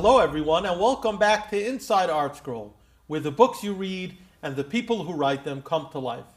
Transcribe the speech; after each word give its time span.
Hello, 0.00 0.20
everyone, 0.20 0.64
and 0.64 0.80
welcome 0.80 1.18
back 1.18 1.50
to 1.50 1.60
Inside 1.60 2.08
ArtScroll, 2.08 2.70
where 3.08 3.18
the 3.18 3.32
books 3.32 3.64
you 3.64 3.72
read 3.72 4.16
and 4.44 4.54
the 4.54 4.62
people 4.62 5.02
who 5.02 5.12
write 5.12 5.42
them 5.42 5.60
come 5.60 5.88
to 5.90 5.98
life. 5.98 6.36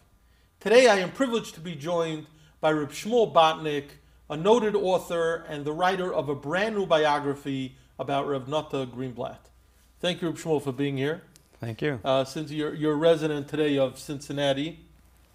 Today, 0.60 0.88
I 0.88 0.96
am 0.96 1.12
privileged 1.12 1.54
to 1.54 1.62
be 1.62 1.76
joined 1.76 2.26
by 2.60 2.72
Reb 2.72 2.90
Shmuel 2.90 3.32
Botnick, 3.32 3.90
a 4.32 4.36
noted 4.36 4.76
author 4.76 5.46
and 5.48 5.64
the 5.64 5.74
writer 5.74 6.12
of 6.12 6.28
a 6.28 6.34
brand 6.34 6.76
new 6.76 6.88
biography 6.88 7.76
about 8.00 8.28
Reb 8.28 8.48
Nata 8.48 8.88
Greenblatt. 8.88 9.52
Thank 10.00 10.24
you, 10.24 10.30
Reb 10.30 10.38
Shmuel, 10.38 10.64
for 10.64 10.72
being 10.72 10.98
here. 10.98 11.22
Thank 11.60 11.84
you. 11.84 12.00
Uh, 12.04 12.24
since 12.24 12.50
you're, 12.50 12.74
you're 12.74 12.94
a 12.94 12.96
resident 12.96 13.48
today 13.48 13.78
of 13.78 14.00
Cincinnati, 14.00 14.80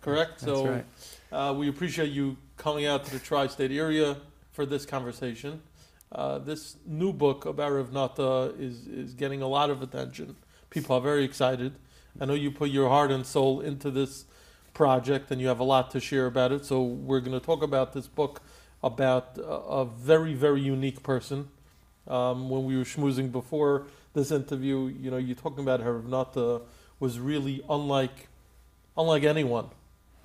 correct? 0.01 0.41
That's 0.41 0.53
so 0.53 0.67
right. 0.69 0.85
uh, 1.31 1.55
we 1.55 1.69
appreciate 1.69 2.11
you 2.11 2.39
coming 2.57 2.87
out 2.87 3.05
to 3.05 3.13
the 3.13 3.21
tri-state 3.21 3.71
area 3.71 4.17
for 4.51 4.67
this 4.67 4.85
conversation. 4.85 5.63
Uh, 6.17 6.39
this 6.39 6.77
new 6.87 7.13
book 7.13 7.45
about 7.45 7.71
Rav 7.73 7.93
Nata 7.93 8.55
is, 8.59 8.87
is 8.87 9.13
getting 9.13 9.43
a 9.43 9.47
lot 9.47 9.69
of 9.69 9.83
attention. 9.83 10.35
People 10.71 10.97
are 10.97 11.01
very 11.03 11.25
excited. 11.25 11.75
I 12.19 12.25
know 12.25 12.33
you 12.33 12.51
put 12.51 12.71
your 12.71 12.89
heart 12.89 13.11
and 13.11 13.27
soul 13.27 13.61
into 13.61 13.91
this 13.91 14.25
project 14.73 15.31
and 15.31 15.43
you 15.43 15.49
have 15.49 15.61
a 15.61 15.65
lot 15.65 15.91
to 15.91 16.01
share 16.01 16.25
about 16.25 16.53
it. 16.53 16.65
So 16.65 16.83
we're 16.83 17.21
going 17.21 17.39
to 17.39 17.45
talk 17.45 17.63
about 17.63 17.93
this 17.93 18.07
book 18.07 18.41
about 18.83 19.37
a, 19.37 19.43
a 19.43 19.85
very, 19.85 20.33
very 20.33 20.63
unique 20.63 21.03
person. 21.03 21.49
Um, 22.09 22.49
when 22.49 22.65
we 22.65 22.79
were 22.79 22.85
schmoozing 22.85 23.31
before 23.31 23.87
this 24.15 24.31
interview, 24.31 24.87
you 24.87 25.11
know, 25.11 25.19
you're 25.19 25.37
talking 25.37 25.65
about 25.65 25.85
Rav 25.85 26.07
Nata 26.07 26.63
was 26.99 27.21
really 27.21 27.63
unlike, 27.69 28.29
unlike 28.97 29.25
anyone, 29.25 29.69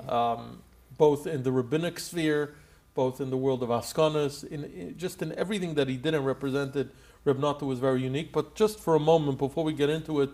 um, 0.07 0.61
both 0.97 1.27
in 1.27 1.43
the 1.43 1.51
rabbinic 1.51 1.99
sphere, 1.99 2.55
both 2.93 3.21
in 3.21 3.29
the 3.29 3.37
world 3.37 3.63
of 3.63 3.69
Askanas, 3.69 4.43
in, 4.43 4.63
in 4.65 4.97
just 4.97 5.21
in 5.21 5.33
everything 5.37 5.75
that 5.75 5.87
he 5.87 5.97
did 5.97 6.13
and 6.13 6.25
represented. 6.25 6.91
Reb 7.23 7.39
Nata 7.39 7.65
was 7.65 7.79
very 7.79 8.01
unique. 8.01 8.31
But 8.31 8.55
just 8.55 8.79
for 8.79 8.95
a 8.95 8.99
moment, 8.99 9.37
before 9.37 9.63
we 9.63 9.73
get 9.73 9.89
into 9.89 10.21
it, 10.21 10.31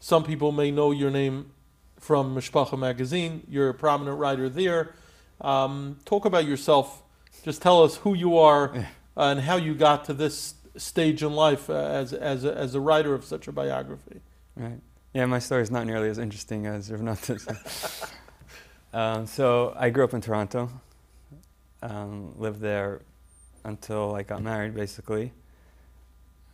some 0.00 0.24
people 0.24 0.52
may 0.52 0.70
know 0.70 0.92
your 0.92 1.10
name 1.10 1.50
from 1.98 2.34
Mishpacha 2.34 2.78
magazine. 2.78 3.42
You're 3.48 3.70
a 3.70 3.74
prominent 3.74 4.18
writer 4.18 4.48
there. 4.48 4.94
Um, 5.40 5.98
talk 6.04 6.24
about 6.24 6.46
yourself. 6.46 7.02
Just 7.44 7.62
tell 7.62 7.82
us 7.82 7.96
who 7.96 8.14
you 8.14 8.38
are 8.38 8.86
and 9.16 9.40
how 9.40 9.56
you 9.56 9.74
got 9.74 10.04
to 10.06 10.14
this 10.14 10.54
stage 10.76 11.22
in 11.22 11.32
life 11.32 11.68
uh, 11.68 11.74
as 11.74 12.12
as 12.12 12.44
a, 12.44 12.56
as 12.56 12.74
a 12.74 12.80
writer 12.80 13.14
of 13.14 13.24
such 13.24 13.48
a 13.48 13.52
biography. 13.52 14.20
Right. 14.56 14.80
Yeah, 15.12 15.26
my 15.26 15.38
story 15.38 15.62
is 15.62 15.70
not 15.70 15.86
nearly 15.86 16.08
as 16.08 16.18
interesting 16.18 16.66
as 16.66 16.90
Rav 16.90 17.00
Nata's. 17.00 17.48
um, 18.92 19.26
so 19.26 19.72
I 19.76 19.90
grew 19.90 20.04
up 20.04 20.14
in 20.14 20.20
Toronto. 20.20 20.70
Um, 21.82 22.34
lived 22.36 22.60
there 22.60 23.02
until 23.64 24.14
I 24.14 24.22
got 24.22 24.42
married, 24.42 24.74
basically. 24.74 25.32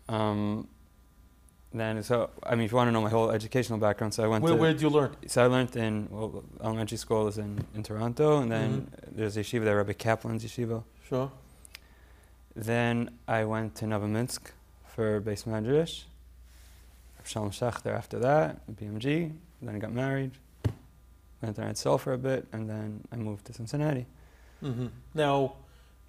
Um, 0.08 0.68
then, 1.72 2.02
so 2.02 2.30
I 2.42 2.54
mean, 2.54 2.66
if 2.66 2.70
you 2.70 2.76
want 2.76 2.88
to 2.88 2.92
know 2.92 3.00
my 3.00 3.10
whole 3.10 3.30
educational 3.30 3.78
background, 3.78 4.14
so 4.14 4.22
I 4.22 4.28
went 4.28 4.44
Where, 4.44 4.52
to. 4.52 4.58
where 4.60 4.72
did 4.72 4.82
you 4.82 4.90
learn? 4.90 5.16
So 5.26 5.42
I 5.42 5.46
learned 5.46 5.74
in 5.76 6.08
well, 6.10 6.44
elementary 6.62 6.98
school 6.98 7.26
is 7.26 7.38
in, 7.38 7.66
in 7.74 7.82
Toronto, 7.82 8.38
and 8.38 8.50
then 8.50 8.90
there's 9.10 9.36
yeshiva 9.36 9.64
there, 9.64 9.76
Rabbi 9.78 9.94
Kaplan's 9.94 10.44
yeshiva. 10.44 10.84
Sure. 11.08 11.30
Then 12.54 13.10
I 13.26 13.44
went 13.44 13.74
to 13.76 13.86
Novominsk 13.86 14.52
for 14.86 15.20
beis 15.20 15.44
medrash. 15.44 16.04
Shalom 17.24 17.50
Shachter 17.50 17.96
after 17.96 18.18
that, 18.18 18.60
BMG. 18.76 19.32
Then 19.62 19.74
I 19.74 19.78
got 19.78 19.92
married. 19.92 20.32
Went 21.40 21.56
to 21.56 21.62
Eretz 21.62 22.00
for 22.00 22.12
a 22.12 22.18
bit, 22.18 22.46
and 22.52 22.68
then 22.68 23.00
I 23.10 23.16
moved 23.16 23.46
to 23.46 23.52
Cincinnati. 23.54 24.06
Hmm 24.64 24.86
Now, 25.14 25.54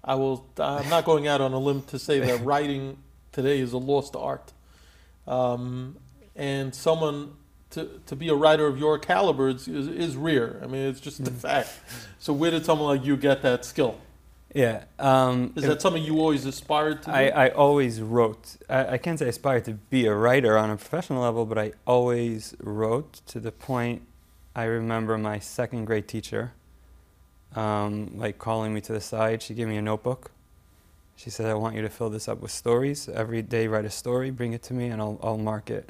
I 0.02 0.14
will. 0.14 0.46
I'm 0.58 0.88
not 0.88 1.04
going 1.04 1.26
out 1.28 1.40
on 1.40 1.52
a 1.52 1.58
limb 1.58 1.82
to 1.82 1.98
say 1.98 2.20
that 2.20 2.38
writing 2.44 2.96
today 3.32 3.60
is 3.60 3.72
a 3.72 3.78
lost 3.78 4.16
art, 4.16 4.52
um, 5.26 5.96
and 6.34 6.74
someone 6.74 7.34
to 7.70 8.00
to 8.06 8.16
be 8.16 8.28
a 8.28 8.34
writer 8.34 8.66
of 8.66 8.78
your 8.78 8.98
caliber 8.98 9.48
is, 9.48 9.68
is, 9.68 9.88
is 9.88 10.16
rare. 10.16 10.60
I 10.62 10.66
mean, 10.66 10.82
it's 10.88 11.00
just 11.00 11.20
a 11.20 11.24
Mm. 11.24 11.36
fact. 11.36 11.70
So, 12.18 12.32
where 12.32 12.50
did 12.50 12.64
someone 12.64 12.96
like 12.96 13.04
you 13.06 13.16
get 13.16 13.42
that 13.42 13.64
skill? 13.64 13.98
Yeah. 14.54 14.84
Um, 14.98 15.52
Is 15.54 15.64
that 15.64 15.82
something 15.82 16.02
you 16.02 16.18
always 16.18 16.46
aspired 16.46 17.02
to? 17.02 17.10
I, 17.10 17.28
I 17.28 17.48
always 17.50 18.00
wrote. 18.00 18.56
I, 18.70 18.94
I 18.94 18.98
can't 18.98 19.18
say 19.18 19.26
I 19.26 19.28
aspired 19.28 19.66
to 19.66 19.74
be 19.74 20.06
a 20.06 20.14
writer 20.14 20.56
on 20.56 20.70
a 20.70 20.76
professional 20.76 21.20
level, 21.22 21.44
but 21.44 21.58
I 21.58 21.72
always 21.86 22.54
wrote 22.60 23.20
to 23.26 23.40
the 23.40 23.52
point 23.52 24.02
I 24.54 24.64
remember 24.64 25.18
my 25.18 25.40
second 25.40 25.84
grade 25.84 26.08
teacher, 26.08 26.52
um, 27.56 28.12
like 28.16 28.38
calling 28.38 28.72
me 28.74 28.80
to 28.82 28.92
the 28.92 29.00
side. 29.00 29.42
She 29.42 29.54
gave 29.54 29.66
me 29.68 29.76
a 29.76 29.82
notebook. 29.82 30.30
She 31.16 31.30
said, 31.30 31.46
I 31.46 31.54
want 31.54 31.74
you 31.74 31.82
to 31.82 31.88
fill 31.88 32.10
this 32.10 32.28
up 32.28 32.40
with 32.40 32.50
stories. 32.50 33.08
Every 33.08 33.40
day, 33.42 33.66
write 33.68 33.86
a 33.86 33.90
story, 33.90 34.30
bring 34.30 34.52
it 34.52 34.62
to 34.64 34.74
me, 34.74 34.88
and 34.88 35.00
I'll, 35.00 35.18
I'll 35.22 35.38
mark 35.38 35.70
it. 35.70 35.88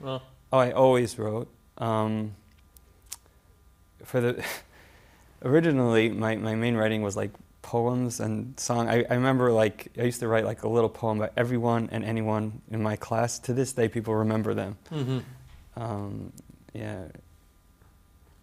Well, 0.00 0.22
Oh, 0.52 0.58
I 0.58 0.72
always 0.72 1.16
wrote. 1.16 1.48
Um, 1.78 2.34
for 4.04 4.20
the 4.20 4.44
originally, 5.44 6.08
my, 6.10 6.34
my 6.36 6.54
main 6.56 6.76
writing 6.76 7.02
was 7.02 7.16
like 7.16 7.30
poems 7.62 8.18
and 8.18 8.58
song. 8.58 8.88
I, 8.88 9.04
I 9.08 9.14
remember 9.14 9.52
like 9.52 9.88
I 9.96 10.02
used 10.02 10.18
to 10.20 10.26
write 10.28 10.44
like 10.44 10.64
a 10.64 10.68
little 10.68 10.88
poem 10.90 11.18
about 11.18 11.32
everyone 11.36 11.88
and 11.92 12.04
anyone 12.04 12.62
in 12.70 12.82
my 12.82 12.96
class. 12.96 13.38
To 13.40 13.52
this 13.52 13.72
day, 13.72 13.88
people 13.88 14.14
remember 14.16 14.54
them. 14.54 14.76
hmm 14.88 15.18
Um, 15.76 16.32
yeah, 16.74 17.04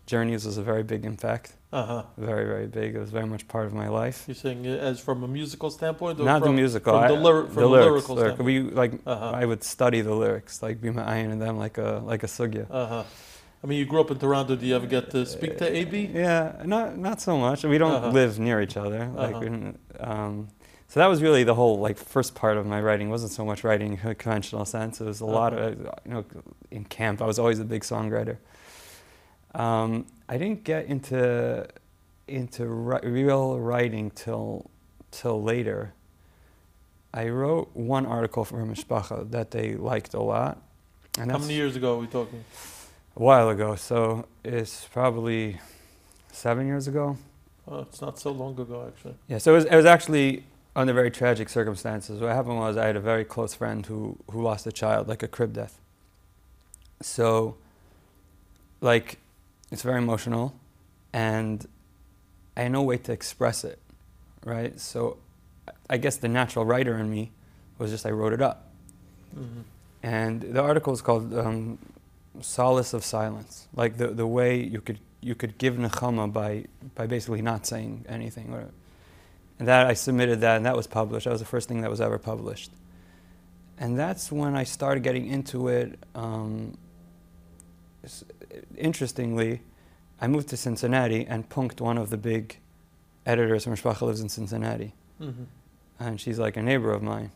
Journeys 0.07 0.45
was 0.45 0.57
a 0.57 0.63
very 0.63 0.84
big 0.84 1.06
impact. 1.06 1.53
uh 1.73 1.85
huh. 1.85 2.03
Very 2.18 2.45
very 2.53 2.68
big. 2.68 2.95
It 2.95 3.00
was 3.00 3.12
very 3.19 3.28
much 3.34 3.44
part 3.53 3.66
of 3.69 3.73
my 3.73 3.90
life. 4.01 4.23
You're 4.28 4.35
saying 4.45 4.66
as 4.66 5.00
from 5.07 5.22
a 5.23 5.28
musical 5.28 5.69
standpoint, 5.69 6.19
or 6.19 6.23
Not 6.23 6.40
from, 6.41 6.56
the 6.56 6.62
musical. 6.63 6.94
from 6.94 7.03
I- 7.03 7.07
the, 7.09 7.22
lyri- 7.28 7.47
from 7.53 7.62
the 7.63 7.69
lyrics. 7.69 8.09
lyrical? 8.09 8.45
We 8.45 8.56
like 8.84 8.94
Uh-huh. 9.06 9.41
I 9.41 9.44
would 9.50 9.63
study 9.75 10.00
the 10.09 10.16
lyrics, 10.23 10.53
like 10.66 10.75
be 10.81 10.90
my 11.00 11.03
iron 11.18 11.29
in 11.35 11.40
them, 11.45 11.56
like 11.66 11.78
a 11.78 12.01
like 12.12 12.23
a 12.23 12.28
sugya. 12.38 12.66
Uh 12.72 12.88
huh. 12.94 13.03
I 13.63 13.68
mean, 13.68 13.79
you 13.79 13.85
grew 13.91 14.00
up 14.01 14.12
in 14.12 14.18
Toronto. 14.25 14.56
Do 14.56 14.66
you 14.69 14.75
ever 14.79 14.88
get 14.97 15.09
to 15.16 15.25
speak 15.25 15.57
to 15.62 15.66
Abie? 15.79 16.09
Yeah, 16.13 16.62
not 16.74 16.97
not 17.07 17.18
so 17.28 17.34
much. 17.38 17.59
We 17.66 17.78
don't 17.84 17.91
Uh-huh. 18.00 18.19
live 18.19 18.31
near 18.47 18.57
each 18.66 18.78
other. 18.78 19.01
Like, 19.24 19.35
Uh-huh. 19.35 20.09
um, 20.12 20.34
so 20.88 20.95
that 21.01 21.09
was 21.13 21.19
really 21.28 21.44
the 21.51 21.56
whole 21.59 21.75
like 21.88 21.97
first 22.16 22.31
part 22.41 22.56
of 22.59 22.66
my 22.66 22.79
writing. 22.85 23.07
It 23.09 23.12
wasn't 23.18 23.34
so 23.39 23.44
much 23.51 23.59
writing 23.68 23.91
in 24.01 24.09
a 24.09 24.16
conventional 24.16 24.63
sense. 24.66 24.94
It 25.03 25.07
was 25.13 25.19
a 25.22 25.25
lot 25.39 25.51
Uh-huh. 25.53 25.63
of 25.68 25.72
you 26.06 26.12
know 26.13 26.24
in 26.72 26.84
camp. 26.85 27.18
I 27.22 27.25
was 27.25 27.39
always 27.39 27.59
a 27.59 27.66
big 27.66 27.84
songwriter. 27.84 28.38
Um, 29.56 30.06
I 30.30 30.38
didn't 30.38 30.63
get 30.63 30.85
into 30.85 31.68
into 32.28 32.66
ri- 32.68 33.09
real 33.09 33.59
writing 33.59 34.12
till 34.12 34.69
till 35.12 35.41
later. 35.41 35.94
I 37.13 37.30
wrote 37.30 37.69
one 37.74 38.06
article 38.06 38.44
for 38.46 38.57
Mishpacha 38.66 39.31
that 39.31 39.52
they 39.52 39.75
liked 39.75 40.13
a 40.13 40.22
lot, 40.22 40.62
and 41.18 41.31
How 41.31 41.38
many 41.38 41.53
years 41.53 41.75
ago 41.75 41.96
are 41.96 42.00
we 42.00 42.07
talking? 42.07 42.44
a 43.16 43.24
while 43.24 43.50
ago. 43.50 43.75
So 43.75 44.28
it's 44.44 44.86
probably 44.86 45.59
seven 46.31 46.68
years 46.68 46.88
ago. 46.88 47.18
Oh, 47.68 47.80
it's 47.80 48.00
not 48.02 48.19
so 48.19 48.31
long 48.31 48.57
ago, 48.59 48.86
actually. 48.88 49.16
Yeah, 49.28 49.40
so 49.40 49.52
it 49.53 49.56
was, 49.56 49.66
it 49.66 49.75
was 49.75 49.86
actually 49.86 50.44
under 50.75 50.94
very 50.94 51.09
tragic 51.12 51.50
circumstances. 51.50 52.22
What 52.22 52.31
happened 52.31 52.57
was 52.59 52.78
I 52.78 52.86
had 52.86 52.96
a 52.96 53.00
very 53.02 53.25
close 53.25 53.53
friend 53.56 53.86
who, 53.86 54.18
who 54.31 54.41
lost 54.41 54.68
a 54.68 54.72
child, 54.72 55.07
like 55.07 55.24
a 55.24 55.28
crib 55.28 55.53
death. 55.53 55.81
So, 57.02 57.57
like, 58.80 59.18
it's 59.72 59.82
very 59.84 59.98
emotional, 59.98 60.54
and 61.14 61.66
I 62.56 62.64
had 62.64 62.72
no 62.72 62.84
way 62.84 62.98
to 62.98 63.12
express 63.12 63.64
it, 63.64 63.80
right? 64.46 64.80
So, 64.80 65.18
I 65.90 65.98
guess 65.98 66.18
the 66.18 66.28
natural 66.28 66.66
writer 66.66 66.98
in 66.98 67.10
me 67.10 67.32
was 67.78 67.92
just 67.92 68.06
I 68.06 68.12
wrote 68.12 68.34
it 68.34 68.42
up. 68.42 68.72
hmm 69.34 69.62
And 70.04 70.42
the 70.42 70.62
article 70.62 70.94
is 70.94 71.02
called 71.02 71.34
um, 71.34 71.78
"Solace 72.42 72.94
of 72.94 73.04
Silence," 73.04 73.68
like 73.75 73.98
the 73.98 74.08
the 74.08 74.28
way 74.28 74.58
you 74.64 74.81
could 74.81 75.00
you 75.22 75.36
could 75.36 75.58
give 75.58 75.75
nechama 75.75 76.31
by 76.31 76.66
by 76.96 77.08
basically 77.08 77.42
not 77.42 77.66
saying 77.66 78.06
anything. 78.08 78.54
Or, 78.54 78.70
and 79.60 79.68
that 79.68 79.88
I 79.88 79.94
submitted 79.96 80.42
that, 80.42 80.58
and 80.58 80.66
that 80.66 80.75
was 80.75 80.88
published. 80.88 81.25
That 81.25 81.31
was 81.31 81.42
the 81.42 81.48
first 81.48 81.68
thing 81.68 81.81
that 81.81 81.90
was 81.90 82.02
ever 82.02 82.18
published. 82.20 82.72
And 83.80 83.98
that's 83.98 84.31
when 84.31 84.56
I 84.56 84.63
started 84.63 85.04
getting 85.04 85.28
into 85.28 85.68
it. 85.68 86.00
Um, 86.16 86.78
interestingly, 88.78 89.62
I 90.20 90.28
moved 90.28 90.48
to 90.50 90.58
Cincinnati, 90.58 91.26
and 91.26 91.48
punked 91.50 91.82
one 91.82 91.98
of 91.98 92.10
the 92.10 92.18
big 92.18 92.60
editors 93.26 93.64
from 93.64 93.74
Mishpacha, 93.74 94.02
lives 94.02 94.22
in 94.22 94.30
Cincinnati, 94.30 94.94
hmm 95.20 95.44
and 96.00 96.22
she's 96.22 96.38
like 96.38 96.56
a 96.58 96.62
neighbor 96.62 96.92
of 96.92 97.02
mine, 97.02 97.32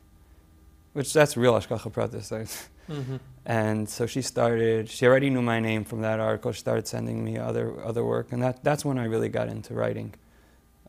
which 0.94 1.12
that's 1.14 1.36
real 1.36 1.54
Hashgacha 1.54 1.92
Pratis. 1.92 2.68
hmm 2.88 3.16
And 3.46 3.90
so 3.90 4.06
she 4.06 4.22
started. 4.22 4.88
She 4.90 5.08
already 5.08 5.30
knew 5.32 5.42
my 5.42 5.60
name 5.60 5.84
from 5.84 6.02
that 6.02 6.20
article. 6.20 6.52
She 6.52 6.60
started 6.60 6.88
sending 6.88 7.24
me 7.24 7.38
other 7.40 7.84
other 7.84 8.04
work, 8.06 8.32
and 8.32 8.42
that 8.44 8.64
that's 8.64 8.86
when 8.86 9.00
I 9.00 9.06
really 9.06 9.30
got 9.30 9.48
into 9.48 9.74
writing. 9.74 10.14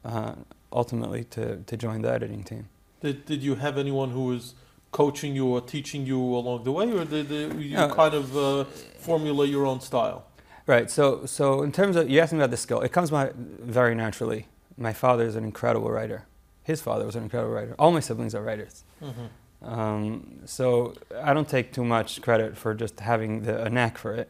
Uh, 0.05 0.35
ultimately, 0.71 1.25
to 1.25 1.45
to 1.71 1.77
join 1.77 2.03
the 2.03 2.11
editing 2.13 2.45
team. 2.45 2.69
Did 3.01 3.25
Did 3.25 3.43
you 3.43 3.55
have 3.55 3.79
anyone 3.79 4.11
who 4.11 4.25
was 4.27 4.55
coaching 4.93 5.35
you 5.35 5.47
or 5.47 5.61
teaching 5.61 6.07
you 6.07 6.21
along 6.21 6.65
the 6.65 6.73
way, 6.73 6.93
or 6.93 7.05
did, 7.05 7.31
you 7.59 7.77
kind 7.77 8.15
of 8.15 8.37
uh, 8.37 8.65
formulate 8.99 9.51
your 9.51 9.67
own 9.67 9.81
style? 9.81 10.27
Right. 10.67 10.89
So 10.91 11.27
so 11.27 11.63
in 11.63 11.73
terms 11.73 11.97
of 11.97 12.09
you 12.09 12.21
asked 12.21 12.33
me 12.33 12.39
about 12.39 12.51
the 12.51 12.57
skill, 12.57 12.81
it 12.83 12.93
comes 12.93 13.11
my 13.11 13.33
very 13.35 13.95
naturally. 13.95 14.47
My 14.77 14.93
father 14.93 15.25
is 15.25 15.35
an 15.35 15.45
incredible 15.45 15.91
writer. 15.91 16.27
His 16.63 16.81
father 16.81 17.05
was 17.05 17.17
an 17.17 17.25
incredible 17.25 17.53
writer. 17.53 17.75
All 17.79 17.91
my 17.91 18.01
siblings 18.01 18.35
are 18.35 18.43
writers. 18.43 18.85
hmm 19.01 19.27
Um, 19.63 20.41
so 20.45 20.95
I 21.29 21.35
don't 21.35 21.49
take 21.49 21.73
too 21.73 21.85
much 21.85 22.23
credit 22.23 22.57
for 22.57 22.75
just 22.75 23.01
having 23.01 23.43
the, 23.43 23.65
a 23.65 23.69
knack 23.69 23.99
for 23.99 24.15
it. 24.15 24.29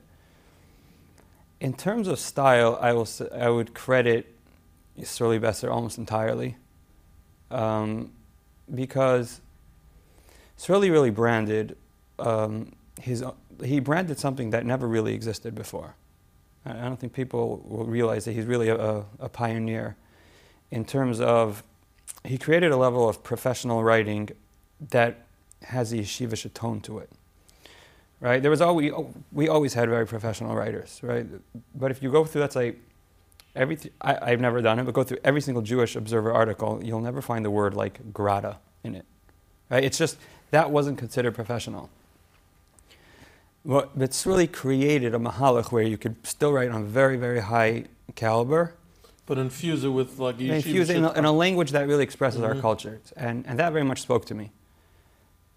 In 1.60 1.74
terms 1.74 2.08
of 2.08 2.18
style, 2.18 2.78
I 2.80 2.92
will 2.92 3.08
I 3.46 3.48
would 3.50 3.74
credit 3.74 4.24
Srully 5.00 5.40
Besser 5.40 5.70
almost 5.70 5.98
entirely, 5.98 6.56
um, 7.50 8.12
because 8.74 9.41
Srully 10.62 10.92
really 10.92 11.10
branded 11.10 11.76
um, 12.20 12.70
his 13.00 13.24
he 13.64 13.80
branded 13.80 14.18
something 14.20 14.50
that 14.50 14.64
never 14.64 14.86
really 14.86 15.12
existed 15.12 15.56
before. 15.56 15.96
I 16.64 16.74
don't 16.74 17.00
think 17.00 17.12
people 17.12 17.64
will 17.66 17.86
realize 17.86 18.26
that 18.26 18.32
he's 18.32 18.46
really 18.46 18.68
a, 18.68 19.04
a, 19.18 19.28
pioneer 19.28 19.96
in 20.70 20.84
terms 20.84 21.20
of 21.20 21.64
he 22.24 22.38
created 22.38 22.70
a 22.70 22.76
level 22.76 23.08
of 23.08 23.24
professional 23.24 23.82
writing 23.82 24.28
that 24.90 25.26
has 25.62 25.92
a 25.92 25.96
yeshivish 25.96 26.52
tone 26.54 26.80
to 26.82 26.98
it. 26.98 27.10
Right? 28.20 28.40
There 28.40 28.50
was 28.50 28.60
always, 28.60 28.92
we 29.32 29.48
always 29.48 29.74
had 29.74 29.88
very 29.88 30.06
professional 30.06 30.54
writers, 30.54 31.00
right? 31.02 31.26
But 31.74 31.90
if 31.90 32.00
you 32.00 32.12
go 32.12 32.24
through, 32.24 32.42
that's 32.42 32.54
like, 32.54 32.78
every, 33.56 33.78
I, 34.00 34.30
I've 34.30 34.40
never 34.40 34.62
done 34.62 34.78
it, 34.78 34.84
but 34.84 34.94
go 34.94 35.02
through 35.02 35.18
every 35.24 35.40
single 35.40 35.62
Jewish 35.62 35.96
Observer 35.96 36.32
article, 36.32 36.80
you'll 36.84 37.00
never 37.00 37.20
find 37.20 37.44
the 37.44 37.50
word 37.50 37.74
like 37.74 38.12
grata 38.12 38.58
in 38.84 38.94
it. 38.94 39.06
Right? 39.72 39.84
It's 39.84 39.96
just, 39.96 40.18
that 40.50 40.70
wasn't 40.70 40.98
considered 40.98 41.34
professional. 41.34 41.88
Well, 43.64 43.88
it's 43.98 44.26
really 44.26 44.46
created 44.46 45.14
a 45.14 45.18
mahalach 45.18 45.72
where 45.72 45.82
you 45.82 45.96
could 45.96 46.26
still 46.26 46.52
write 46.52 46.70
on 46.70 46.82
a 46.82 46.84
very, 46.84 47.16
very 47.16 47.40
high 47.40 47.84
caliber, 48.14 48.74
But 49.24 49.38
infuse 49.38 49.82
it 49.84 49.88
with 49.88 50.18
like 50.18 50.38
and 50.40 50.50
infuse 50.50 50.90
it 50.90 50.96
in 50.96 51.04
a, 51.04 51.12
in 51.12 51.24
a 51.24 51.32
language 51.32 51.70
that 51.70 51.86
really 51.88 52.02
expresses 52.02 52.42
our 52.42 52.54
Mhm. 52.54 52.60
cultures. 52.60 53.12
And, 53.16 53.46
and 53.46 53.58
that 53.58 53.72
very 53.72 53.84
much 53.84 54.02
spoke 54.02 54.26
to 54.26 54.34
me. 54.34 54.50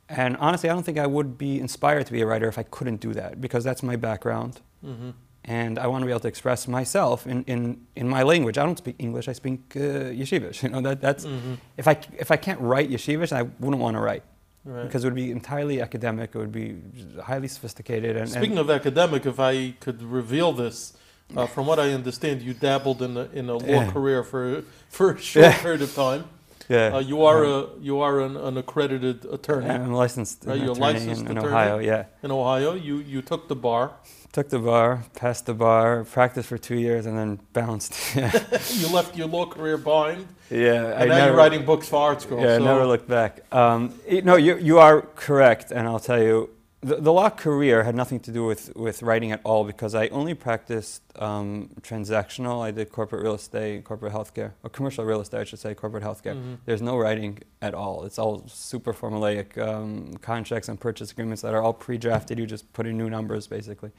And 0.08 0.38
honestly, 0.38 0.70
I 0.70 0.74
don't 0.74 0.84
think 0.86 1.00
I 1.00 1.08
would 1.08 1.38
be 1.38 1.60
inspired 1.60 2.06
to 2.06 2.14
be 2.14 2.22
a 2.22 2.26
writer 2.28 2.48
if 2.48 2.58
I 2.58 2.64
couldn't 2.64 3.02
do 3.02 3.12
that, 3.16 3.42
because 3.42 3.64
that's 3.66 3.84
my 3.84 3.96
background. 3.98 4.62
Mhm. 4.86 5.14
And 5.48 5.78
I 5.78 5.86
want 5.88 6.02
to 6.02 6.06
be 6.08 6.12
able 6.12 6.22
to 6.22 6.28
express 6.28 6.68
myself 6.68 7.28
in, 7.28 7.44
in, 7.44 7.82
in 7.96 8.10
my 8.10 8.24
language. 8.24 8.58
I 8.58 8.64
don't 8.66 8.78
speak 8.80 8.96
English, 8.98 9.28
I 9.28 9.34
speak 9.34 9.60
uh, 9.76 9.80
Yeshivish. 10.22 10.58
You 10.64 10.70
know, 10.70 10.82
that, 10.82 11.02
that's, 11.02 11.26
Mhm. 11.26 11.58
if, 11.78 11.88
I, 11.88 11.98
if 12.18 12.32
I 12.32 12.38
can't 12.38 12.60
write 12.60 12.90
Yeshivish, 12.90 13.32
I 13.32 13.44
wouldn't 13.60 13.82
want 13.82 13.96
to 13.96 14.02
write. 14.02 14.24
Right. 14.64 14.84
Because 14.84 15.04
it 15.04 15.08
would 15.08 15.16
be 15.16 15.30
entirely 15.32 15.80
academic, 15.82 16.32
it 16.34 16.40
would 16.40 16.52
be 16.52 16.78
highly 17.24 17.48
sophisticated. 17.48 18.18
And, 18.18 18.28
Speaking 18.28 18.52
and 18.58 18.60
of 18.62 18.70
academic, 18.72 19.28
if 19.28 19.40
I 19.40 19.76
could 19.80 20.02
reveal 20.02 20.52
this, 20.54 20.94
uh, 21.38 21.46
from 21.56 21.68
what 21.68 21.78
I 21.80 21.94
understand, 21.94 22.42
you 22.42 22.54
dabbled 22.56 23.04
in 23.04 23.16
a, 23.16 23.26
in 23.32 23.48
a 23.50 23.58
law 23.58 23.68
Yeah. 23.82 23.92
career 23.92 24.24
for 24.24 24.64
for 24.90 25.12
a 25.12 25.18
short 25.22 25.46
Yeah. 25.46 25.62
period 25.62 25.84
of 25.84 25.94
time. 25.94 26.24
yeah, 26.70 26.96
Uh, 26.96 27.00
you 27.12 27.18
are 27.30 27.44
a 27.44 27.58
you 27.80 28.00
are 28.02 28.16
an, 28.28 28.36
an 28.38 28.58
accredited 28.58 29.18
attorney 29.26 29.70
I'm 29.70 29.94
licensed 29.94 30.38
Right, 30.46 30.60
you're 30.64 30.74
licensed 30.74 31.22
in, 31.22 31.28
in 31.32 31.38
attorney? 31.38 31.54
Ohio, 31.56 31.78
yeah. 31.92 32.06
in 32.24 32.32
Ohio. 32.32 32.74
You 32.74 32.96
you 33.14 33.22
took 33.22 33.48
the 33.48 33.56
bar. 33.68 33.92
Took 34.36 34.50
the 34.50 34.60
bar, 34.60 35.02
passed 35.16 35.46
the 35.46 35.54
bar, 35.54 36.04
practiced 36.04 36.50
for 36.50 36.58
two 36.58 36.76
years, 36.76 37.06
and 37.06 37.18
then 37.18 37.40
bounced. 37.54 37.94
yeah, 38.18 38.30
you 38.70 38.90
left 38.90 39.16
your 39.16 39.28
law 39.28 39.46
career 39.46 39.78
behind, 39.78 40.28
yeah. 40.50 41.00
and 41.00 41.10
now 41.10 41.28
you're 41.28 41.36
writing 41.38 41.64
books 41.64 41.88
for 41.88 42.14
ArtScroll. 42.14 42.42
Yeah, 42.42 42.58
so 42.58 42.66
never 42.66 42.86
looked 42.86 43.08
back. 43.08 43.46
Um, 43.54 43.98
it- 44.06 44.26
no, 44.26 44.36
you, 44.36 44.58
you 44.58 44.78
are 44.78 45.04
correct, 45.16 45.72
and 45.72 45.88
I'll 45.88 46.02
tell 46.02 46.22
you, 46.22 46.50
the, 46.82 46.98
the 46.98 47.14
law 47.14 47.30
career 47.30 47.84
had 47.84 47.96
nothing 47.96 48.20
to 48.20 48.32
do 48.32 48.44
with, 48.46 48.76
with 48.76 49.02
writing 49.04 49.32
at 49.32 49.40
all 49.46 49.64
because 49.64 49.96
I 49.96 50.10
only 50.10 50.34
practiced 50.34 51.02
um, 51.16 51.70
transactional. 51.82 52.62
I 52.62 52.72
did 52.72 52.92
corporate 52.92 53.24
real 53.24 53.36
estate, 53.36 53.86
corporate 53.86 54.12
healthcare, 54.12 54.52
or 54.64 54.70
commercial 54.70 55.06
real 55.06 55.22
estate, 55.22 55.40
I 55.40 55.44
should 55.46 55.60
say, 55.60 55.74
corporate 55.74 56.04
healthcare. 56.04 56.36
Mhm. 56.36 56.58
There's 56.66 56.82
no 56.82 56.98
writing 56.98 57.40
at 57.62 57.74
all. 57.74 58.04
It's 58.04 58.20
all 58.20 58.44
super 58.50 58.94
formulaic 58.94 59.58
um, 59.58 60.16
contracts 60.22 60.68
and 60.68 60.78
purchase 60.78 61.12
agreements 61.12 61.42
that 61.42 61.54
are 61.54 61.62
all 61.62 61.72
pre-drafted. 61.72 62.38
You 62.38 62.46
just 62.46 62.74
put 62.74 62.86
in 62.86 62.98
new 62.98 63.10
numbers, 63.10 63.48
basically. 63.48 63.92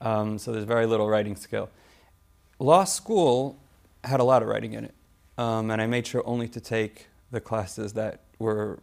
Um, 0.00 0.38
so 0.38 0.52
there's 0.52 0.64
very 0.64 0.86
little 0.86 1.08
writing 1.08 1.36
skill. 1.36 1.70
Law 2.58 2.84
school 2.84 3.58
had 4.04 4.20
a 4.20 4.24
lot 4.24 4.42
of 4.42 4.48
writing 4.48 4.72
in 4.74 4.84
it, 4.84 4.94
um, 5.38 5.70
and 5.70 5.80
I 5.80 5.86
made 5.86 6.06
sure 6.06 6.22
only 6.26 6.48
to 6.48 6.60
take 6.60 7.08
the 7.30 7.40
classes 7.40 7.92
that 7.94 8.20
were 8.38 8.78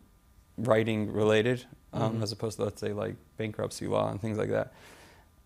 writing 0.58 1.12
related, 1.12 1.66
um, 1.94 2.18
Mhm. 2.20 2.24
as 2.24 2.32
opposed 2.32 2.58
to 2.58 2.64
let's 2.66 2.82
say 2.82 2.94
like 2.94 3.16
bankruptcy 3.38 3.88
law 3.88 4.10
and 4.12 4.20
things 4.22 4.38
like 4.38 4.50
that. 4.50 4.74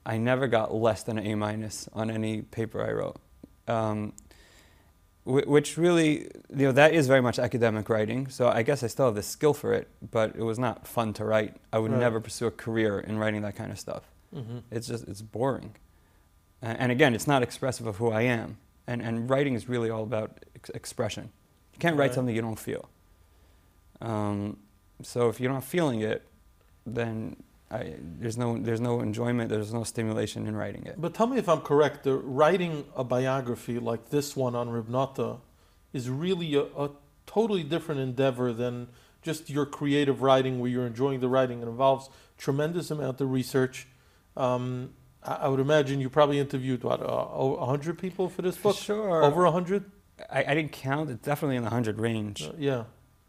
I 0.05 0.17
never 0.17 0.47
got 0.47 0.73
less 0.73 1.03
than 1.03 1.17
an 1.17 1.25
A 1.27 1.35
minus 1.35 1.89
on 1.93 2.09
any 2.09 2.41
paper 2.41 2.81
I 2.81 2.91
wrote. 2.93 3.17
Um, 3.67 4.13
which 5.25 5.75
really, 5.77 6.19
you 6.49 6.67
know, 6.67 6.71
that 6.71 6.93
is 6.93 7.05
very 7.05 7.19
much 7.21 7.37
academic 7.37 7.89
writing. 7.89 8.29
So 8.29 8.47
I 8.47 8.63
guess 8.63 8.81
I 8.81 8.87
still 8.87 9.07
have 9.07 9.15
the 9.15 9.21
skill 9.23 9.53
for 9.53 9.73
it, 9.73 9.89
but 10.11 10.33
it 10.37 10.41
was 10.43 10.57
not 10.57 10.87
fun 10.87 11.11
to 11.15 11.25
write. 11.25 11.57
I 11.73 11.79
would 11.79 11.91
Right. 11.91 11.99
never 11.99 12.21
pursue 12.21 12.47
a 12.47 12.51
career 12.51 12.97
in 12.99 13.17
writing 13.19 13.41
that 13.41 13.55
kind 13.57 13.69
of 13.69 13.77
stuff. 13.77 14.03
Mhm. 14.35 14.63
It's 14.71 14.88
just 14.88 15.07
it's 15.07 15.21
boring. 15.21 15.75
And 16.62 16.91
again, 16.91 17.13
it's 17.13 17.27
not 17.27 17.44
expressive 17.44 17.85
of 17.85 17.97
who 17.97 18.09
I 18.12 18.21
am. 18.24 18.57
And 18.88 19.01
and 19.01 19.29
writing 19.29 19.53
is 19.53 19.68
really 19.69 19.89
all 19.89 20.03
about 20.03 20.44
ex- 20.56 20.69
expression. 20.71 21.31
You 21.74 21.79
can't 21.79 21.95
write 21.97 22.07
Right. 22.07 22.13
something 22.15 22.35
you 22.35 22.41
don't 22.41 22.59
feel. 22.59 22.89
Um, 24.01 24.57
so 25.01 25.29
if 25.29 25.39
you're 25.39 25.51
not 25.51 25.63
feeling 25.63 26.01
it, 26.01 26.27
then 26.85 27.35
I, 27.69 27.95
there's 28.00 28.38
no 28.38 28.57
there's 28.57 28.81
no 28.81 29.01
enjoyment. 29.01 29.50
There's 29.50 29.74
no 29.74 29.83
stimulation 29.83 30.47
in 30.47 30.56
writing 30.56 30.85
it. 30.85 31.00
But 31.00 31.13
tell 31.13 31.27
me 31.27 31.38
if 31.38 31.50
I'm 31.50 31.62
correct. 31.62 32.03
The 32.03 32.15
writing 32.15 32.85
a 32.95 33.03
biography 33.03 33.79
like 33.79 34.09
this 34.09 34.35
one 34.35 34.56
on 34.56 34.69
Reb 34.69 34.88
Nata 34.89 35.38
is 35.94 36.09
really 36.09 36.56
a, 36.56 36.63
a 36.77 36.91
totally 37.25 37.63
different 37.63 38.01
endeavor 38.01 38.53
than 38.53 38.88
just 39.21 39.50
your 39.50 39.65
creative 39.65 40.21
writing, 40.21 40.59
where 40.59 40.69
you're 40.69 40.88
enjoying 40.88 41.19
the 41.19 41.27
writing. 41.27 41.62
It 41.62 41.68
involves 41.68 42.09
tremendous 42.38 42.89
amount 42.91 43.19
of 43.19 43.29
research. 43.31 43.88
Um, 44.38 44.94
I, 45.24 45.34
I 45.34 45.48
would 45.48 45.60
imagine 45.60 46.00
you 46.00 46.10
probably 46.10 46.39
interviewed 46.39 46.84
what 46.84 47.01
a 47.04 47.66
hundred 47.66 47.98
people 47.98 48.30
for 48.30 48.42
this 48.42 48.56
For 48.56 48.72
book. 48.72 48.78
sure. 48.78 49.24
Over 49.24 49.45
a 49.45 49.51
hundred, 49.51 49.92
I, 50.30 50.45
I 50.45 50.54
didn't 50.54 50.72
count. 50.72 51.10
It's 51.10 51.25
definitely 51.25 51.57
in 51.57 51.63
the 51.63 51.69
hundred 51.69 52.00
range. 52.00 52.44
Uh, 52.44 52.51
yeah. 52.57 52.84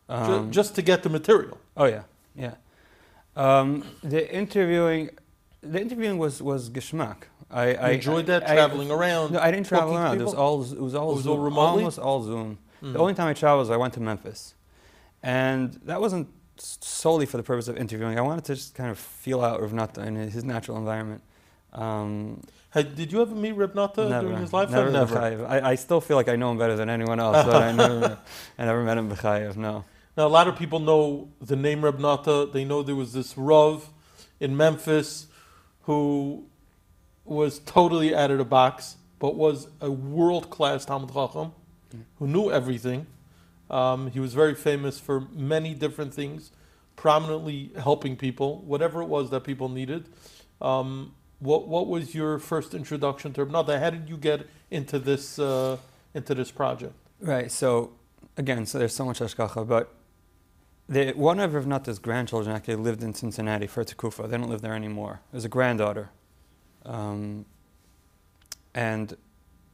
Um, 0.08 0.50
just 0.52 0.74
to 0.76 0.82
get 0.82 1.02
the 1.02 1.08
material. 1.10 1.58
Oh 1.76 1.84
yeah, 1.84 2.02
yeah. 2.34 2.54
Um, 3.36 3.84
the 4.02 4.32
interviewing, 4.34 5.10
the 5.60 5.80
interviewing 5.80 6.18
was 6.18 6.42
was 6.42 6.70
geschmack. 6.70 7.24
I, 7.50 7.92
enjoyed 7.92 8.26
that 8.26 8.46
traveling 8.46 8.90
around. 8.90 9.32
No, 9.32 9.40
I 9.40 9.50
didn't 9.50 9.66
travel 9.66 9.96
around. 9.96 10.20
It 10.20 10.24
was 10.24 10.34
all 10.34 10.62
it 10.62 10.80
was 10.80 10.94
all 10.94 11.12
It 11.12 11.14
was 11.16 11.24
Zoom, 11.24 11.32
all 11.32 11.44
remotely? 11.44 11.80
almost 11.80 11.98
all 11.98 12.22
Zoom. 12.22 12.58
Mm. 12.82 12.92
The 12.92 12.98
only 12.98 13.14
time 13.14 13.28
I 13.28 13.34
traveled 13.34 13.60
was 13.60 13.70
I 13.70 13.76
went 13.76 13.94
to 13.94 14.00
Memphis, 14.00 14.54
and 15.22 15.72
that 15.84 16.00
wasn't 16.00 16.28
solely 16.60 17.26
for 17.26 17.36
the 17.36 17.42
purpose 17.42 17.68
of 17.68 17.76
interviewing. 17.76 18.18
I 18.18 18.22
wanted 18.22 18.44
to 18.46 18.54
just 18.54 18.74
kind 18.74 18.90
of 18.90 18.98
feel 18.98 19.42
out 19.42 19.60
Rav 19.60 19.72
Nata 19.72 20.02
in 20.06 20.16
his 20.16 20.44
natural 20.44 20.76
environment. 20.76 21.22
Um, 21.72 22.42
Had, 22.70 22.96
did 22.96 23.12
you 23.12 23.20
ever 23.22 23.34
meet 23.34 23.56
never, 23.56 24.20
during 24.20 24.38
his 24.38 24.52
lifetime? 24.52 24.92
never. 24.92 25.16
B'chayev. 25.16 25.48
I, 25.48 25.70
I 25.70 25.74
still 25.74 26.00
feel 26.00 26.16
like 26.16 26.28
I 26.28 26.36
know 26.36 26.50
him 26.50 26.58
better 26.58 26.76
than 26.76 26.88
anyone 26.88 27.20
else, 27.20 27.44
but 27.44 27.62
I 27.62 27.72
never, 27.72 28.18
I 28.58 28.64
never 28.64 28.82
met 28.84 28.98
him 28.98 29.10
B'chayev, 29.10 29.56
No. 29.56 29.84
Now, 30.16 30.26
a 30.26 30.28
lot 30.28 30.48
of 30.48 30.56
people 30.56 30.80
know 30.80 31.28
the 31.40 31.54
name 31.54 31.84
Reb 31.84 32.00
Nata. 32.00 32.48
They 32.52 32.64
know 32.64 32.82
there 32.82 32.96
was 32.96 33.12
this 33.12 33.38
Rav 33.38 33.88
in 34.40 34.56
Memphis 34.56 35.26
who 35.82 36.46
was 37.24 37.60
totally 37.60 38.14
out 38.16 38.30
of 38.32 38.38
the 38.38 38.44
box, 38.44 38.96
but 39.20 39.36
was 39.36 39.68
a 39.80 39.90
world 39.90 40.50
class 40.50 40.84
Talmid 40.86 41.12
Chacham 41.12 41.52
Mm. 41.94 42.02
who 42.18 42.26
knew 42.26 42.50
everything. 42.50 43.06
Um, 43.70 44.10
he 44.10 44.20
was 44.20 44.34
very 44.34 44.54
famous 44.54 44.98
for 44.98 45.20
many 45.32 45.74
different 45.74 46.14
things, 46.14 46.52
prominently 46.96 47.70
helping 47.78 48.16
people, 48.16 48.62
whatever 48.62 49.02
it 49.02 49.08
was 49.08 49.30
that 49.30 49.44
people 49.44 49.68
needed. 49.68 50.08
Um, 50.60 51.14
what 51.40 51.68
what 51.68 51.86
was 51.86 52.14
your 52.14 52.38
first 52.38 52.74
introduction 52.74 53.32
to 53.34 53.44
Reb 53.44 53.52
Nata? 53.52 53.78
How 53.78 53.90
did 53.90 54.08
you 54.08 54.16
get 54.16 54.46
into 54.70 54.98
this 54.98 55.38
uh, 55.38 55.76
into 56.14 56.34
this 56.34 56.50
project? 56.50 56.94
Right. 57.20 57.50
So 57.50 57.92
again, 58.36 58.66
so 58.66 58.78
there's 58.78 58.94
so 58.94 59.04
much 59.04 59.20
hashgacha, 59.20 59.66
but 59.66 59.94
the, 60.88 61.12
one 61.12 61.38
of 61.38 61.54
Rav 61.54 61.66
Nata's 61.66 61.98
grandchildren 61.98 62.56
actually 62.56 62.76
lived 62.76 63.02
in 63.02 63.12
Cincinnati 63.12 63.66
for 63.66 63.84
Tekufa. 63.84 64.28
They 64.28 64.38
don't 64.38 64.48
live 64.48 64.62
there 64.62 64.74
anymore. 64.74 65.20
There's 65.30 65.44
a 65.44 65.48
granddaughter, 65.48 66.10
um, 66.84 67.44
and 68.74 69.16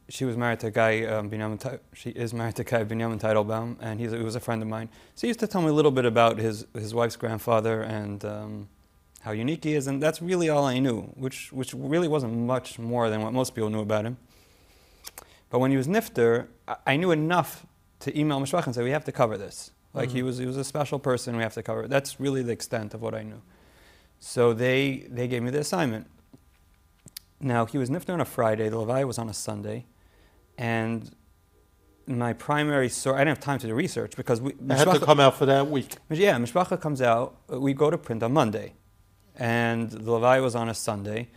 she 0.09 0.25
was 0.25 0.37
married 0.37 0.59
to 0.61 0.67
a 0.67 0.71
guy. 0.71 1.03
Um, 1.05 1.29
Binyamin, 1.29 1.79
she 1.93 2.09
is 2.11 2.33
married 2.33 2.55
to 2.57 2.61
a 2.61 2.65
guy 2.65 2.83
Binyamin 2.83 3.19
Teitelbaum, 3.19 3.77
and 3.81 3.99
he's, 3.99 4.11
he 4.11 4.19
was 4.19 4.35
a 4.35 4.39
friend 4.39 4.61
of 4.61 4.67
mine. 4.67 4.89
So 5.15 5.21
he 5.21 5.27
used 5.29 5.39
to 5.39 5.47
tell 5.47 5.61
me 5.61 5.69
a 5.69 5.73
little 5.73 5.91
bit 5.91 6.05
about 6.05 6.37
his 6.37 6.65
his 6.73 6.93
wife's 6.93 7.15
grandfather 7.15 7.81
and. 7.81 8.23
Um, 8.25 8.69
how 9.21 9.31
unique 9.31 9.63
he 9.63 9.73
is, 9.73 9.87
and 9.87 10.03
that's 10.03 10.21
really 10.21 10.49
all 10.49 10.65
I 10.65 10.77
knew, 10.77 11.01
which 11.15 11.51
which 11.51 11.73
really 11.73 12.07
wasn't 12.07 12.37
much 12.37 12.77
more 12.77 13.09
than 13.09 13.23
what 13.23 13.33
most 13.33 13.55
people 13.55 13.71
knew 13.71 13.79
about 13.79 14.05
him. 14.05 14.17
But 15.49 15.57
when 15.57 15.71
he 15.71 15.77
was 15.77 15.87
nifter, 15.87 16.45
I, 16.67 16.75
I 16.85 16.95
knew 16.95 17.09
enough 17.09 17.65
to 18.01 18.15
email 18.19 18.39
Mishpacha 18.39 18.67
and 18.67 18.75
say 18.75 18.83
we 18.83 18.91
have 18.91 19.05
to 19.05 19.11
cover 19.11 19.35
this. 19.35 19.71
Like 19.95 20.11
he 20.11 20.19
Mhm. 20.21 20.25
was 20.25 20.37
he 20.37 20.45
was 20.45 20.57
a 20.57 20.63
special 20.63 20.99
person, 20.99 21.35
we 21.35 21.41
have 21.41 21.55
to 21.55 21.63
cover 21.63 21.85
it. 21.85 21.89
That's 21.89 22.19
really 22.19 22.43
the 22.43 22.51
extent 22.51 22.93
of 22.93 23.01
what 23.01 23.15
I 23.15 23.23
knew. 23.23 23.41
So 24.19 24.53
they 24.53 25.07
they 25.09 25.27
gave 25.27 25.41
me 25.41 25.49
the 25.49 25.61
assignment. 25.61 26.05
Now 27.39 27.65
he 27.65 27.79
was 27.79 27.89
nifter 27.89 28.13
on 28.13 28.21
a 28.21 28.25
Friday, 28.25 28.69
the 28.69 28.77
Levaya 28.77 29.07
was 29.07 29.17
on 29.17 29.27
a 29.27 29.33
Sunday, 29.33 29.85
and 30.57 31.13
my 32.07 32.33
primary 32.33 32.89
source. 32.89 33.15
I 33.15 33.19
didn't 33.19 33.29
have 33.37 33.39
time 33.39 33.59
to 33.59 33.67
do 33.67 33.73
research 33.73 34.15
because 34.15 34.41
we. 34.41 34.51
It 34.51 34.71
had 34.71 34.91
to 34.91 34.99
come 34.99 35.19
out 35.19 35.35
for 35.37 35.45
that 35.47 35.69
week. 35.69 35.95
Yeah, 36.09 36.37
Mishpacha 36.37 36.79
comes 36.79 37.01
out. 37.01 37.35
uh, 37.51 37.59
We 37.59 37.73
go 37.73 37.89
to 37.89 37.97
print 37.97 38.21
on 38.23 38.33
Monday, 38.33 38.73
and 39.35 39.89
the 39.89 40.11
Levaya 40.11 40.41
was 40.41 40.55
on 40.55 40.69
a 40.69 40.73
Sunday, 40.73 41.29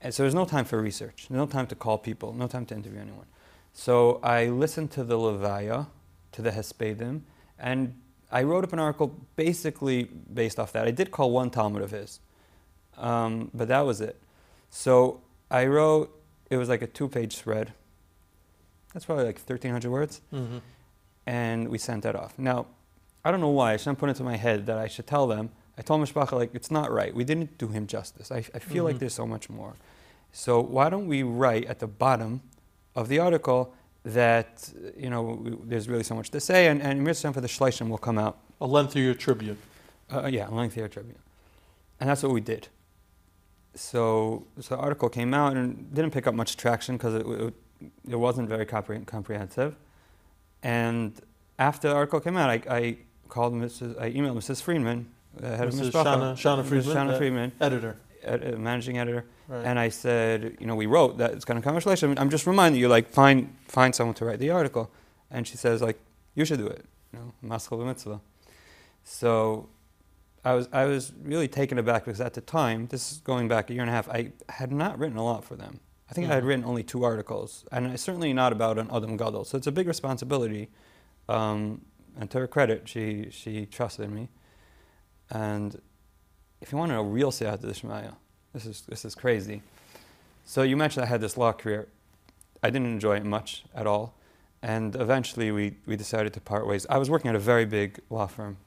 and 0.00 0.14
so 0.14 0.22
there's 0.22 0.34
no 0.34 0.44
time 0.44 0.64
for 0.64 0.80
research, 0.80 1.26
no 1.30 1.46
time 1.46 1.66
to 1.68 1.74
call 1.74 1.98
people, 1.98 2.32
no 2.32 2.46
time 2.46 2.66
to 2.66 2.74
interview 2.74 3.00
anyone. 3.00 3.26
So 3.72 4.20
I 4.22 4.46
listened 4.46 4.90
to 4.92 5.04
the 5.04 5.16
Levaya, 5.16 5.86
to 6.32 6.42
the 6.42 6.50
Hespedim, 6.50 7.22
and 7.58 7.98
I 8.30 8.42
wrote 8.44 8.64
up 8.64 8.72
an 8.72 8.78
article 8.78 9.08
basically 9.36 10.04
based 10.04 10.58
off 10.58 10.72
that. 10.72 10.86
I 10.86 10.90
did 10.90 11.10
call 11.10 11.30
one 11.32 11.50
Talmid 11.50 11.82
of 11.82 11.90
his, 11.90 12.20
um, 12.96 13.50
but 13.52 13.68
that 13.68 13.80
was 13.80 14.00
it. 14.00 14.20
So 14.70 15.22
I 15.50 15.66
wrote. 15.66 16.18
It 16.50 16.58
was 16.58 16.68
like 16.68 16.82
a 16.82 16.86
two-page 16.86 17.34
spread. 17.34 17.72
That's 18.92 19.04
probably 19.04 19.24
like 19.24 19.36
1,300 19.38 19.90
words 19.90 20.20
hmm 20.30 20.58
and 21.24 21.68
we 21.68 21.78
sent 21.78 22.02
that 22.02 22.16
off. 22.16 22.36
Now, 22.36 22.66
I 23.24 23.30
don't 23.30 23.40
know 23.40 23.48
why. 23.48 23.74
I 23.74 23.76
shouldn't 23.76 24.00
put 24.00 24.08
it 24.08 24.10
into 24.18 24.24
my 24.24 24.36
head 24.36 24.66
that 24.66 24.76
I 24.76 24.88
should 24.88 25.06
tell 25.06 25.28
them. 25.28 25.50
I 25.78 25.82
told 25.82 26.00
Mishpacha, 26.00 26.32
like, 26.32 26.52
it's 26.52 26.68
not 26.70 26.90
right. 26.90 27.14
We 27.14 27.22
didn't 27.22 27.58
do 27.58 27.68
him 27.68 27.86
justice. 27.86 28.32
I, 28.32 28.38
I 28.38 28.58
feel 28.58 28.82
like 28.82 28.96
Mhm. 28.96 28.98
there's 28.98 29.14
so 29.14 29.24
much 29.26 29.48
more. 29.48 29.74
So 30.32 30.60
why 30.60 30.90
don't 30.90 31.06
we 31.06 31.22
write 31.22 31.64
at 31.66 31.78
the 31.78 31.86
bottom 31.86 32.40
of 32.96 33.06
the 33.06 33.20
article 33.20 33.72
that, 34.02 34.68
you 34.96 35.08
know, 35.10 35.36
w- 35.36 35.60
there's 35.64 35.88
really 35.88 36.02
so 36.02 36.16
much 36.16 36.30
to 36.30 36.40
say, 36.40 36.66
and, 36.66 36.82
and 36.82 37.04
Mitzvah 37.04 37.32
for 37.32 37.40
the 37.40 37.46
Shleishim 37.46 37.88
will 37.88 37.98
come 37.98 38.18
out. 38.18 38.38
A 38.60 38.66
lengthier 38.66 39.14
tribute. 39.14 39.58
Uh, 40.12 40.26
yeah, 40.26 40.48
a 40.48 40.54
lengthier 40.54 40.88
tribute. 40.88 41.20
And 42.00 42.10
that's 42.10 42.24
what 42.24 42.32
we 42.32 42.40
did. 42.40 42.66
So, 43.74 44.44
so 44.60 44.74
the 44.76 44.82
article 44.82 45.08
came 45.08 45.32
out 45.32 45.56
and 45.56 45.94
didn't 45.94 46.10
pick 46.10 46.26
up 46.26 46.34
much 46.34 46.56
traction 46.56 46.96
because 46.96 47.14
it, 47.14 47.26
it, 47.26 47.54
it 48.08 48.16
wasn't 48.16 48.48
very 48.48 48.66
compre- 48.66 49.06
comprehensive. 49.06 49.76
And 50.62 51.12
after 51.58 51.88
the 51.88 51.94
article 51.94 52.20
came 52.20 52.36
out, 52.36 52.50
I, 52.50 52.60
I 52.68 52.96
called 53.28 53.52
Mrs. 53.54 54.00
I 54.00 54.10
emailed 54.12 54.36
Mrs. 54.36 54.62
Friedman, 54.62 55.08
uh, 55.42 55.56
head 55.56 55.68
Mrs. 55.68 55.88
of 55.88 55.94
Shana- 55.94 56.34
Shana 56.34 56.62
Mrs. 56.62 56.66
Friedman, 56.66 56.94
Shana 56.96 57.18
Friedman, 57.18 57.52
Editor. 57.60 57.96
ed- 58.22 58.54
uh, 58.54 58.58
managing 58.58 58.98
editor, 58.98 59.24
Right. 59.48 59.64
and 59.64 59.78
I 59.78 59.88
said, 59.88 60.56
you 60.60 60.66
know, 60.66 60.76
we 60.76 60.86
wrote 60.86 61.18
that 61.18 61.32
it's 61.32 61.44
going 61.44 61.60
to 61.60 61.64
come. 61.64 61.74
I'm 62.18 62.30
just 62.30 62.46
reminding 62.46 62.80
you, 62.80 62.88
like, 62.88 63.08
find 63.08 63.54
find 63.68 63.94
someone 63.94 64.14
to 64.14 64.24
write 64.24 64.38
the 64.38 64.50
article. 64.50 64.90
And 65.30 65.46
she 65.48 65.56
says, 65.56 65.80
like, 65.82 65.98
you 66.34 66.44
should 66.44 66.58
do 66.58 66.66
it. 66.66 66.84
You 67.12 67.18
know, 67.18 67.32
maschal 67.44 67.78
b'mitzvah. 67.78 68.20
So 69.04 69.68
I 70.44 70.52
was 70.54 70.68
I 70.72 70.84
was 70.84 71.12
really 71.24 71.48
taken 71.48 71.78
aback 71.78 72.04
because 72.04 72.20
at 72.20 72.34
the 72.34 72.40
time, 72.40 72.86
this 72.88 73.12
is 73.12 73.18
going 73.18 73.48
back 73.48 73.70
a 73.70 73.72
year 73.72 73.82
and 73.82 73.90
a 73.90 73.92
half, 73.92 74.08
I 74.08 74.32
had 74.48 74.70
not 74.72 74.98
written 74.98 75.16
a 75.16 75.24
lot 75.24 75.44
for 75.44 75.56
them. 75.56 75.80
I 76.12 76.14
think 76.14 76.30
I 76.30 76.34
had 76.34 76.44
Mhm. 76.44 76.46
written 76.46 76.64
only 76.66 76.82
two 76.82 77.04
articles, 77.04 77.64
and 77.72 77.86
it's 77.86 78.02
certainly 78.02 78.34
not 78.34 78.52
about 78.52 78.78
an 78.78 78.90
Adam 78.92 79.16
Gadol. 79.16 79.46
So 79.46 79.56
it's 79.56 79.66
a 79.66 79.72
big 79.72 79.88
responsibility. 79.88 80.68
Um, 81.26 81.86
and 82.18 82.30
to 82.32 82.38
her 82.40 82.46
credit, 82.46 82.86
she 82.86 83.30
she 83.30 83.64
trusted 83.64 84.10
me. 84.10 84.28
And 85.30 85.80
if 86.60 86.70
you 86.70 86.76
want 86.76 86.90
to 86.90 86.96
know 86.96 87.02
real 87.02 87.30
Siyata 87.32 87.62
D'Shmaya, 87.62 88.16
this 88.52 88.66
is 88.66 88.82
this 88.82 89.06
is 89.06 89.14
crazy. 89.14 89.62
So 90.44 90.60
you 90.60 90.76
mentioned 90.76 91.02
I 91.02 91.08
had 91.08 91.22
this 91.22 91.38
law 91.38 91.50
career. 91.52 91.88
I 92.62 92.68
didn't 92.68 92.88
enjoy 92.88 93.16
it 93.16 93.24
much 93.24 93.64
at 93.74 93.86
all, 93.86 94.12
and 94.60 94.94
eventually 94.94 95.50
we, 95.50 95.78
we 95.86 95.96
decided 95.96 96.34
to 96.34 96.42
part 96.42 96.66
ways. 96.66 96.86
I 96.90 96.98
was 96.98 97.08
working 97.08 97.30
at 97.30 97.34
a 97.34 97.44
very 97.52 97.64
big 97.64 98.00
law 98.10 98.26
firm, 98.26 98.58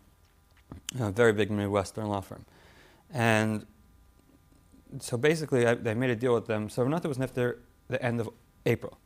a 1.00 1.12
very 1.12 1.32
big 1.32 1.52
Midwestern 1.52 2.08
law 2.08 2.22
firm, 2.22 2.46
and 3.14 3.68
so 5.00 5.18
basically 5.18 5.66
I, 5.68 5.72
I 5.72 5.94
made 5.94 6.10
a 6.10 6.16
deal 6.16 6.34
with 6.34 6.48
them. 6.48 6.70
So 6.70 6.82
Reb 6.84 6.92
Nata 6.92 7.08
was 7.08 7.20
after 7.20 7.60
the 7.88 8.02
end 8.04 8.20
of 8.20 8.30
April. 8.66 8.98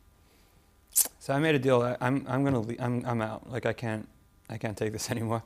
So 1.18 1.32
I 1.34 1.38
made 1.38 1.54
a 1.54 1.58
deal. 1.58 1.82
I, 1.82 1.96
I'm 2.00 2.24
I'm 2.28 2.44
gonna 2.44 2.60
le- 2.60 2.76
I'm 2.80 3.04
I'm 3.06 3.20
out. 3.22 3.50
Like 3.50 3.66
I 3.66 3.72
can't 3.72 4.08
I 4.48 4.58
can't 4.58 4.76
take 4.76 4.92
this 4.92 5.10
anymore. 5.14 5.42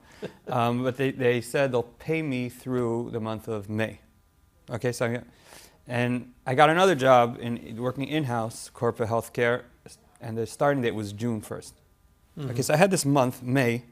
um, 0.49 0.83
but 0.83 0.97
they, 0.97 1.11
they 1.11 1.41
said 1.41 1.73
they'll 1.73 1.83
pay 1.83 2.23
me 2.23 2.49
through 2.49 3.11
the 3.13 3.21
month 3.21 3.49
of 3.49 3.69
May. 3.69 4.01
Okay, 4.71 4.93
so 4.93 5.07
I, 5.07 5.21
and 5.87 6.33
I 6.47 6.55
got 6.55 6.71
another 6.71 6.95
job 6.95 7.37
in 7.41 7.77
working 7.77 8.05
in 8.09 8.25
house 8.25 8.71
corporate 8.73 9.11
healthcare, 9.11 9.63
and 10.21 10.39
the 10.39 10.47
starting 10.47 10.81
date 10.83 10.95
was 10.95 11.13
June 11.13 11.43
1st. 11.43 11.73
Mhm. 12.39 12.51
Okay, 12.51 12.63
so 12.63 12.73
I 12.73 12.79
had 12.79 12.91
this 12.91 13.05
month, 13.05 13.43
May, 13.43 13.83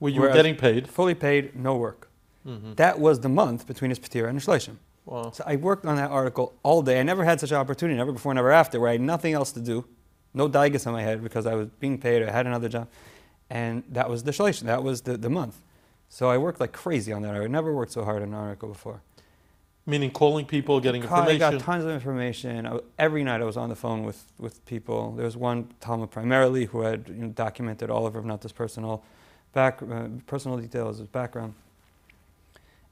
Well, 0.00 0.12
you 0.12 0.20
were 0.20 0.32
getting 0.32 0.56
paid. 0.56 0.88
fully 0.88 1.14
paid, 1.14 1.54
no 1.54 1.76
work. 1.76 2.08
hmm 2.44 2.72
That 2.74 2.98
was 2.98 3.20
the 3.20 3.28
month 3.28 3.66
between 3.68 3.90
his 3.90 4.00
Patira 4.00 4.28
and 4.28 4.36
his. 4.36 4.48
Wow. 5.08 5.30
So 5.30 5.42
I 5.46 5.56
worked 5.56 5.86
on 5.86 5.96
that 5.96 6.10
article 6.10 6.54
all 6.62 6.82
day. 6.82 7.00
I 7.00 7.02
never 7.02 7.24
had 7.24 7.40
such 7.40 7.50
an 7.50 7.56
opportunity, 7.56 7.96
never 7.96 8.12
before, 8.12 8.34
never 8.34 8.52
after, 8.52 8.78
where 8.78 8.90
I 8.90 8.92
had 8.92 9.00
nothing 9.00 9.32
else 9.32 9.52
to 9.52 9.60
do, 9.60 9.86
no 10.34 10.50
daigas 10.50 10.86
on 10.86 10.92
my 10.92 11.02
head 11.02 11.22
because 11.22 11.46
I 11.46 11.54
was 11.54 11.68
being 11.80 11.96
paid, 11.96 12.22
I 12.22 12.30
had 12.30 12.46
another 12.46 12.68
job. 12.68 12.88
And 13.48 13.84
that 13.88 14.10
was 14.10 14.24
the 14.24 14.32
Shleishim, 14.32 14.64
that 14.64 14.82
was 14.82 15.00
the, 15.00 15.16
the 15.16 15.30
month. 15.30 15.62
So 16.10 16.28
I 16.28 16.36
worked 16.36 16.60
like 16.60 16.72
crazy 16.72 17.10
on 17.10 17.22
that. 17.22 17.34
I 17.34 17.46
never 17.46 17.74
worked 17.74 17.92
so 17.92 18.04
hard 18.04 18.20
on 18.20 18.28
an 18.28 18.34
article 18.34 18.68
before. 18.68 19.00
Meaning 19.86 20.10
calling 20.10 20.44
people, 20.44 20.78
getting 20.78 21.00
Ca- 21.00 21.22
I 21.22 21.38
got 21.38 21.58
tons 21.58 21.84
of 21.84 21.90
information. 21.90 22.66
I, 22.66 22.78
every 22.98 23.24
night 23.24 23.40
I 23.40 23.44
was 23.44 23.56
on 23.56 23.70
the 23.70 23.76
phone 23.76 24.02
with, 24.02 24.30
with 24.38 24.62
people. 24.66 25.12
There 25.12 25.24
was 25.24 25.38
one 25.38 25.72
Talmid 25.80 26.10
primarily 26.10 26.66
who 26.66 26.82
had 26.82 27.08
you 27.08 27.14
know, 27.14 27.28
documented 27.28 27.88
all 27.88 28.06
of 28.06 28.14
Rav 28.14 28.26
Nata's 28.26 28.52
personal, 28.52 29.02
back, 29.54 29.80
uh, 29.82 30.08
personal 30.26 30.58
details, 30.58 30.98
his 30.98 31.08
background. 31.08 31.54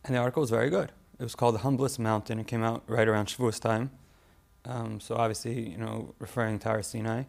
And 0.05 0.15
the 0.15 0.19
article 0.19 0.41
was 0.41 0.49
very 0.49 0.71
good. 0.71 0.93
It 1.19 1.23
was 1.23 1.35
called 1.35 1.55
The 1.55 1.61
Humblest 1.61 1.99
Mountain. 1.99 2.39
It 2.39 2.47
came 2.47 2.63
out 2.63 2.83
right 2.87 3.09
around 3.09 3.27
Shavuos 3.27 3.61
time. 3.61 3.91
Um, 4.65 5.01
so 5.01 5.15
obviously, 5.17 5.71
you 5.71 5.79
know, 5.79 6.15
referring 6.19 6.59
to 6.61 6.69
Har 6.69 6.83
Sinai. 6.83 7.25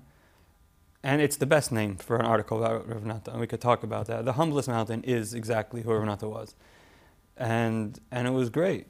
And 1.04 1.22
it's 1.22 1.38
the 1.38 1.46
best 1.46 1.72
name 1.72 1.96
for 1.96 2.18
an 2.18 2.26
article 2.26 2.58
about 2.64 2.88
Rav 2.90 3.06
Nata, 3.06 3.32
and 3.32 3.40
we 3.40 3.48
could 3.48 3.62
talk 3.62 3.84
about 3.84 4.08
that. 4.08 4.26
The 4.26 4.34
Humblest 4.34 4.68
Mountain 4.68 5.04
is 5.04 5.34
exactly 5.34 5.84
who 5.84 5.94
Rav 5.94 6.04
Nata 6.06 6.28
was. 6.28 6.56
And, 7.38 8.00
and 8.12 8.28
it 8.28 8.32
was 8.32 8.50
great. 8.50 8.88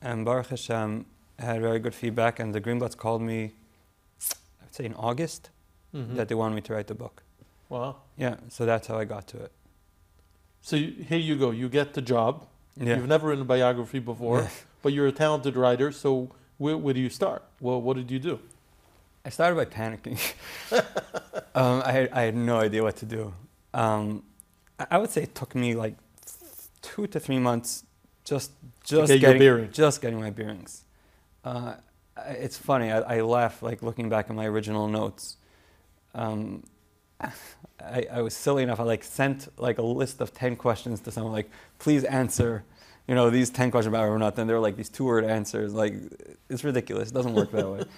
And 0.00 0.24
Baruch 0.24 0.46
Hashem 0.46 1.04
had 1.38 1.60
very 1.60 1.78
good 1.80 1.94
feedback, 1.94 2.38
and 2.38 2.54
the 2.54 2.60
Greenblatts 2.60 2.96
called 2.96 3.20
me, 3.22 3.52
I'd 4.62 4.74
say 4.74 4.84
in 4.84 4.94
August, 4.94 5.50
Mhm. 5.94 6.16
that 6.16 6.28
they 6.28 6.34
wanted 6.34 6.54
me 6.54 6.60
to 6.62 6.74
write 6.74 6.86
the 6.86 6.94
book. 6.94 7.22
Wow. 7.68 7.96
Yeah, 8.16 8.36
so 8.48 8.64
that's 8.66 8.86
how 8.86 8.98
I 8.98 9.04
got 9.04 9.26
to 9.28 9.38
it. 9.42 9.52
So 10.60 10.76
you, 10.76 11.02
here 11.02 11.18
you 11.18 11.36
go. 11.36 11.50
You 11.50 11.68
get 11.68 11.94
the 11.94 12.02
job. 12.02 12.46
Yeah. 12.78 12.96
You've 12.96 13.08
never 13.08 13.28
written 13.28 13.42
a 13.42 13.46
biography 13.46 13.98
before, 13.98 14.42
Yeah. 14.42 14.48
but 14.82 14.92
you're 14.92 15.06
a 15.06 15.12
talented 15.12 15.56
writer. 15.56 15.92
So 15.92 16.30
where, 16.58 16.76
where 16.76 16.94
do 16.94 17.00
you 17.00 17.10
start? 17.10 17.42
Well, 17.60 17.80
what 17.80 17.96
did 17.96 18.10
you 18.10 18.18
do? 18.18 18.40
I 19.24 19.30
started 19.30 19.56
by 19.56 19.64
panicking. 19.64 20.18
um, 21.54 21.82
I, 21.84 21.92
had, 21.92 22.10
I 22.12 22.22
had 22.22 22.36
no 22.36 22.58
idea 22.58 22.82
what 22.82 22.96
to 22.96 23.06
do. 23.06 23.34
Um, 23.74 24.22
I, 24.78 24.86
I 24.92 24.98
would 24.98 25.10
say 25.10 25.22
it 25.24 25.34
took 25.34 25.54
me 25.54 25.74
like 25.74 25.96
two 26.82 27.06
to 27.08 27.20
three 27.20 27.38
months 27.38 27.84
just 28.24 28.52
just 28.84 29.08
get 29.10 29.20
getting 29.20 29.70
just 29.72 30.02
getting 30.02 30.20
my 30.20 30.30
bearings. 30.30 30.84
Uh, 31.44 31.74
it's 32.26 32.58
funny. 32.58 32.90
I, 32.92 33.00
I 33.00 33.20
laugh 33.22 33.62
like 33.62 33.82
looking 33.82 34.08
back 34.08 34.28
at 34.28 34.36
my 34.36 34.46
original 34.46 34.86
notes. 34.88 35.36
Um, 36.14 36.64
I, 37.80 38.06
I 38.10 38.22
was 38.22 38.34
silly 38.34 38.62
enough. 38.62 38.80
I 38.80 38.84
like 38.84 39.04
sent 39.04 39.48
like 39.58 39.78
a 39.78 39.82
list 39.82 40.20
of 40.20 40.32
ten 40.32 40.56
questions 40.56 41.00
to 41.00 41.10
someone 41.10 41.32
like, 41.32 41.50
please 41.78 42.04
answer. 42.04 42.64
You 43.06 43.14
know 43.14 43.30
these 43.30 43.50
ten 43.50 43.70
questions 43.70 43.94
about 43.94 44.08
or 44.08 44.18
not. 44.18 44.36
Then 44.36 44.46
there 44.46 44.56
were 44.56 44.62
like 44.62 44.76
these 44.76 44.88
two 44.88 45.04
word 45.04 45.24
answers. 45.24 45.72
Like 45.72 45.94
it's 46.48 46.64
ridiculous. 46.64 47.10
It 47.10 47.14
doesn't 47.14 47.34
work 47.34 47.50
that 47.52 47.68
way. 47.68 47.84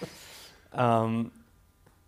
Um, 0.73 1.33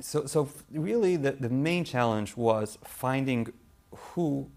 so, 0.02 0.26
so 0.26 0.48
really, 0.72 1.16
the, 1.16 1.32
the 1.32 1.48
main 1.48 1.84
challenge 1.84 2.36
was 2.36 2.78
finding 2.84 3.52
who 3.92 4.48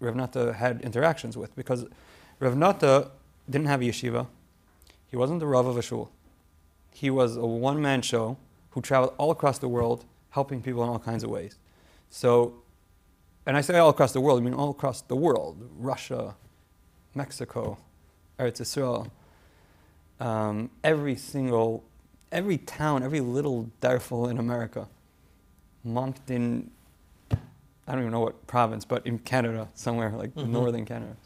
Rav 0.00 0.14
Nata 0.14 0.52
had 0.52 0.80
interactions 0.82 1.36
with, 1.36 1.54
because 1.56 1.86
Rav 2.38 2.56
Nata 2.56 3.10
didn't 3.48 3.66
have 3.66 3.80
a 3.80 3.84
yeshiva. 3.84 4.26
He 5.10 5.16
wasn't 5.16 5.40
the 5.40 5.46
Rav 5.46 5.66
of 5.66 5.76
a 5.76 5.82
shul. 5.82 6.10
He 6.92 7.10
was 7.10 7.36
a 7.36 7.46
one-man 7.46 8.02
show 8.02 8.36
who 8.70 8.82
traveled 8.82 9.14
all 9.18 9.30
across 9.30 9.58
the 9.58 9.68
world, 9.68 10.04
helping 10.30 10.62
people 10.62 10.82
in 10.82 10.88
all 10.88 10.98
kinds 10.98 11.24
of 11.24 11.30
ways. 11.30 11.56
So, 12.10 12.54
and 13.46 13.56
I 13.56 13.60
say 13.60 13.78
all 13.78 13.90
across 13.90 14.12
the 14.12 14.20
world, 14.20 14.40
I 14.40 14.44
mean 14.44 14.54
all 14.54 14.70
across 14.70 15.00
the 15.02 15.16
world: 15.16 15.56
Russia, 15.78 16.34
Mexico, 17.14 17.78
Eretz 18.38 18.60
Israel. 18.60 19.08
Um, 20.20 20.70
every 20.82 21.14
single 21.16 21.84
every 22.32 22.58
town, 22.58 23.02
every 23.02 23.20
little 23.20 23.70
darful 23.80 24.28
in 24.28 24.36
America, 24.38 24.86
Moncton, 25.84 26.70
I 27.30 27.92
don't 27.92 28.00
even 28.00 28.12
know 28.12 28.20
what 28.20 28.46
province, 28.46 28.84
but 28.84 29.06
in 29.06 29.18
Canada, 29.18 29.68
somewhere 29.74 30.10
like 30.10 30.34
Mhm. 30.34 30.48
northern 30.48 30.84
Canada. 30.84 31.16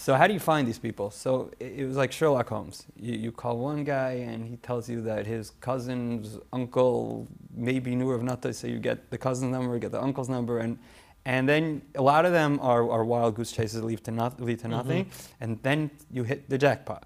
So 0.00 0.14
how 0.14 0.28
do 0.28 0.32
you 0.32 0.38
find 0.40 0.66
these 0.66 0.78
people? 0.78 1.10
So 1.10 1.50
it, 1.58 1.80
it 1.80 1.84
was 1.84 1.96
like 1.96 2.12
Sherlock 2.12 2.48
Holmes. 2.48 2.86
You, 2.96 3.14
you 3.14 3.32
call 3.32 3.58
one 3.58 3.82
guy 3.82 4.12
and 4.30 4.46
he 4.46 4.56
tells 4.56 4.88
you 4.88 5.02
that 5.02 5.26
his 5.26 5.50
cousin's 5.60 6.38
uncle 6.52 7.26
maybe 7.52 7.96
knew 7.96 8.12
of 8.12 8.22
Nata, 8.22 8.54
so 8.54 8.68
you 8.68 8.78
get 8.78 9.10
the 9.10 9.18
cousin's 9.18 9.50
number, 9.50 9.74
you 9.74 9.80
get 9.80 9.90
the 9.90 10.00
uncle's 10.00 10.28
number, 10.28 10.60
and 10.60 10.78
and 11.24 11.48
then 11.48 11.82
a 11.96 12.00
lot 12.00 12.24
of 12.24 12.32
them 12.32 12.60
are, 12.62 12.88
are 12.88 13.04
wild 13.04 13.34
goose 13.34 13.50
chases 13.52 13.82
lead 13.82 14.02
to, 14.04 14.12
not, 14.12 14.40
lead 14.40 14.60
to 14.60 14.68
nothing, 14.68 15.10
and 15.40 15.58
then 15.62 15.90
you 16.10 16.22
hit 16.22 16.48
the 16.48 16.56
jackpot. 16.56 17.02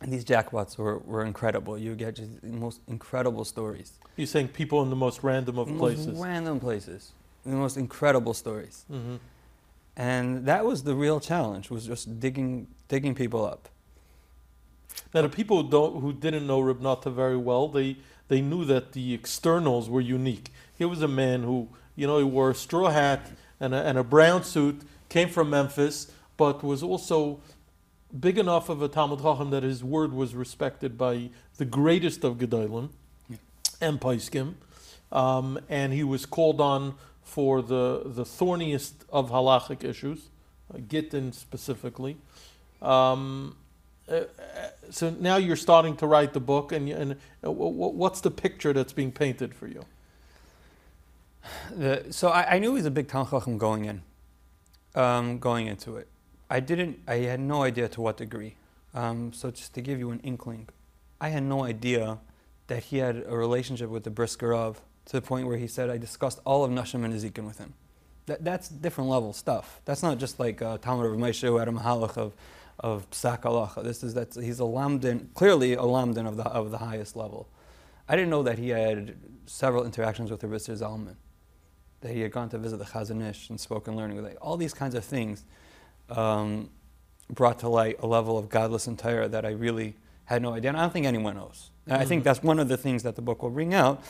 And 0.00 0.10
these 0.12 0.24
jackpots 0.24 0.78
were, 0.78 0.98
were 1.00 1.24
incredible. 1.26 1.76
You 1.76 1.94
get 1.96 2.14
just 2.16 2.40
the 2.40 2.48
most 2.66 2.80
incredible 2.86 3.44
stories. 3.44 3.98
You're 4.16 4.26
saying 4.28 4.48
people 4.48 4.82
in 4.84 4.90
the 4.90 4.96
most 4.96 5.22
random 5.22 5.58
of 5.58 5.68
Most 5.68 5.78
places. 5.78 6.18
Random 6.18 6.60
places. 6.60 7.12
the 7.44 7.56
most 7.64 7.76
incredible 7.76 8.32
stories. 8.32 8.84
hmm 8.88 9.16
And 9.96 10.46
that 10.46 10.64
was 10.64 10.84
the 10.84 10.94
real 10.94 11.20
challenge, 11.20 11.70
was 11.70 11.86
just 11.86 12.20
digging, 12.20 12.68
digging 12.88 13.14
people 13.14 13.44
up. 13.44 13.68
Now, 15.12 15.22
the 15.22 15.28
people 15.28 15.62
who 15.62 15.70
don't 15.70 16.00
who 16.00 16.12
didn't 16.12 16.46
know 16.46 16.60
Reb 16.60 16.80
Nata 16.80 17.10
very 17.10 17.36
well, 17.36 17.68
they 17.68 17.96
they 18.28 18.40
knew 18.40 18.64
that 18.64 18.92
the 18.92 19.12
externals 19.12 19.90
were 19.90 20.00
unique. 20.00 20.50
He 20.78 20.84
was 20.84 21.02
a 21.02 21.08
man 21.08 21.42
who, 21.42 21.68
you 21.96 22.06
know, 22.06 22.18
he 22.18 22.24
wore 22.24 22.50
a 22.50 22.54
straw 22.54 22.90
hat 22.90 23.30
and 23.58 23.74
a, 23.74 23.78
and 23.84 23.98
a 23.98 24.04
brown 24.04 24.44
suit, 24.44 24.82
came 25.08 25.28
from 25.28 25.50
Memphis, 25.50 26.10
but 26.36 26.62
was 26.62 26.82
also 26.82 27.40
big 28.18 28.38
enough 28.38 28.68
of 28.68 28.82
a 28.82 28.88
Talmid 28.88 29.22
Chacham 29.22 29.50
that 29.50 29.62
his 29.62 29.84
word 29.84 30.12
was 30.12 30.34
respected 30.34 30.96
by 30.96 31.30
the 31.58 31.64
greatest 31.64 32.24
of 32.24 32.38
Gedolim 32.38 32.90
Yeah. 33.28 33.36
and 33.80 34.00
Paiskim, 34.00 34.54
um, 35.12 35.58
and 35.68 35.92
he 35.92 36.02
was 36.04 36.24
called 36.26 36.60
on 36.60 36.94
for 37.30 37.62
the 37.62 38.02
the 38.04 38.24
thorniest 38.24 38.94
of 39.08 39.30
halachic 39.30 39.84
issues, 39.84 40.30
uh, 40.74 40.78
Gittin 40.88 41.32
specifically. 41.32 42.16
Um, 42.82 43.56
uh, 44.08 44.14
uh, 44.14 44.24
so 44.90 45.10
now 45.10 45.36
you're 45.36 45.62
starting 45.68 45.96
to 45.98 46.06
write 46.06 46.32
the 46.32 46.40
book, 46.40 46.72
and, 46.72 46.88
and 46.88 47.12
uh, 47.44 47.50
wh- 47.52 47.72
wh- 47.80 47.94
what's 47.94 48.20
the 48.20 48.30
picture 48.30 48.72
that's 48.72 48.92
being 48.92 49.12
painted 49.12 49.54
for 49.54 49.68
you? 49.68 49.84
The, 51.70 52.06
so 52.10 52.30
I, 52.30 52.56
I 52.56 52.58
knew 52.58 52.70
he 52.70 52.76
was 52.76 52.86
a 52.86 52.90
big 52.90 53.06
Talmid 53.06 53.58
going 53.58 53.84
in, 53.84 54.02
um, 54.96 55.38
going 55.38 55.68
into 55.68 55.96
it. 55.96 56.08
I 56.48 56.58
didn't. 56.58 56.98
I 57.06 57.16
had 57.32 57.38
no 57.38 57.62
idea 57.62 57.88
to 57.88 58.00
what 58.00 58.16
degree. 58.16 58.56
Um, 58.92 59.32
so 59.32 59.52
just 59.52 59.72
to 59.74 59.80
give 59.80 60.00
you 60.00 60.10
an 60.10 60.18
inkling, 60.24 60.68
I 61.20 61.28
had 61.28 61.44
no 61.44 61.62
idea 61.62 62.18
that 62.66 62.82
he 62.84 62.96
had 62.98 63.22
a 63.28 63.36
relationship 63.36 63.88
with 63.88 64.02
the 64.02 64.10
Brisker 64.10 64.48
Rov 64.48 64.76
to 65.06 65.12
the 65.12 65.22
point 65.22 65.46
where 65.46 65.56
he 65.56 65.66
said 65.66 65.90
I 65.90 65.96
discussed 65.98 66.40
all 66.44 66.64
of 66.64 66.70
Nashim 66.70 67.04
and 67.04 67.12
Nezikin 67.14 67.46
with 67.46 67.58
him. 67.58 67.74
That, 68.26 68.44
that's 68.44 68.68
different 68.68 69.10
level 69.10 69.32
stuff. 69.32 69.80
That's 69.84 70.02
not 70.02 70.18
just 70.18 70.38
like 70.38 70.62
uh, 70.62 70.78
Talmid 70.78 71.12
of 71.12 71.18
Moshe 71.18 71.40
who 71.42 71.56
had 71.56 71.68
a 71.68 71.72
mahalach 71.72 72.16
of 72.16 72.34
of 72.78 73.10
psak 73.10 73.42
halacha. 73.42 73.82
This 73.84 74.02
is 74.02 74.14
that's 74.14 74.36
he's 74.36 74.58
a 74.60 74.64
lamdan, 74.64 75.34
clearly 75.34 75.74
a 75.74 75.82
lamdan 75.82 76.26
of 76.26 76.36
the 76.36 76.44
of 76.44 76.70
the 76.70 76.78
highest 76.78 77.14
level. 77.16 77.48
I 78.08 78.16
didn't 78.16 78.30
know 78.30 78.42
that 78.42 78.58
he 78.58 78.70
had 78.70 79.16
several 79.46 79.84
interactions 79.84 80.30
with 80.30 80.40
the 80.40 80.48
Reb 80.48 80.60
Isser 80.60 80.76
Zalman, 80.78 81.16
that 82.00 82.12
he 82.12 82.20
had 82.22 82.32
gone 82.32 82.48
to 82.50 82.58
visit 82.58 82.78
the 82.78 82.84
Chazon 82.84 83.22
Ish 83.28 83.50
and 83.50 83.60
spoken 83.60 83.96
learning 83.96 84.16
with 84.16 84.26
it. 84.26 84.36
All 84.40 84.56
these 84.56 84.72
kinds 84.74 84.94
of 84.94 85.04
things 85.04 85.44
um, 86.08 86.70
brought 87.28 87.58
to 87.60 87.68
light 87.68 87.96
a 88.00 88.06
level 88.06 88.38
of 88.38 88.48
gadlus 88.48 88.86
and 88.88 88.98
Torah 88.98 89.28
that 89.28 89.44
I 89.44 89.50
really 89.50 89.94
had 90.24 90.42
no 90.42 90.54
idea. 90.54 90.70
And 90.70 90.78
I 90.78 90.82
don't 90.82 90.92
think 90.92 91.06
anyone 91.06 91.36
knows. 91.36 91.70
And 91.86 91.96
I 92.00 92.04
think 92.04 92.22
Mhm. 92.22 92.24
that's 92.24 92.42
one 92.42 92.58
of 92.58 92.68
the 92.68 92.76
things 92.76 93.02
that 93.02 93.14
the 93.16 93.22
book 93.22 93.42
will 93.42 93.50
bring 93.50 93.74
out, 93.74 94.02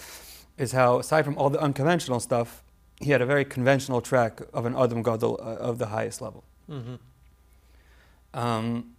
is 0.61 0.73
how 0.73 0.99
aside 0.99 1.25
from 1.25 1.37
all 1.39 1.51
the 1.51 1.61
unconventional 1.61 2.21
stuff, 2.21 2.63
he 3.01 3.11
had 3.11 3.23
a 3.23 3.27
very 3.27 3.45
conventional 3.45 4.01
track 4.01 4.41
of 4.53 4.67
an 4.67 4.75
Adam 4.77 5.03
Gadol 5.03 5.41
uh, 5.43 5.69
of 5.69 5.79
the 5.79 5.87
highest 5.87 6.21
level. 6.21 6.45
Mm-hmm. 6.71 6.97
Um, 8.35 8.95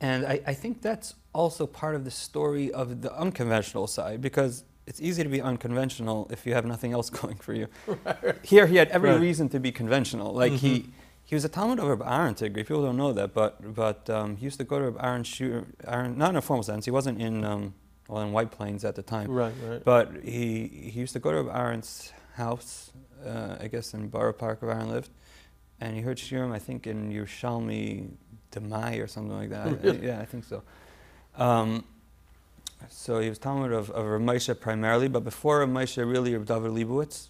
and 0.00 0.26
I, 0.26 0.40
I 0.46 0.54
think 0.54 0.82
that's 0.82 1.14
also 1.32 1.66
part 1.66 1.94
of 1.94 2.04
the 2.04 2.10
story 2.10 2.72
of 2.72 3.02
the 3.02 3.12
unconventional 3.16 3.86
side 3.86 4.20
because 4.20 4.64
it's 4.86 5.00
easy 5.00 5.22
to 5.22 5.28
be 5.28 5.40
unconventional 5.40 6.28
if 6.30 6.46
you 6.46 6.54
have 6.54 6.64
nothing 6.64 6.92
else 6.92 7.10
going 7.20 7.36
for 7.36 7.52
you. 7.54 7.68
Here, 8.42 8.66
he 8.66 8.76
had 8.76 8.88
every 8.88 9.10
Right. 9.10 9.20
reason 9.20 9.48
to 9.50 9.60
be 9.60 9.72
conventional. 9.72 10.32
Like 10.32 10.52
he, 10.52 10.80
Mhm. 10.80 10.90
he 11.24 11.34
was 11.34 11.44
a 11.44 11.48
Talmid 11.48 11.78
of 11.78 11.86
Reb 11.88 12.02
Aaron 12.02 12.34
Tigri. 12.34 12.54
People 12.66 12.82
don't 12.82 12.96
know 12.96 13.12
that, 13.12 13.32
but 13.34 13.74
but 13.74 14.08
um, 14.10 14.36
he 14.36 14.44
used 14.44 14.58
to 14.58 14.64
go 14.64 14.78
to 14.78 14.84
Reb 14.86 14.96
Aaron, 15.00 15.24
Shur, 15.24 15.64
Aaron, 15.86 16.18
not 16.18 16.30
in 16.30 16.36
a 16.36 16.42
formal 16.42 16.62
sense. 16.62 16.84
He 16.86 16.90
wasn't 16.90 17.20
in 17.20 17.44
um, 17.44 17.74
well 18.08 18.22
in 18.22 18.32
White 18.32 18.50
Plains 18.50 18.84
at 18.84 18.94
the 18.94 19.02
time. 19.02 19.30
Right, 19.30 19.54
right. 19.66 19.82
But 19.84 20.12
he, 20.22 20.66
he 20.92 21.00
used 21.00 21.12
to 21.14 21.18
go 21.20 21.30
to 21.42 21.50
Aaron's 21.50 22.12
house, 22.34 22.90
uh, 23.24 23.56
I 23.60 23.68
guess 23.68 23.94
in 23.94 24.08
Borough 24.08 24.32
Park 24.32 24.62
where 24.62 24.72
Aaron 24.72 24.90
lived, 24.90 25.10
and 25.80 25.94
he 25.96 26.02
heard 26.02 26.18
Shiurim, 26.18 26.52
I 26.52 26.58
think 26.58 26.86
in 26.86 27.10
Yerushalmi 27.12 28.08
Demai 28.52 29.02
or 29.02 29.06
something 29.06 29.36
like 29.36 29.50
that. 29.50 29.66
I- 29.84 29.88
I- 29.88 30.00
yeah, 30.02 30.20
I 30.20 30.24
think 30.24 30.44
so. 30.44 30.62
Um, 31.36 31.84
so 32.88 33.18
he 33.20 33.28
was 33.28 33.38
Talmid 33.38 33.72
of, 33.72 33.90
of 33.90 34.04
Moshe 34.20 34.58
primarily, 34.60 35.08
but 35.08 35.24
before 35.24 35.64
Moshe, 35.66 35.96
really 35.98 36.36
Reb 36.36 36.46
David 36.46 36.70
Leibowitz. 36.72 37.28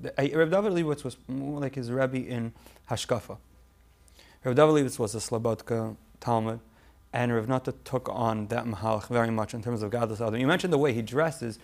The, 0.00 0.10
uh, 0.18 0.22
David 0.46 0.72
Leibowitz 0.72 1.04
was 1.04 1.16
more 1.28 1.60
like 1.60 1.74
his 1.74 1.90
Rebbe 1.90 2.16
in 2.26 2.52
Hashkafa. 2.90 3.36
Reb 4.44 4.56
David 4.56 4.72
Leibowitz 4.72 4.98
was 4.98 5.14
a 5.14 5.18
Slobodka 5.18 5.96
Talmid, 6.20 6.60
and 7.14 7.32
Rav 7.32 7.48
Nata 7.48 7.72
took 7.84 8.08
on 8.10 8.48
that 8.48 8.64
mahalach 8.66 9.06
very 9.08 9.30
much 9.30 9.54
in 9.54 9.62
terms 9.62 9.82
of 9.82 9.90
gadlus 9.90 10.20
Adam. 10.20 10.38
You 10.38 10.46
mentioned 10.48 10.72
the 10.72 10.78
way 10.78 10.92
he 10.92 11.00
dresses. 11.00 11.58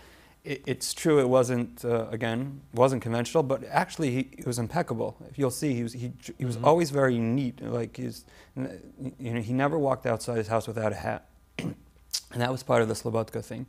It, 0.44 0.62
it's 0.64 0.94
true, 0.94 1.18
it 1.20 1.28
wasn't, 1.28 1.84
uh, 1.84 2.06
again, 2.10 2.62
wasn't 2.72 3.02
conventional, 3.02 3.42
but 3.42 3.62
actually 3.68 4.10
he, 4.12 4.28
he 4.38 4.44
was 4.46 4.58
impeccable. 4.58 5.16
If 5.28 5.38
you'll 5.38 5.50
see, 5.50 5.74
he 5.74 5.82
was, 5.82 5.92
he, 5.92 6.12
he 6.38 6.44
was 6.46 6.56
Mhm. 6.56 6.64
always 6.64 6.90
very 6.90 7.18
neat. 7.18 7.60
Like 7.62 7.96
he's, 7.96 8.24
you 8.56 9.32
know, 9.34 9.40
he 9.40 9.52
never 9.52 9.76
walked 9.78 10.06
outside 10.06 10.38
his 10.38 10.48
house 10.48 10.66
without 10.68 10.92
a 10.92 10.94
hat. 10.94 11.26
and 11.58 11.74
that 12.36 12.50
was 12.50 12.62
part 12.62 12.80
of 12.80 12.88
the 12.88 12.94
Slobodka 12.94 13.44
thing. 13.44 13.66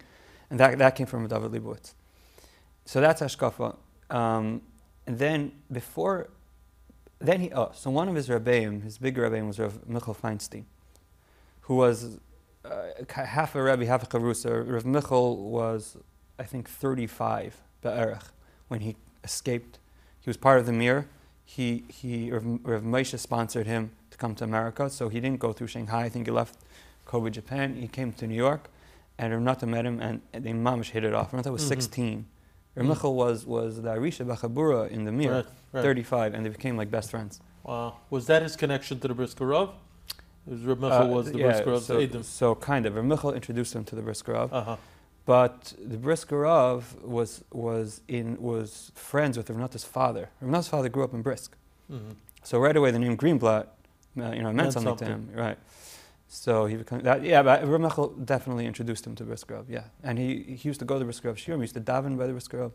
And 0.50 0.60
that, 0.60 0.78
that 0.78 0.96
came 0.96 1.08
from 1.08 1.28
David 1.28 1.52
Leibowitz. 1.52 1.94
So 2.86 3.02
that's 3.02 3.22
Hashkafa. 3.22 3.76
Um, 4.10 4.62
and 5.08 5.18
then 5.18 5.52
before, 5.72 6.30
then 7.20 7.40
he, 7.42 7.52
oh, 7.52 7.72
so 7.74 7.90
one 7.90 8.08
of 8.08 8.16
his 8.16 8.30
Rebbeim, 8.30 8.84
his 8.84 8.98
big 9.00 9.18
Rebbeim 9.18 9.48
was 9.48 9.60
Rav 9.60 9.88
Michal 9.88 10.14
Feinstein, 10.16 10.66
who 11.62 11.76
was 11.76 12.20
uh, 12.66 12.70
half 13.10 13.56
a 13.56 13.62
Rebbe, 13.64 13.86
half 13.86 14.04
a 14.04 14.06
Chavrusa. 14.06 14.72
Rav 14.72 14.86
Michal 14.86 15.38
was, 15.50 15.98
I 16.38 16.44
think, 16.44 16.70
35, 16.70 17.58
Be'erech, 17.82 18.24
when 18.68 18.82
he 18.82 18.96
escaped. 19.24 19.80
He 20.20 20.30
was 20.30 20.38
part 20.38 20.60
of 20.60 20.66
the 20.66 20.74
Mir. 20.74 21.08
He, 21.44 21.84
he, 21.88 22.32
Rav, 22.32 22.46
Rav 22.64 22.84
Moshe 22.84 23.18
sponsored 23.20 23.68
him 23.68 23.92
to 24.12 24.18
come 24.18 24.36
to 24.36 24.44
America, 24.44 24.90
so 24.90 25.10
he 25.10 25.20
didn't 25.20 25.40
go 25.40 25.52
through 25.54 25.68
Shanghai. 25.68 26.04
I 26.06 26.10
think 26.10 26.28
he 26.28 26.32
left 26.32 26.58
Kobe, 27.06 27.30
Japan. 27.30 27.76
He 27.76 27.88
came 27.88 28.14
to 28.14 28.28
New 28.28 28.36
York, 28.36 28.70
and 29.18 29.34
Rav 29.34 29.42
Nata 29.42 29.66
met 29.66 29.86
him, 29.86 30.00
and 30.00 30.22
they 30.32 30.54
mamish 30.54 30.92
hit 30.92 31.04
it 31.04 31.14
off. 31.14 31.34
Rav 31.34 31.40
Nata 31.40 31.52
was 31.52 31.64
Mhm. 31.64 31.68
16. 31.68 32.26
Rav 32.76 32.86
Mhm. 32.86 32.90
Michal 32.90 33.16
was, 33.16 33.46
was 33.46 33.82
the 33.82 33.90
Arisha 33.92 34.24
Bachabura 34.24 34.90
in 34.90 35.04
the 35.04 35.12
Mir, 35.12 35.32
Right, 35.34 35.46
right. 35.74 35.82
35, 35.84 36.34
and 36.34 36.46
they 36.46 36.50
became 36.50 36.78
like 36.78 36.90
best 36.92 37.10
friends. 37.12 37.42
Wow. 37.64 37.98
Was 38.10 38.28
that 38.28 38.42
his 38.44 38.56
connection 38.56 39.00
to 39.02 39.08
the 39.08 39.14
Briskerov? 39.16 39.68
Was 39.68 39.76
Reb 40.48 40.84
Uh, 40.84 41.06
was 41.10 41.32
the 41.32 41.38
yeah, 41.40 41.46
Briskerov's 41.62 41.86
so, 41.86 41.98
Edom? 42.00 42.24
so 42.24 42.56
kind 42.56 42.86
of. 42.86 42.96
Michal 43.06 43.34
introduced 43.34 43.76
him 43.76 43.84
to 43.86 43.96
the 43.96 44.02
Briskerov, 44.02 44.50
Uh-huh. 44.52 44.78
but 45.26 45.74
the 45.84 45.98
Briskerov 45.98 47.02
was 47.04 47.44
was 47.54 48.02
in 48.08 48.42
was 48.42 48.92
friends 48.96 49.38
with 49.38 49.50
Rav 49.50 49.60
Nata's 49.60 49.84
father. 49.84 50.30
Rav 50.42 50.52
Nata's 50.52 50.68
father 50.68 50.90
grew 50.90 51.04
up 51.04 51.14
in 51.14 51.22
Brisk, 51.22 51.56
hmm 51.90 52.12
so 52.44 52.58
right 52.60 52.76
away 52.76 52.90
the 52.90 52.98
name 52.98 53.16
Greenblatt, 53.16 53.68
uh, 54.20 54.32
you 54.32 54.40
know, 54.42 54.46
meant, 54.46 54.56
Meant 54.56 54.74
something, 54.74 54.98
something. 54.98 55.08
to 55.08 55.14
him, 55.14 55.30
right? 55.36 55.58
So 56.28 56.66
he 56.66 56.76
became 56.76 57.02
that. 57.02 57.22
Yeah, 57.24 57.44
but 57.44 57.68
Rav 57.68 57.80
Michal 57.80 58.08
definitely 58.08 58.66
introduced 58.66 59.06
him 59.06 59.14
to 59.16 59.24
Briskerov. 59.24 59.66
Yeah, 59.70 59.84
and 60.02 60.18
he, 60.18 60.42
he 60.60 60.68
used 60.70 60.80
to 60.80 60.86
go 60.86 60.98
to 60.98 61.06
the 61.06 61.12
Briskerov 61.12 61.36
Shiurim. 61.36 61.58
He 61.58 61.62
used 61.70 61.76
to 61.76 61.82
daven 61.82 62.18
by 62.18 62.26
the 62.26 62.34
Briskerov 62.34 62.72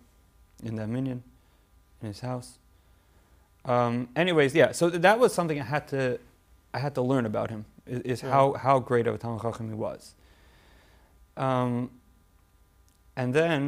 in 0.62 0.76
the 0.76 0.86
minyan, 0.86 1.24
in 2.00 2.06
his 2.08 2.20
house. 2.20 2.58
Um, 3.64 4.08
anyways, 4.14 4.54
yeah. 4.54 4.70
So 4.72 4.88
th- 4.90 5.02
that 5.02 5.18
was 5.18 5.34
something 5.34 5.60
I 5.60 5.64
had 5.64 5.88
to 5.88 6.20
I 6.76 6.78
had 6.78 6.94
to 6.96 7.02
learn 7.10 7.24
about 7.32 7.48
him. 7.54 7.64
Is, 7.86 8.00
is 8.12 8.18
Yeah. 8.22 8.30
how 8.34 8.44
how 8.66 8.76
great 8.90 9.06
of 9.08 9.14
a 9.14 9.18
Talmid 9.22 9.42
Chacham 9.44 9.66
he 9.74 9.78
was. 9.88 10.02
Um, 11.36 11.90
and 13.16 13.28
then, 13.38 13.60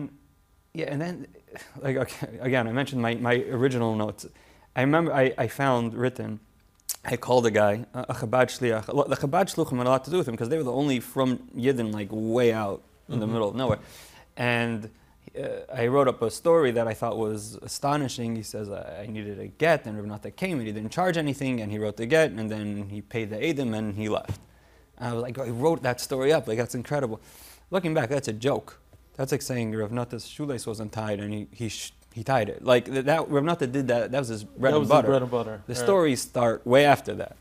yeah, 0.75 0.87
and 0.93 1.01
then, 1.01 1.15
like 1.85 1.97
okay, 2.05 2.39
again, 2.49 2.65
I 2.69 2.73
mentioned 2.81 3.01
my, 3.03 3.15
my 3.29 3.35
original 3.59 3.95
notes. 4.05 4.27
I 4.77 4.81
remember 4.83 5.11
I, 5.13 5.25
I 5.39 5.47
found 5.49 5.95
written. 5.95 6.41
I 7.05 7.17
called 7.17 7.47
a 7.47 7.51
guy, 7.51 7.75
a 7.95 8.15
Chabad 8.21 8.49
shliach. 8.57 8.85
The 8.87 9.17
Chabad 9.17 9.47
shluchim 9.55 9.79
had 9.79 9.87
a 9.87 9.91
lot 9.91 10.05
to 10.05 10.11
do 10.11 10.19
with 10.19 10.29
him 10.29 10.35
because 10.35 10.49
they 10.51 10.59
were 10.59 10.65
the 10.73 10.73
only 10.83 11.01
from 11.01 11.39
Yidden, 11.57 11.93
like 11.93 12.09
way 12.11 12.53
out 12.53 12.83
in 13.09 13.21
the 13.21 13.27
Mhm. 13.27 13.33
middle 13.35 13.49
of 13.49 13.55
nowhere. 13.63 13.79
And 14.37 14.91
uh, 15.37 15.73
I 15.75 15.87
wrote 15.89 16.09
up 16.09 16.23
a 16.23 16.31
story 16.31 16.71
that 16.73 16.87
I 16.87 16.95
thought 16.95 17.17
was 17.19 17.57
astonishing. 17.63 18.37
He 18.37 18.43
says 18.43 18.71
I 18.71 19.03
I 19.03 19.07
needed 19.07 19.39
a 19.41 19.49
get, 19.49 19.87
and 19.87 19.97
Rav 19.97 20.07
Nata 20.07 20.31
came, 20.31 20.59
and 20.59 20.67
he 20.67 20.73
didn't 20.73 20.93
charge 20.93 21.17
anything, 21.17 21.61
and 21.61 21.71
he 21.73 21.79
wrote 21.79 21.97
the 21.97 22.07
get, 22.07 22.31
and 22.33 22.51
then 22.51 22.89
he 22.89 23.01
paid 23.01 23.31
the 23.31 23.37
Eidim, 23.37 23.75
and 23.77 23.95
he 23.97 24.09
left. 24.09 24.41
And 24.99 25.09
I 25.09 25.13
was 25.15 25.23
like, 25.23 25.39
I 25.39 25.49
wrote 25.51 25.83
that 25.83 26.01
story 26.01 26.33
up, 26.33 26.47
like 26.49 26.59
that's 26.59 26.75
incredible. 26.75 27.21
Looking 27.71 27.95
back, 27.95 28.09
that's 28.09 28.29
a 28.29 28.33
joke. 28.33 28.79
That's 29.17 29.33
like 29.33 29.43
saying 29.43 29.75
Rav 29.75 29.93
Nata's 29.93 30.27
shoelace 30.27 30.67
wasn't 30.67 30.93
tied, 30.93 31.19
and 31.21 31.33
he 31.35 31.49
he, 31.53 31.69
sh- 31.69 31.93
he 32.15 32.23
tied 32.25 32.49
it. 32.49 32.65
Like 32.65 32.85
th- 32.87 33.05
that, 33.05 33.29
Rav 33.29 33.45
Nata 33.45 33.67
did 33.67 33.89
that. 33.89 34.11
That 34.13 34.19
was 34.21 34.29
his 34.29 34.45
bread 34.45 34.73
that 34.73 34.77
and 34.77 34.81
was 34.81 34.89
butter. 34.89 35.07
his 35.09 35.11
bread 35.13 35.23
and 35.23 35.31
butter. 35.31 35.63
The 35.67 35.75
Right. 35.75 35.83
stories 35.85 36.21
start 36.23 36.67
way 36.67 36.85
after 36.85 37.15
that. 37.15 37.37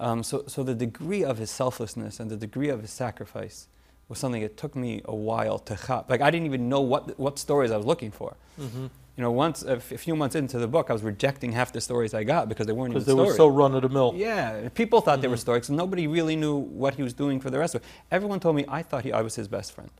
Um, 0.00 0.22
so, 0.24 0.44
so 0.48 0.62
the 0.64 0.74
degree 0.74 1.22
of 1.22 1.38
his 1.38 1.50
selflessness 1.50 2.18
and 2.18 2.28
the 2.30 2.36
degree 2.36 2.68
of 2.68 2.80
his 2.82 2.90
sacrifice 2.90 3.68
was 4.08 4.18
something 4.18 4.42
that 4.42 4.56
took 4.56 4.74
me 4.76 5.00
a 5.06 5.14
while 5.14 5.58
to 5.60 5.76
chop. 5.86 6.10
Like 6.10 6.20
I 6.20 6.30
didn't 6.30 6.46
even 6.46 6.68
know 6.68 6.80
what 6.80 7.18
what 7.18 7.38
stories 7.38 7.70
I 7.70 7.76
was 7.76 7.86
looking 7.86 8.10
for. 8.10 8.36
Mhm. 8.60 8.90
You 9.16 9.22
know, 9.22 9.30
once 9.30 9.62
a, 9.62 9.76
f- 9.76 9.92
a 9.92 9.98
few 9.98 10.16
months 10.16 10.34
into 10.34 10.58
the 10.58 10.66
book, 10.66 10.90
I 10.90 10.92
was 10.92 11.04
rejecting 11.04 11.52
half 11.52 11.72
the 11.72 11.80
stories 11.80 12.14
I 12.14 12.24
got 12.24 12.48
because 12.48 12.66
they 12.66 12.72
weren't 12.72 12.94
Because 12.94 13.06
they 13.06 13.14
were 13.14 13.32
so 13.36 13.46
run 13.46 13.72
of 13.76 13.82
the 13.82 13.88
mill. 13.88 14.12
yeah, 14.16 14.68
people 14.74 15.00
thought 15.00 15.20
they 15.22 15.28
were 15.28 15.36
stories. 15.36 15.66
stoics, 15.66 15.68
and 15.68 15.78
nobody 15.78 16.08
really 16.08 16.34
knew 16.34 16.56
what 16.56 16.96
he 16.96 17.02
was 17.04 17.14
doing 17.14 17.38
for 17.40 17.48
the 17.48 17.58
rest 17.60 17.76
of 17.76 17.82
it. 17.82 17.86
Everyone 18.10 18.40
told 18.40 18.56
me 18.56 18.64
I 18.68 18.82
thought 18.82 19.04
he, 19.04 19.12
I 19.12 19.22
was 19.22 19.36
his 19.36 19.46
best 19.46 19.70
friend. 19.72 19.90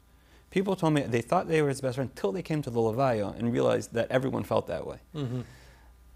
People 0.51 0.75
told 0.75 0.95
me 0.95 1.03
they 1.03 1.21
thought 1.23 1.47
they 1.47 1.63
were 1.63 1.69
his 1.69 1.81
best 1.81 1.95
friend 1.95 2.11
until 2.11 2.33
they 2.33 2.43
came 2.43 2.61
to 2.63 2.71
the 2.71 2.81
Levaya 2.81 3.39
and 3.39 3.53
realized 3.53 3.93
that 3.95 4.07
everyone 4.11 4.43
felt 4.43 4.67
that 4.67 4.85
way. 4.87 4.99
hmm 5.15 5.41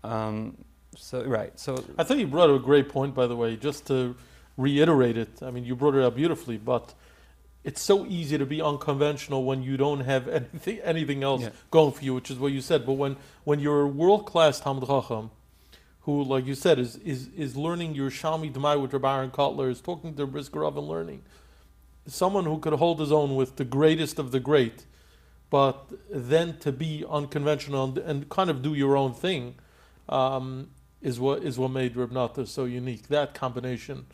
Um, 0.05 0.57
so 0.97 1.25
right, 1.25 1.53
so 1.59 1.85
I 1.99 2.05
think 2.05 2.19
you 2.21 2.27
brought 2.27 2.51
up 2.51 2.57
a 2.61 2.65
great 2.65 2.89
point, 2.89 3.15
by 3.15 3.27
the 3.27 3.37
way, 3.37 3.57
just 3.57 3.87
to 3.87 4.17
reiterate 4.57 5.17
it. 5.17 5.41
I 5.43 5.51
mean, 5.51 5.65
you 5.65 5.77
brought 5.77 5.95
it 5.95 6.03
up 6.03 6.17
beautifully, 6.17 6.57
but 6.57 6.95
it's 7.65 7.83
so 7.83 8.07
easy 8.07 8.39
to 8.39 8.47
be 8.47 8.63
unconventional 8.63 9.45
when 9.45 9.63
you 9.63 9.77
don't 9.77 10.01
have 10.01 10.29
anything 10.29 10.79
anything 10.81 11.23
else 11.23 11.43
Yeah. 11.43 11.51
going 11.71 11.93
for 11.93 12.05
you, 12.05 12.15
which 12.15 12.31
is 12.31 12.39
what 12.39 12.53
you 12.53 12.61
said. 12.61 12.87
But 12.87 12.95
when 12.95 13.17
when 13.45 13.61
you're 13.61 13.83
a 13.83 13.89
world 13.89 14.27
class 14.27 14.61
Talmid 14.61 14.87
Chacham, 14.87 15.31
who, 16.03 16.23
like 16.23 16.47
you 16.47 16.55
said, 16.55 16.79
is 16.79 16.97
is 16.97 17.29
is 17.37 17.57
learning 17.57 17.95
Yerushalmi 17.95 18.53
Demai 18.53 18.81
with 18.81 18.93
Rabbi 18.93 19.15
Aaron 19.17 19.31
Kotler, 19.31 19.71
is 19.71 19.81
talking 19.81 20.15
to 20.15 20.27
Briskerov 20.27 20.79
and 20.79 20.89
learning, 20.89 21.23
someone 22.07 22.45
who 22.45 22.59
could 22.59 22.75
hold 22.75 23.01
his 23.01 23.13
own 23.13 23.37
with 23.37 23.57
the 23.57 23.65
greatest 23.65 24.19
of 24.19 24.31
the 24.31 24.41
great, 24.41 24.87
but 25.51 25.91
then 26.11 26.57
to 26.59 26.73
be 26.73 27.05
unconventional 27.09 27.85
and, 27.85 27.99
and 27.99 28.29
kind 28.29 28.49
of 28.51 28.63
do 28.63 28.75
your 28.75 28.97
own 28.97 29.13
thing. 29.13 29.55
Um, 30.09 30.71
is 31.01 31.21
what 31.21 31.45
is 31.45 31.59
what 31.59 31.71
made 31.71 31.95
Reb 31.97 32.11
Nata 32.11 32.45
so 32.47 32.65
unique. 32.65 33.09
That 33.09 33.33
combination. 33.35 34.07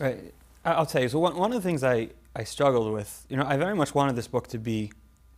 Right. 0.00 0.34
I'll 0.64 0.86
tell 0.86 1.02
you. 1.02 1.08
So 1.08 1.18
one, 1.20 1.36
one 1.36 1.52
of 1.52 1.62
the 1.62 1.68
things 1.68 1.84
I, 1.84 2.08
I 2.34 2.44
struggled 2.44 2.92
with, 2.92 3.26
you 3.28 3.36
know, 3.36 3.44
I 3.46 3.56
very 3.56 3.74
much 3.74 3.94
wanted 3.94 4.16
this 4.16 4.26
book 4.26 4.48
to 4.48 4.58
be 4.58 4.92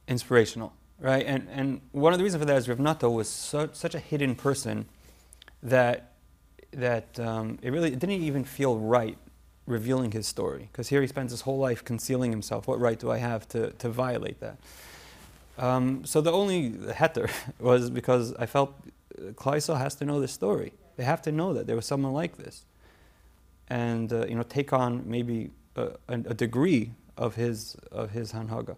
inspirational, 0.08 0.72
right? 0.98 1.24
And 1.26 1.48
and 1.50 1.80
one 1.92 2.12
of 2.12 2.18
the 2.18 2.24
reasons 2.24 2.42
for 2.42 2.46
that 2.46 2.56
is 2.56 2.68
Rav 2.68 2.78
Nata 2.78 3.10
was 3.10 3.28
so, 3.28 3.68
such 3.72 3.94
a 3.94 3.98
hidden 3.98 4.34
person 4.34 4.86
that 5.62 6.12
that 6.72 7.18
um, 7.20 7.58
it 7.62 7.70
really 7.70 7.92
it 7.92 7.98
didn't 7.98 8.22
even 8.22 8.44
feel 8.44 8.78
right 8.78 9.18
revealing 9.66 10.12
his 10.12 10.26
story 10.26 10.68
because 10.70 10.88
here 10.88 11.00
he 11.00 11.06
spends 11.06 11.32
his 11.32 11.42
whole 11.42 11.58
life 11.58 11.84
concealing 11.84 12.30
himself. 12.30 12.68
What 12.68 12.80
right 12.80 12.98
do 12.98 13.10
I 13.10 13.18
have 13.18 13.48
to, 13.48 13.70
to 13.72 13.88
violate 13.88 14.40
that? 14.40 14.56
Um, 15.58 16.04
so 16.04 16.20
the 16.20 16.32
only 16.32 16.70
heter 16.70 17.30
was 17.58 17.90
because 17.90 18.32
I 18.34 18.46
felt 18.46 18.74
uh, 19.18 19.32
Klal 19.32 19.56
Yisrael 19.56 19.78
has 19.78 19.94
to 19.96 20.04
know 20.04 20.20
this 20.20 20.32
story. 20.32 20.72
They 20.96 21.04
have 21.04 21.20
to 21.22 21.32
know 21.32 21.52
that 21.52 21.66
there 21.66 21.76
was 21.76 21.86
someone 21.86 22.12
like 22.12 22.36
this 22.36 22.64
and 23.68 24.12
uh, 24.12 24.26
you 24.26 24.34
know 24.34 24.42
take 24.42 24.72
on 24.72 25.02
maybe 25.06 25.50
a, 25.76 25.92
a 26.08 26.34
degree 26.34 26.92
of 27.16 27.34
his 27.36 27.76
of 27.92 28.10
his 28.10 28.32
hanhaga. 28.32 28.76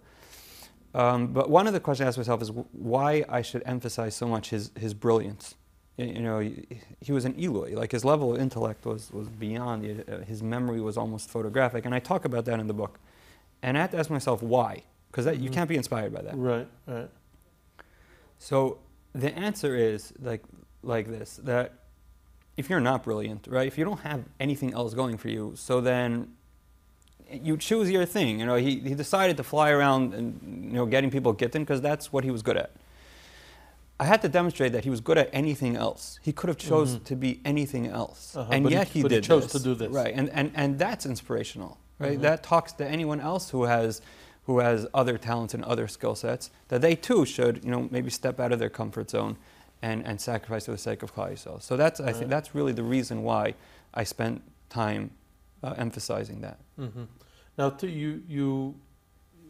Um, 0.95 1.29
but 1.29 1.51
one 1.51 1.67
of 1.67 1.75
the 1.75 1.81
questions 1.81 2.07
I 2.07 2.09
ask 2.09 2.19
myself 2.19 2.41
is 2.43 2.51
why 2.73 3.25
I 3.29 3.43
should 3.43 3.63
emphasize 3.67 4.15
so 4.17 4.27
much 4.27 4.51
his 4.51 4.71
his 4.79 4.95
brilliance. 4.95 5.55
You 5.97 6.21
know, 6.21 6.39
he, 6.39 6.65
he 7.01 7.11
was 7.13 7.25
an 7.25 7.35
ilui. 7.35 7.75
Like 7.75 7.91
his 7.93 8.05
level 8.05 8.35
of 8.35 8.41
intellect 8.41 8.87
was 8.87 9.11
was 9.13 9.29
beyond. 9.29 9.85
Uh, 10.09 10.19
His 10.25 10.43
memory 10.43 10.81
was 10.81 10.97
almost 10.97 11.29
photographic, 11.29 11.85
and 11.87 11.95
I 11.95 11.99
talk 11.99 12.25
about 12.25 12.45
that 12.45 12.61
in 12.61 12.67
the 12.69 12.75
book. 12.75 12.99
And 13.63 13.77
I 13.77 13.81
had 13.81 13.91
to 13.91 13.99
ask 13.99 14.09
myself 14.09 14.41
why, 14.43 14.85
because 15.11 15.27
you 15.27 15.51
Mhm. 15.51 15.53
can't 15.53 15.69
be 15.69 15.77
inspired 15.77 16.13
by 16.15 16.23
that. 16.23 16.37
Right, 16.37 16.69
right. 16.87 17.11
So 18.39 18.79
the 19.13 19.37
answer 19.37 19.75
is 19.77 20.13
like 20.21 20.43
like 20.83 21.09
this 21.09 21.41
that 21.45 21.73
if 22.57 22.71
you're 22.71 22.81
not 22.81 23.03
brilliant, 23.05 23.47
right? 23.49 23.67
If 23.67 23.77
you 23.79 23.85
don't 23.85 24.01
have 24.01 24.25
anything 24.41 24.73
else 24.75 24.95
going 24.95 25.17
for 25.19 25.29
you, 25.29 25.53
so 25.57 25.81
then 25.81 26.29
you 27.31 27.57
choose 27.57 27.91
your 27.91 28.05
thing. 28.07 28.41
You 28.41 28.47
know, 28.47 28.57
he, 28.57 28.79
he 28.81 28.95
decided 28.95 29.37
to 29.37 29.43
fly 29.45 29.71
around 29.71 30.15
and 30.15 30.41
you 30.65 30.73
know 30.73 30.87
getting 30.87 31.11
people 31.11 31.33
gittin 31.33 31.63
because 31.63 31.81
that's 31.81 32.13
what 32.13 32.25
he 32.25 32.31
was 32.31 32.43
good 32.43 32.57
at. 32.57 32.71
I 34.01 34.05
had 34.05 34.23
to 34.23 34.29
demonstrate 34.29 34.73
that 34.73 34.85
he 34.85 34.91
was 34.91 35.01
good 35.01 35.19
at 35.19 35.29
anything 35.33 35.75
else. 35.77 36.21
He 36.23 36.33
could 36.33 36.49
have 36.49 36.57
chose 36.57 36.97
Mhm. 36.97 37.05
to 37.05 37.17
be 37.17 37.41
anything 37.45 37.89
else, 37.89 38.37
Uh-huh, 38.37 38.49
and 38.53 38.63
but 38.63 38.71
he- 38.71 38.79
yet 38.79 38.89
he, 38.89 39.03
but 39.03 39.11
he 39.11 39.21
chose 39.21 39.45
this. 39.45 39.53
to 39.53 39.59
do 39.69 39.75
this. 39.75 39.91
Right, 39.91 40.15
and 40.15 40.31
and 40.31 40.53
and 40.55 40.79
that's 40.79 41.05
inspirational, 41.05 41.79
right? 41.99 42.19
Mhm. 42.19 42.23
That 42.23 42.43
talks 42.45 42.73
to 42.75 42.87
anyone 42.87 43.21
else 43.21 43.51
who 43.51 43.65
has 43.65 44.01
who 44.47 44.61
has 44.61 44.87
other 44.95 45.19
talents 45.19 45.53
and 45.53 45.63
other 45.65 45.87
skill 45.89 46.15
sets 46.15 46.51
that 46.69 46.81
they 46.81 46.95
too 46.95 47.27
should 47.27 47.63
you 47.65 47.71
know 47.71 47.89
maybe 47.91 48.09
step 48.11 48.39
out 48.41 48.53
of 48.53 48.59
their 48.59 48.71
comfort 48.71 49.11
zone 49.11 49.37
and, 49.83 50.07
and 50.07 50.21
sacrifice 50.21 50.65
for 50.65 50.73
the 50.73 50.79
sake 50.79 51.03
of 51.03 51.15
Klal 51.15 51.61
So 51.61 51.77
that's 51.77 52.01
I 52.01 52.13
think 52.13 52.31
that's 52.31 52.55
really 52.55 52.73
the 52.73 52.83
reason 52.85 53.23
why 53.25 53.55
I 53.93 54.05
spent 54.05 54.43
time 54.71 55.11
uh, 55.63 55.75
emphasizing 55.77 56.41
that. 56.43 56.59
hmm 56.77 57.05
Now, 57.57 57.71
to 57.71 57.87
you 57.89 58.23
you 58.29 58.75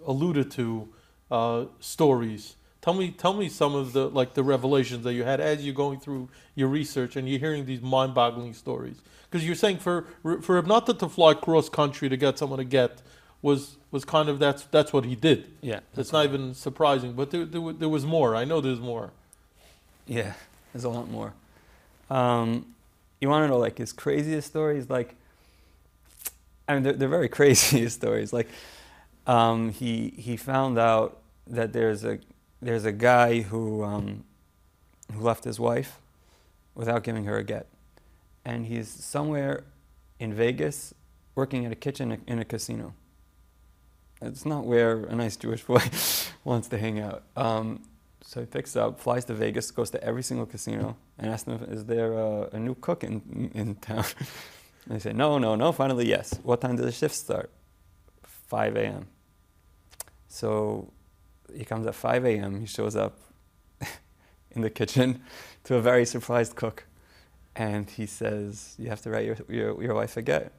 alluded 0.06 0.50
to 0.52 0.88
uh, 1.30 1.64
stories. 1.80 2.56
Tell 2.80 2.94
me, 2.94 3.10
tell 3.10 3.34
me 3.34 3.48
some 3.48 3.74
of 3.74 3.92
the 3.92 4.08
like 4.08 4.34
the 4.34 4.42
revelations 4.42 5.04
that 5.04 5.12
you 5.14 5.24
had 5.24 5.40
as 5.40 5.64
you're 5.64 5.74
going 5.74 6.00
through 6.00 6.28
your 6.54 6.68
research 6.68 7.16
and 7.16 7.28
you're 7.28 7.40
hearing 7.40 7.66
these 7.66 7.82
mind-boggling 7.82 8.54
stories. 8.54 9.02
Because 9.30 9.44
you're 9.44 9.56
saying 9.56 9.78
for 9.78 10.06
for 10.42 10.54
Reb 10.54 10.66
Nata 10.66 10.94
to 10.94 11.08
fly 11.08 11.34
cross 11.34 11.68
country 11.68 12.08
to 12.08 12.16
get 12.16 12.38
someone 12.38 12.58
to 12.58 12.64
get 12.64 13.02
was 13.42 13.76
was 13.90 14.04
kind 14.04 14.28
of 14.28 14.38
that's 14.38 14.62
that's 14.70 14.92
what 14.92 15.04
he 15.04 15.14
did. 15.14 15.50
Yeah, 15.60 15.80
It's 15.96 16.12
not 16.12 16.24
even 16.24 16.54
surprising, 16.54 17.12
but 17.12 17.30
there, 17.30 17.44
there, 17.44 17.72
there 17.72 17.88
was 17.88 18.04
more. 18.06 18.34
I 18.34 18.44
know 18.44 18.60
there's 18.60 18.80
more. 18.80 19.10
Yeah, 20.06 20.32
there's 20.72 20.84
a 20.84 20.88
lot 20.88 21.10
more. 21.10 21.34
Um, 22.10 22.74
you 23.20 23.28
want 23.28 23.44
to 23.44 23.48
know 23.48 23.58
like 23.58 23.76
his 23.78 23.92
craziest 23.92 24.48
stories? 24.48 24.88
Like, 24.88 25.14
I 26.68 26.74
mean, 26.74 26.82
they're, 26.82 26.92
they're 26.92 27.08
very 27.08 27.28
crazy 27.38 27.88
stories. 27.88 28.32
Like, 28.32 28.48
um, 29.26 29.70
he 29.70 30.14
he 30.16 30.36
found 30.36 30.78
out 30.78 31.18
that 31.46 31.72
there's 31.72 32.04
a 32.04 32.18
there's 32.60 32.84
a 32.84 32.92
guy 32.92 33.40
who 33.40 33.82
um, 33.82 34.24
who 35.12 35.20
left 35.20 35.44
his 35.44 35.58
wife 35.58 36.00
without 36.74 37.02
giving 37.02 37.24
her 37.24 37.38
a 37.38 37.44
get, 37.44 37.66
and 38.44 38.66
he's 38.66 38.88
somewhere 38.88 39.64
in 40.18 40.34
Vegas 40.34 40.94
working 41.34 41.64
at 41.64 41.72
a 41.72 41.76
kitchen 41.76 42.20
in 42.26 42.38
a 42.38 42.44
casino. 42.44 42.94
It's 44.20 44.44
not 44.44 44.64
where 44.64 45.04
a 45.04 45.14
nice 45.14 45.36
Jewish 45.36 45.64
boy 45.66 45.82
wants 46.44 46.68
to 46.68 46.78
hang 46.78 47.00
out. 47.00 47.22
Um, 47.36 47.82
so 48.22 48.40
he 48.40 48.46
picks 48.46 48.76
up, 48.76 49.00
flies 49.00 49.24
to 49.26 49.34
Vegas, 49.34 49.70
goes 49.70 49.90
to 49.90 50.02
every 50.04 50.22
single 50.22 50.44
casino, 50.46 50.96
and 51.18 51.30
asks 51.30 51.44
them, 51.44 51.64
"Is 51.70 51.84
there 51.84 52.12
a, 52.12 52.48
a 52.52 52.58
new 52.58 52.74
cook 52.74 53.04
in 53.04 53.50
in 53.54 53.76
town?" 53.76 54.04
and 54.88 54.96
they 54.96 55.00
say, 55.00 55.12
"No, 55.12 55.38
no, 55.38 55.54
no." 55.54 55.72
Finally, 55.72 56.08
yes. 56.08 56.38
What 56.42 56.60
time 56.60 56.76
does 56.76 56.86
the 56.86 56.92
shift 56.92 57.14
start? 57.14 57.50
5 58.24 58.76
a.m. 58.76 59.06
So 60.28 60.92
he 61.54 61.64
comes 61.64 61.86
at 61.86 61.94
5 61.94 62.24
a.m. 62.24 62.60
He 62.60 62.66
shows 62.66 62.96
up 62.96 63.18
in 64.50 64.62
the 64.62 64.70
kitchen 64.70 65.22
to 65.64 65.76
a 65.76 65.80
very 65.80 66.06
surprised 66.06 66.56
cook, 66.56 66.84
and 67.54 67.88
he 67.90 68.06
says, 68.06 68.74
"You 68.78 68.88
have 68.88 69.02
to 69.02 69.10
write 69.10 69.26
your 69.26 69.36
your, 69.48 69.82
your 69.82 69.94
wife 69.94 70.16
a 70.16 70.22
get." 70.22 70.52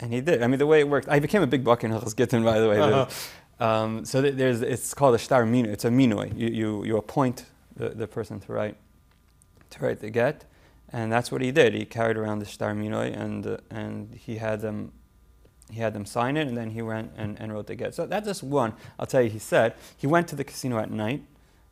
And 0.00 0.12
he 0.12 0.20
did. 0.20 0.42
I 0.42 0.46
mean, 0.46 0.58
the 0.58 0.66
way 0.66 0.80
it 0.80 0.88
worked, 0.88 1.08
I 1.08 1.18
became 1.18 1.42
a 1.42 1.46
big 1.46 1.64
buck 1.64 1.82
in 1.82 1.90
Gittin, 2.16 2.44
by 2.44 2.60
the 2.60 2.68
way. 2.68 2.78
Uh-huh. 2.78 3.06
Um, 3.60 4.04
so 4.04 4.22
there's, 4.22 4.62
it's 4.62 4.94
called 4.94 5.16
a 5.16 5.18
shtar 5.18 5.42
minui. 5.44 5.66
It's 5.66 5.84
a 5.84 5.88
minoi. 5.88 6.32
You, 6.38 6.46
you, 6.46 6.84
you 6.84 6.96
appoint 6.96 7.44
the, 7.74 7.88
the 7.88 8.06
person 8.06 8.38
to 8.38 8.52
write 8.52 8.76
to 9.70 9.84
write 9.84 10.00
the 10.00 10.10
get, 10.10 10.44
and 10.92 11.12
that's 11.12 11.30
what 11.30 11.42
he 11.42 11.50
did. 11.52 11.74
He 11.74 11.84
carried 11.84 12.16
around 12.16 12.38
the 12.40 12.46
shtar 12.46 12.72
minoi, 12.74 13.16
and 13.16 13.46
uh, 13.46 13.56
and 13.70 14.14
he 14.14 14.36
had 14.36 14.60
them 14.60 14.92
he 15.70 15.80
had 15.80 15.92
them 15.92 16.06
sign 16.06 16.36
it, 16.36 16.48
and 16.48 16.56
then 16.56 16.70
he 16.70 16.80
went 16.82 17.12
and, 17.16 17.38
and 17.40 17.52
wrote 17.52 17.66
the 17.66 17.74
get. 17.74 17.94
So 17.94 18.06
that's 18.06 18.26
just 18.26 18.42
one. 18.42 18.72
I'll 18.98 19.06
tell 19.06 19.22
you. 19.22 19.30
He 19.30 19.38
said 19.38 19.74
he 19.96 20.06
went 20.06 20.28
to 20.28 20.36
the 20.36 20.44
casino 20.44 20.78
at 20.78 20.90
night, 20.90 21.22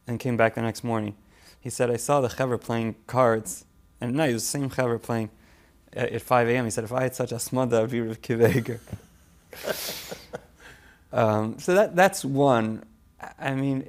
and 0.06 0.20
came 0.20 0.36
back 0.36 0.54
the 0.54 0.62
next 0.62 0.84
morning. 0.84 1.14
He 1.60 1.70
said 1.70 1.90
I 1.90 1.96
saw 1.96 2.20
the 2.20 2.28
chaver 2.28 2.60
playing 2.60 2.96
cards, 3.06 3.64
and 4.00 4.14
night 4.14 4.30
it 4.30 4.34
was 4.34 4.42
the 4.44 4.48
same 4.48 4.70
chaver 4.70 5.00
playing 5.00 5.30
at, 5.92 6.10
at 6.12 6.22
5 6.22 6.48
a.m. 6.48 6.64
He 6.64 6.70
said 6.70 6.84
if 6.84 6.92
I 6.92 7.02
had 7.04 7.14
such 7.14 7.32
a 7.32 7.36
hasmada, 7.36 7.82
I'd 7.82 7.90
be 7.90 8.00
Rav 8.00 8.20
Akiva 8.20 8.54
Eiger. 8.54 8.80
Um, 11.12 11.58
so 11.58 11.72
that 11.74 11.96
that's 11.96 12.24
one. 12.24 12.84
I- 13.20 13.32
I 13.38 13.54
mean, 13.54 13.86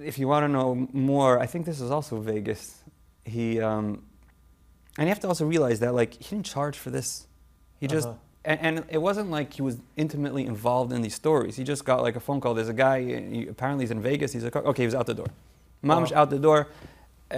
if 0.00 0.18
you 0.18 0.26
want 0.28 0.44
to 0.44 0.48
know 0.48 0.88
more, 0.92 1.38
I 1.38 1.46
think 1.46 1.66
this 1.66 1.80
is 1.80 1.90
also 1.90 2.18
Vegas. 2.20 2.82
He 3.26 3.60
um, 3.60 4.02
and 4.98 5.06
you 5.06 5.08
have 5.08 5.20
to 5.20 5.28
also 5.28 5.44
realize 5.46 5.80
that 5.80 5.94
like 5.94 6.14
he 6.14 6.30
didn't 6.36 6.46
charge 6.46 6.76
for 6.78 6.90
this. 6.90 7.26
He 7.80 7.86
just 7.86 8.08
Uh-huh. 8.08 8.16
and, 8.44 8.58
and 8.78 8.84
it 8.88 8.98
wasn't 9.08 9.30
like 9.30 9.52
he 9.54 9.62
was 9.62 9.76
intimately 9.96 10.44
involved 10.46 10.92
in 10.92 11.02
these 11.02 11.14
stories. 11.14 11.56
He 11.56 11.64
just 11.64 11.84
got 11.84 12.02
like 12.02 12.16
a 12.16 12.20
phone 12.20 12.40
call. 12.40 12.54
There's 12.54 12.68
a 12.78 12.80
guy. 12.86 12.96
He, 13.02 13.46
apparently 13.48 13.82
he's 13.84 13.90
in 13.90 14.00
Vegas. 14.00 14.32
He's 14.32 14.44
like, 14.44 14.56
okay, 14.56 14.82
he 14.84 14.86
was 14.86 14.94
out 14.94 15.06
the 15.06 15.14
door. 15.22 15.26
Mom's 15.82 16.12
out 16.12 16.30
the 16.30 16.38
door. 16.38 16.68
Uh, 17.30 17.36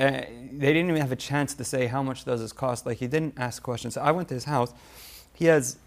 they 0.63 0.73
didn't 0.75 0.91
even 0.91 1.01
have 1.01 1.13
a 1.13 1.17
chance 1.31 1.55
to 1.55 1.65
say 1.65 1.87
how 1.87 2.03
much 2.03 2.25
does 2.27 2.41
this 2.41 2.53
cost. 2.53 2.85
Like 2.87 2.99
he 2.99 3.07
didn't 3.09 3.35
ask 3.39 3.63
questions. 3.63 3.95
So 3.95 4.01
I 4.03 4.11
went 4.13 4.29
to 4.29 4.35
his 4.35 4.45
house. 4.45 4.73
He 5.35 5.47
has 5.47 5.79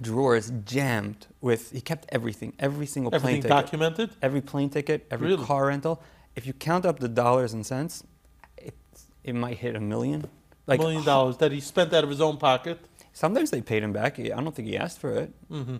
drawers 0.00 0.52
jammed 0.64 1.26
with. 1.40 1.72
He 1.72 1.80
kept 1.80 2.06
everything, 2.10 2.52
every 2.58 2.86
single 2.86 3.12
Everything 3.14 3.42
plane 3.42 3.42
ticket, 3.42 3.56
documented. 3.64 4.10
every 4.22 4.40
plane 4.40 4.70
ticket, 4.70 5.06
every 5.10 5.28
Really? 5.28 5.44
car 5.44 5.66
rental. 5.66 6.00
If 6.36 6.46
you 6.46 6.52
count 6.52 6.86
up 6.86 7.00
the 7.00 7.08
dollars 7.08 7.52
and 7.52 7.66
cents, 7.66 8.04
it 9.28 9.34
might 9.34 9.58
hit 9.58 9.76
a 9.76 9.80
million. 9.80 10.20
Like 10.66 10.80
million 10.80 11.04
dollars 11.04 11.36
that 11.38 11.50
he 11.52 11.60
spent 11.60 11.92
out 11.94 12.04
of 12.04 12.10
his 12.10 12.20
own 12.20 12.36
pocket. 12.36 12.78
sometimes 13.12 13.50
they 13.50 13.62
paid 13.62 13.82
him 13.82 13.92
back. 13.92 14.18
I 14.18 14.28
don't 14.28 14.54
think 14.54 14.68
he 14.68 14.76
asked 14.76 14.98
for 14.98 15.12
it. 15.22 15.30
hmm 15.48 15.76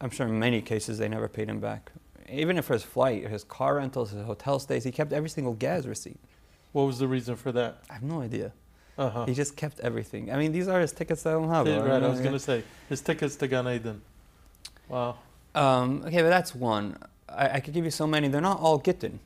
I'm 0.00 0.10
sure 0.10 0.26
in 0.26 0.38
many 0.38 0.60
cases 0.62 0.98
they 0.98 1.08
never 1.08 1.28
paid 1.28 1.48
him 1.48 1.60
back. 1.60 1.92
Even 2.28 2.58
if 2.58 2.68
his 2.68 2.82
flight, 2.82 3.28
his 3.28 3.44
car 3.44 3.76
rentals, 3.76 4.10
his 4.10 4.24
hotel 4.24 4.58
stays, 4.58 4.84
he 4.84 4.90
kept 4.90 5.12
every 5.12 5.28
single 5.28 5.52
gas 5.54 5.86
receipt. 5.86 6.18
What 6.72 6.84
was 6.84 6.98
the 6.98 7.06
reason 7.06 7.36
for 7.36 7.52
that? 7.52 7.82
I 7.90 7.94
have 7.94 8.02
no 8.02 8.20
idea. 8.20 8.52
Uh-huh. 8.98 9.26
He 9.26 9.34
just 9.34 9.56
kept 9.56 9.80
everything. 9.80 10.30
I 10.32 10.36
mean, 10.36 10.52
these 10.52 10.68
are 10.68 10.80
his 10.80 10.92
tickets 10.92 11.22
to 11.22 11.30
Olam 11.30 11.48
Haba. 11.48 11.66
Yeah, 11.66 11.82
right, 11.92 12.02
I 12.02 12.08
was 12.08 12.20
going 12.20 12.32
to 12.32 12.38
say 12.40 12.62
his 12.88 13.00
tickets 13.00 13.36
to 13.36 13.46
Gan 13.48 13.68
Eden. 13.68 14.02
Wow. 14.88 15.16
Um, 15.54 16.02
okay, 16.06 16.22
but 16.22 16.30
that's 16.30 16.54
one. 16.54 16.96
I, 17.28 17.56
I 17.56 17.60
could 17.60 17.74
give 17.74 17.84
you 17.84 17.90
so 17.90 18.06
many. 18.06 18.28
They're 18.28 18.40
not 18.52 18.60
all 18.60 18.78
gittin. 18.78 19.20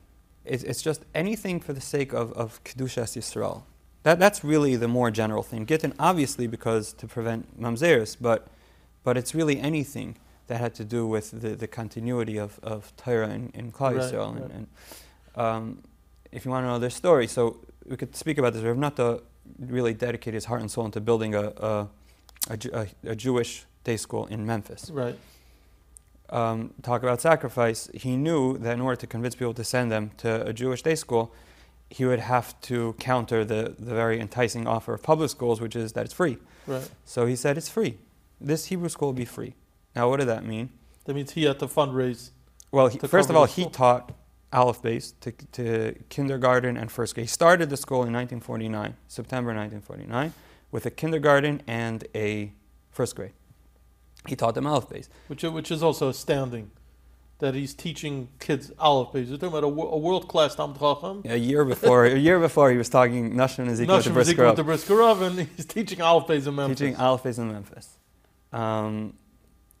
It's, 0.47 0.63
it's 0.63 0.81
just 0.81 1.03
anything 1.13 1.59
for 1.59 1.73
the 1.73 1.81
sake 1.81 2.13
of, 2.13 2.31
of 2.33 2.63
Kedushas 2.63 3.15
Yisrael. 3.17 3.63
That, 4.03 4.19
that's 4.19 4.43
really 4.43 4.75
the 4.75 4.87
more 4.87 5.11
general 5.11 5.43
thing. 5.43 5.65
Gittin, 5.65 5.93
obviously, 5.99 6.47
because 6.47 6.93
to 6.93 7.07
prevent 7.07 7.59
mamzeris, 7.59 8.15
but, 8.19 8.47
but 9.03 9.17
it's 9.17 9.35
really 9.35 9.59
anything 9.59 10.17
that 10.47 10.61
had 10.61 10.73
to 10.75 10.85
do 10.85 11.05
with 11.05 11.41
the, 11.41 11.49
the 11.49 11.67
continuity 11.67 12.37
of, 12.37 12.59
of 12.63 12.93
Torah 12.95 13.29
in, 13.29 13.51
in 13.53 13.71
Klal 13.71 13.97
Right, 13.97 14.13
Yisrael. 14.13 14.33
right. 14.33 14.43
And, 14.43 14.67
and 15.35 15.45
um, 15.45 15.83
if 16.31 16.45
you 16.45 16.51
want 16.51 16.63
to 16.63 16.67
know 16.67 16.79
their 16.79 16.89
story, 16.89 17.27
so 17.27 17.57
we 17.85 17.97
could 17.97 18.15
speak 18.15 18.37
about 18.37 18.53
this. 18.53 18.63
Rav 18.63 18.77
Nata 18.77 19.21
really 19.59 19.93
dedicated 19.93 20.35
his 20.35 20.45
heart 20.45 20.61
and 20.61 20.69
soul 20.69 20.85
into 20.85 20.99
building 21.01 21.35
a, 21.35 21.41
a, 21.57 21.87
a, 22.49 22.57
a, 22.73 22.87
a 23.11 23.15
Jewish 23.15 23.65
day 23.83 23.97
school 23.97 24.25
in 24.27 24.45
Memphis 24.45 24.89
Right. 24.89 25.17
Um, 26.29 26.73
talk 26.81 27.03
about 27.03 27.21
sacrifice, 27.21 27.89
he 27.93 28.17
knew 28.17 28.57
that 28.57 28.73
in 28.73 28.81
order 28.81 28.97
to 28.97 29.07
convince 29.07 29.35
people 29.35 29.53
to 29.53 29.63
send 29.63 29.91
them 29.91 30.11
to 30.17 30.45
a 30.45 30.53
Jewish 30.53 30.81
day 30.81 30.95
school, 30.95 31.33
he 31.89 32.05
would 32.05 32.19
have 32.19 32.59
to 32.61 32.93
counter 32.99 33.45
the, 33.45 33.75
the 33.79 33.95
very 33.95 34.19
enticing 34.19 34.67
offer 34.67 34.93
of 34.93 35.03
public 35.03 35.29
schools, 35.29 35.61
which 35.61 35.75
is 35.75 35.93
that 35.93 36.05
it's 36.05 36.13
free. 36.13 36.37
Right. 36.65 36.89
So 37.05 37.25
he 37.25 37.35
said 37.35 37.57
it's 37.57 37.69
free. 37.69 37.97
This 38.41 38.65
Hebrew 38.65 38.89
school 38.89 39.09
will 39.09 39.13
be 39.13 39.25
free. 39.25 39.55
Now, 39.95 40.09
what 40.09 40.19
did 40.19 40.27
that 40.27 40.45
mean? 40.45 40.69
That 41.05 41.13
means 41.13 41.31
he 41.31 41.45
had 41.45 41.59
to 41.59 41.67
fundraise. 41.67 42.31
Well, 42.71 42.89
he, 42.89 42.99
To 42.99 43.07
first 43.07 43.29
of 43.29 43.35
all, 43.35 43.45
he 43.45 43.65
taught 43.69 44.11
Aleph 44.51 44.81
Beis 44.81 45.13
to, 45.21 45.31
to 45.53 45.95
kindergarten 46.09 46.75
and 46.77 46.91
first 46.91 47.15
grade. 47.15 47.25
He 47.25 47.29
started 47.29 47.69
the 47.69 47.77
school 47.77 48.03
in 48.03 48.13
1949, 48.13 48.95
September 49.07 49.49
1949, 49.49 50.33
with 50.71 50.85
a 50.85 50.91
kindergarten 50.91 51.61
and 51.67 52.05
a 52.13 52.51
first 52.91 53.15
grade. 53.15 53.31
He 54.27 54.35
taught 54.35 54.55
them 54.55 54.67
Aleph 54.67 54.89
Beis. 54.89 55.07
which 55.27 55.43
which 55.43 55.71
is 55.71 55.81
also 55.83 56.09
astounding, 56.09 56.71
that 57.39 57.53
he's 57.53 57.73
teaching 57.73 58.29
kids 58.39 58.71
aleph 58.79 59.09
beis. 59.09 59.27
You're 59.27 59.37
talking 59.37 59.49
about 59.57 59.63
a, 59.63 59.67
a 59.67 59.97
world 59.97 60.27
class 60.27 60.55
Talmid 60.55 60.79
Chacham. 60.79 61.21
A 61.25 61.37
year 61.37 61.63
before, 61.63 62.05
a 62.05 62.17
year 62.17 62.39
before, 62.39 62.71
he 62.71 62.77
was 62.77 62.89
talking 62.89 63.31
to 63.31 63.35
Nashim 63.35 63.67
is 63.67 63.81
equal 63.81 64.01
Brisker 64.01 64.55
to 64.55 64.63
Brisker 64.63 64.95
Rav, 64.95 65.21
and 65.21 65.39
he's 65.55 65.65
teaching 65.65 66.01
aleph 66.01 66.27
beis 66.27 66.47
in 66.47 66.55
Memphis. 66.55 66.79
teaching 66.79 66.95
Aleph 66.95 67.23
Beis 67.23 67.37
in 67.37 67.51
Memphis. 67.51 67.97
Um, 68.51 69.13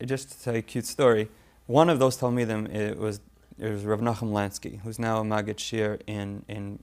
just 0.05 0.31
to 0.31 0.43
tell 0.43 0.53
you 0.53 0.59
a 0.59 0.61
cute 0.61 0.85
story, 0.85 1.29
one 1.65 1.89
of 1.89 1.97
those 1.99 2.17
Talmidim 2.17 2.73
it 2.73 2.97
was 2.97 3.19
it 3.57 3.69
was 3.69 3.83
Rav 3.85 4.01
Nachum 4.01 4.31
Lansky, 4.31 4.79
who's 4.81 4.99
now 4.99 5.19
a 5.19 5.23
Maggid 5.23 5.57
Shiur 5.57 5.99
in 6.05 6.45
in 6.47 6.79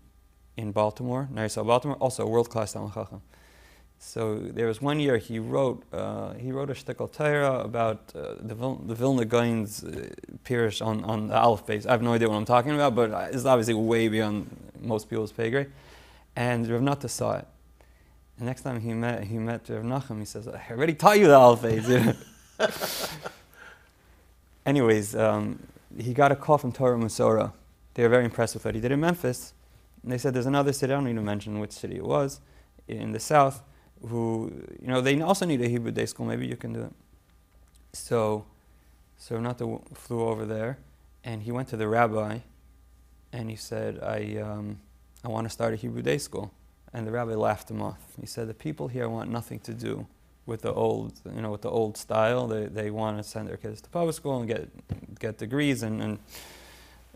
in 0.56 0.72
Baltimore, 0.72 1.28
Ner 1.30 1.46
Yisroel, 1.46 1.66
Baltimore, 1.66 1.96
also 1.98 2.24
a 2.24 2.28
world 2.28 2.50
class 2.50 2.74
Talmid 2.74 2.94
Chacham. 2.94 3.22
So 4.06 4.36
there 4.38 4.66
was 4.66 4.82
one 4.82 5.00
year 5.00 5.16
he 5.16 5.38
wrote 5.38 5.82
uh, 5.92 6.34
he 6.34 6.52
wrote 6.52 6.68
a 6.68 6.74
shtickle 6.74 7.10
Torah 7.10 7.60
about 7.60 8.12
uh, 8.14 8.34
the 8.38 8.54
Vil- 8.54 8.82
the 8.86 8.94
Vilna 8.94 9.24
Gaon's 9.24 9.82
uh, 9.82 10.10
Peirush 10.44 10.84
on 10.84 11.02
on 11.04 11.28
the 11.28 11.36
Aleph 11.36 11.64
beis. 11.66 11.86
I 11.86 11.92
have 11.92 12.02
no 12.02 12.12
idea 12.12 12.28
what 12.28 12.36
I'm 12.36 12.44
talking 12.44 12.74
about, 12.74 12.94
but 12.94 13.10
uh, 13.10 13.28
it's 13.32 13.46
obviously 13.46 13.74
way 13.74 14.08
beyond 14.08 14.54
most 14.80 15.08
people's 15.08 15.32
pay 15.32 15.50
grade. 15.50 15.72
And 16.36 16.68
Rav 16.68 16.82
Nata 16.82 17.08
saw 17.08 17.38
it. 17.38 17.46
The 18.38 18.44
next 18.44 18.60
time 18.62 18.78
he 18.80 18.92
met 18.92 19.24
he 19.24 19.38
met 19.38 19.68
Rav 19.70 19.82
Nachum, 19.82 20.18
he 20.18 20.26
says, 20.26 20.46
"I 20.46 20.62
already 20.70 20.94
taught 20.94 21.18
you 21.18 21.26
the 21.26 21.36
Aleph 21.36 21.62
beis." 21.62 22.16
Anyways, 24.66 25.16
um, 25.16 25.58
he 25.98 26.12
got 26.12 26.30
a 26.30 26.36
call 26.36 26.58
from 26.58 26.72
Torah 26.72 26.98
Umesorah. 26.98 27.52
They 27.94 28.02
were 28.02 28.10
very 28.10 28.24
impressed 28.24 28.54
with 28.54 28.64
what 28.66 28.74
he 28.74 28.80
did 28.80 28.92
in 28.92 29.00
Memphis. 29.00 29.54
And 30.02 30.12
they 30.12 30.18
said, 30.18 30.34
there's 30.34 30.46
another 30.46 30.72
city, 30.72 30.92
I 30.92 30.96
don't 30.96 31.04
need 31.04 31.14
to 31.14 31.22
mention 31.22 31.58
which 31.58 31.72
city 31.72 31.96
it 31.96 32.04
was, 32.04 32.40
in 32.88 33.12
the 33.12 33.20
south, 33.20 33.62
who, 34.08 34.52
you 34.80 34.88
know, 34.88 35.00
they 35.00 35.20
also 35.20 35.46
need 35.46 35.60
a 35.62 35.68
Hebrew 35.68 35.90
day 35.90 36.06
school. 36.06 36.26
Maybe 36.26 36.46
you 36.46 36.56
can 36.56 36.72
do 36.72 36.82
it. 36.82 36.92
So, 37.92 38.44
so 39.16 39.40
w- 39.40 39.82
flew 39.94 40.22
over 40.22 40.44
there, 40.44 40.78
and 41.22 41.42
he 41.42 41.52
went 41.52 41.68
to 41.68 41.76
the 41.76 41.88
rabbi, 41.88 42.38
and 43.32 43.50
he 43.50 43.56
said, 43.56 44.00
I, 44.02 44.40
um, 44.40 44.78
I 45.24 45.28
want 45.28 45.46
to 45.46 45.50
start 45.50 45.72
a 45.72 45.76
Hebrew 45.76 46.02
day 46.02 46.18
school. 46.18 46.52
And 46.92 47.06
the 47.06 47.10
rabbi 47.10 47.34
laughed 47.34 47.70
him 47.70 47.82
off. 47.82 47.98
He 48.20 48.26
said, 48.26 48.46
the 48.46 48.54
people 48.54 48.86
here 48.86 49.08
want 49.08 49.30
nothing 49.30 49.58
to 49.60 49.74
do 49.74 50.06
with 50.46 50.62
the 50.62 50.72
old, 50.72 51.14
you 51.34 51.40
know, 51.40 51.50
with 51.50 51.62
the 51.62 51.70
old 51.70 51.96
style. 51.96 52.46
They, 52.46 52.66
they 52.66 52.90
want 52.90 53.16
to 53.18 53.24
send 53.24 53.48
their 53.48 53.56
kids 53.56 53.80
to 53.80 53.90
public 53.90 54.14
school 54.14 54.38
and 54.38 54.46
get, 54.46 54.68
get 55.18 55.38
degrees 55.38 55.82
and, 55.82 56.00
and, 56.00 56.18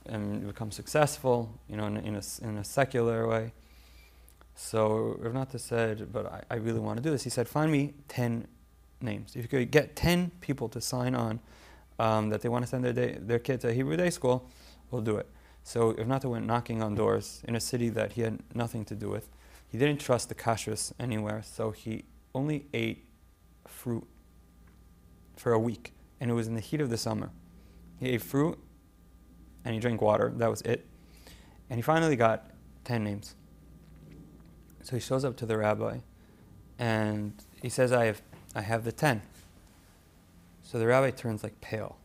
and 0.07 0.46
become 0.46 0.72
successful, 0.72 1.53
you 1.68 1.77
know, 1.77 1.87
in, 1.87 1.98
in, 1.98 2.16
a, 2.16 2.22
in 2.42 2.57
a 2.57 2.64
secular 2.64 3.29
way. 3.29 3.53
So 4.60 5.14
Rav 5.20 5.34
Nata 5.34 5.56
said, 5.56 6.12
but 6.12 6.26
I, 6.26 6.42
I 6.50 6.56
really 6.56 6.80
want 6.80 6.96
to 6.96 7.02
do 7.02 7.10
this. 7.10 7.22
He 7.22 7.30
said, 7.30 7.48
find 7.48 7.70
me 7.70 7.94
10 8.08 8.44
names. 9.00 9.36
If 9.36 9.42
you 9.42 9.48
could 9.48 9.70
get 9.70 9.94
10 9.94 10.32
people 10.40 10.68
to 10.70 10.80
sign 10.80 11.14
on 11.14 11.38
um, 12.00 12.28
that 12.30 12.42
they 12.42 12.48
want 12.48 12.64
to 12.64 12.68
send 12.68 12.84
their, 12.84 12.92
day, 12.92 13.18
their 13.20 13.38
kid 13.38 13.60
to 13.60 13.72
Hebrew 13.72 13.96
day 13.96 14.10
school, 14.10 14.50
we'll 14.90 15.00
do 15.00 15.16
it. 15.16 15.28
So 15.62 15.92
Rav 15.92 16.08
Nata 16.08 16.28
went 16.28 16.44
knocking 16.44 16.82
on 16.82 16.96
doors 16.96 17.40
in 17.46 17.54
a 17.54 17.60
city 17.60 17.88
that 17.90 18.12
he 18.12 18.22
had 18.22 18.40
nothing 18.52 18.84
to 18.86 18.96
do 18.96 19.08
with. 19.08 19.28
He 19.68 19.78
didn't 19.78 20.00
trust 20.00 20.28
the 20.28 20.34
kashrus 20.34 20.92
anywhere, 20.98 21.44
so 21.44 21.70
he 21.70 22.04
only 22.34 22.66
ate 22.74 23.06
fruit 23.64 24.08
for 25.36 25.52
a 25.52 25.58
week. 25.58 25.92
And 26.20 26.32
it 26.32 26.34
was 26.34 26.48
in 26.48 26.56
the 26.56 26.60
heat 26.60 26.80
of 26.80 26.90
the 26.90 26.98
summer. 26.98 27.30
He 28.00 28.08
ate 28.08 28.22
fruit 28.22 28.58
and 29.64 29.72
he 29.72 29.78
drank 29.78 30.02
water. 30.02 30.32
That 30.34 30.50
was 30.50 30.62
it. 30.62 30.84
And 31.70 31.78
he 31.78 31.82
finally 31.82 32.16
got 32.16 32.50
10 32.82 33.04
names. 33.04 33.36
So 34.88 34.96
he 34.96 35.01
shows 35.01 35.22
up 35.22 35.37
to 35.37 35.44
the 35.44 35.59
rabbi 35.59 35.98
and 36.79 37.35
he 37.61 37.68
says, 37.68 37.92
I 37.92 38.07
have, 38.07 38.22
I 38.55 38.62
have 38.62 38.85
the 38.85 38.92
10. 38.92 39.20
So 40.62 40.79
the 40.79 40.87
rabbi 40.87 41.11
turns 41.11 41.42
like 41.42 41.61
pale. 41.61 41.98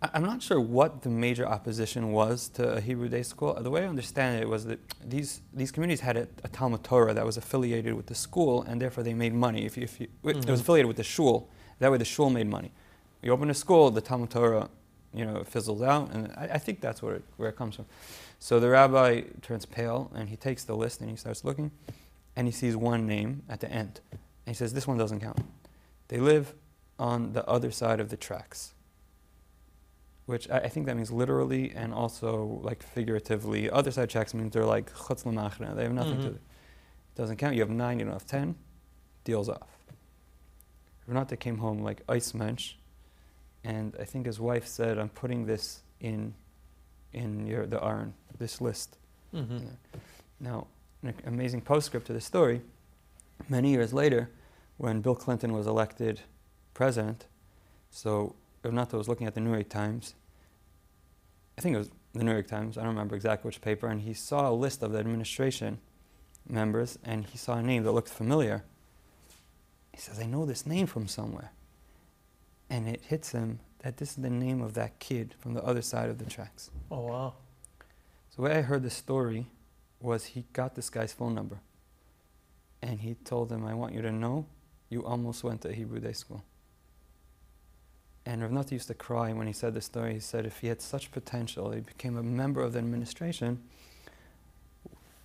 I'm 0.00 0.22
not 0.22 0.40
sure 0.40 0.60
what 0.60 1.02
the 1.02 1.08
major 1.08 1.44
opposition 1.44 2.12
was 2.12 2.48
to 2.50 2.74
a 2.74 2.80
Hebrew 2.80 3.08
day 3.08 3.24
school. 3.24 3.54
The 3.54 3.70
way 3.70 3.82
I 3.82 3.88
understand 3.88 4.40
it 4.40 4.48
was 4.48 4.66
that 4.66 4.78
these, 5.04 5.40
these 5.52 5.72
communities 5.72 5.98
had 5.98 6.16
a, 6.16 6.28
a 6.44 6.48
Talmud 6.48 6.84
Torah 6.84 7.12
that 7.12 7.26
was 7.26 7.38
affiliated 7.38 7.94
with 7.94 8.06
the 8.06 8.14
school, 8.14 8.62
and 8.62 8.80
therefore 8.80 9.02
they 9.02 9.14
made 9.14 9.34
money. 9.34 9.64
If 9.64 9.76
you, 9.76 9.82
if 9.82 9.98
you, 9.98 10.06
It 10.22 10.36
mm-hmm. 10.36 10.50
was 10.50 10.60
affiliated 10.60 10.86
with 10.86 10.98
the 10.98 11.02
shul. 11.02 11.48
That 11.80 11.90
way 11.90 11.98
the 11.98 12.04
shul 12.04 12.30
made 12.30 12.46
money. 12.46 12.70
You 13.20 13.32
open 13.32 13.50
a 13.50 13.54
school, 13.54 13.90
the 13.90 14.00
Talmud 14.00 14.30
Torah, 14.30 14.68
you 15.14 15.24
know, 15.24 15.36
it 15.36 15.46
fizzles 15.48 15.82
out, 15.82 16.12
and 16.12 16.32
I, 16.36 16.50
I 16.54 16.58
think 16.58 16.80
that's 16.80 17.02
where 17.02 17.14
it, 17.16 17.24
where 17.36 17.48
it 17.48 17.56
comes 17.56 17.76
from. 17.76 17.86
So 18.38 18.60
the 18.60 18.68
rabbi 18.68 19.22
turns 19.42 19.64
pale, 19.66 20.10
and 20.14 20.28
he 20.28 20.36
takes 20.36 20.64
the 20.64 20.76
list 20.76 21.00
and 21.00 21.08
he 21.10 21.16
starts 21.16 21.44
looking, 21.44 21.70
and 22.36 22.46
he 22.46 22.52
sees 22.52 22.76
one 22.76 23.06
name 23.06 23.42
at 23.48 23.60
the 23.60 23.70
end. 23.70 24.00
And 24.12 24.20
he 24.46 24.54
says, 24.54 24.72
This 24.74 24.86
one 24.86 24.98
doesn't 24.98 25.20
count. 25.20 25.40
They 26.08 26.18
live 26.18 26.54
on 26.98 27.32
the 27.32 27.46
other 27.48 27.70
side 27.70 28.00
of 28.00 28.08
the 28.10 28.16
tracks 28.16 28.72
which 30.26 30.48
I, 30.48 30.58
I 30.60 30.68
think 30.68 30.86
that 30.86 30.96
means 30.96 31.10
literally 31.10 31.72
and 31.72 31.92
also 31.92 32.60
like 32.62 32.82
figuratively. 32.82 33.68
Other 33.68 33.90
side 33.90 34.08
tracks 34.08 34.32
means 34.32 34.52
they're 34.52 34.64
like 34.64 34.90
chutz. 34.94 35.22
They 35.76 35.82
have 35.82 35.92
nothing 35.92 36.18
to. 36.22 36.28
Mhm. 36.28 36.34
It 36.36 36.40
doesn't 37.14 37.36
count. 37.36 37.54
You 37.54 37.60
have 37.60 37.68
nine, 37.68 37.98
you 37.98 38.06
don't 38.06 38.14
have 38.14 38.26
ten. 38.26 38.54
Deals 39.24 39.50
off. 39.50 39.68
Reb 41.06 41.16
Nata 41.16 41.36
came 41.36 41.58
home 41.58 41.82
like 41.82 42.02
ice 42.08 42.32
mensch, 42.32 42.74
and 43.64 43.96
I 43.98 44.04
think 44.04 44.26
his 44.26 44.38
wife 44.38 44.66
said, 44.66 44.98
"I'm 44.98 45.08
putting 45.08 45.46
this 45.46 45.82
in, 46.00 46.34
in 47.12 47.46
your 47.46 47.66
the 47.66 47.80
iron. 47.80 48.14
This 48.38 48.60
list." 48.60 48.98
hmm 49.30 49.58
Now, 50.40 50.66
an 51.02 51.14
amazing 51.26 51.62
postscript 51.62 52.06
to 52.06 52.12
the 52.12 52.20
story. 52.20 52.62
Many 53.48 53.70
years 53.70 53.92
later, 53.92 54.30
when 54.76 55.00
Bill 55.00 55.14
Clinton 55.14 55.52
was 55.52 55.66
elected 55.66 56.20
president, 56.72 57.26
so 57.90 58.34
Reb 58.62 58.74
Nata 58.74 58.96
was 58.96 59.08
looking 59.08 59.26
at 59.26 59.34
the 59.34 59.40
New 59.40 59.52
York 59.52 59.68
Times. 59.68 60.14
I 61.56 61.60
think 61.60 61.74
it 61.74 61.78
was 61.78 61.90
the 62.12 62.24
New 62.24 62.32
York 62.32 62.48
Times. 62.48 62.76
I 62.76 62.82
don't 62.82 62.90
remember 62.90 63.14
exactly 63.14 63.48
which 63.48 63.60
paper, 63.60 63.86
and 63.86 64.00
he 64.00 64.14
saw 64.14 64.50
a 64.50 64.52
list 64.52 64.82
of 64.82 64.92
the 64.92 64.98
administration 64.98 65.78
members, 66.48 66.98
and 67.04 67.24
he 67.24 67.38
saw 67.38 67.54
a 67.54 67.62
name 67.62 67.84
that 67.84 67.92
looked 67.92 68.08
familiar. 68.08 68.64
He 69.92 70.00
says, 70.00 70.18
"I 70.18 70.26
know 70.26 70.44
this 70.44 70.66
name 70.66 70.86
from 70.86 71.06
somewhere," 71.06 71.52
and 72.70 72.88
it 72.88 73.02
hits 73.08 73.32
him 73.32 73.60
that 73.80 73.98
this 73.98 74.10
is 74.10 74.16
the 74.16 74.30
name 74.30 74.62
of 74.62 74.74
that 74.74 74.98
kid 74.98 75.34
from 75.38 75.54
the 75.54 75.62
other 75.62 75.82
side 75.82 76.08
of 76.10 76.18
the 76.18 76.24
tracks. 76.24 76.70
Oh 76.90 77.00
wow. 77.02 77.34
So 78.30 78.36
the 78.36 78.42
way 78.42 78.58
I 78.58 78.62
heard 78.62 78.82
the 78.82 78.90
story 78.90 79.46
was 80.00 80.24
he 80.26 80.44
got 80.52 80.74
this 80.74 80.90
guy's 80.90 81.12
phone 81.12 81.34
number. 81.34 81.60
And 82.82 83.00
he 83.00 83.14
told 83.24 83.50
him, 83.50 83.64
I 83.64 83.74
want 83.74 83.94
you 83.94 84.02
to 84.02 84.12
know 84.12 84.46
you 84.90 85.04
almost 85.04 85.44
went 85.44 85.62
to 85.62 85.72
Hebrew 85.72 86.00
day 86.00 86.12
school. 86.12 86.44
And 88.26 88.42
Rav 88.42 88.52
Nati 88.52 88.74
used 88.74 88.88
to 88.88 88.94
cry 88.94 89.32
when 89.32 89.46
he 89.46 89.52
said 89.52 89.74
the 89.74 89.80
story. 89.80 90.14
He 90.14 90.20
said 90.20 90.46
if 90.46 90.60
he 90.60 90.68
had 90.68 90.80
such 90.80 91.10
potential, 91.12 91.70
he 91.72 91.80
became 91.80 92.16
a 92.16 92.22
member 92.22 92.62
of 92.62 92.72
the 92.72 92.78
administration, 92.78 93.60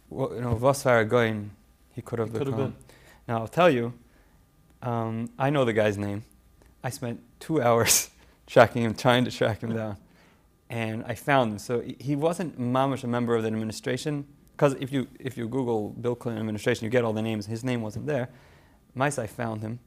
well, 0.10 0.34
you 0.34 0.41
know, 0.41 0.56
Vasvar 0.56 1.08
Goin, 1.08 1.52
he 1.93 2.02
could 2.02 2.19
have 2.19 2.32
Could 2.34 2.47
have 2.47 2.56
become. 2.56 2.71
been. 2.71 2.75
Now 3.28 3.39
I'll 3.39 3.47
tell 3.47 3.69
you, 3.69 3.93
um, 4.82 5.30
I 5.38 5.49
know 5.49 5.65
the 5.65 5.73
guy's 5.73 5.97
name. 5.97 6.23
I 6.84 6.89
spent 6.89 7.22
two 7.39 7.62
hours 7.65 8.10
tracking 8.48 8.84
him, 8.84 8.94
trying 8.96 9.26
to 9.26 9.32
track 9.32 9.62
him 9.62 9.76
down, 9.76 9.98
and 10.70 11.04
I 11.06 11.15
found 11.15 11.52
him. 11.54 11.60
So 11.60 11.82
he- 11.82 12.15
wasn't 12.15 12.60
mamish 12.60 13.04
a 13.04 13.08
member 13.08 13.36
of 13.36 13.44
the 13.44 13.48
administration, 13.48 14.26
because 14.56 14.74
if 14.80 14.92
you 14.92 15.08
if 15.20 15.38
you 15.38 15.48
Google 15.48 15.89
Bill 15.89 16.15
Clinton 16.15 16.39
administration, 16.42 16.86
you 16.86 16.89
get 16.89 17.04
all 17.04 17.13
the 17.13 17.22
names. 17.22 17.46
His 17.46 17.63
name 17.63 17.82
wasn't 17.82 18.08
there. 18.08 18.30
Mice, 18.96 19.20
I 19.20 19.28
found 19.28 19.62
him, 19.62 19.80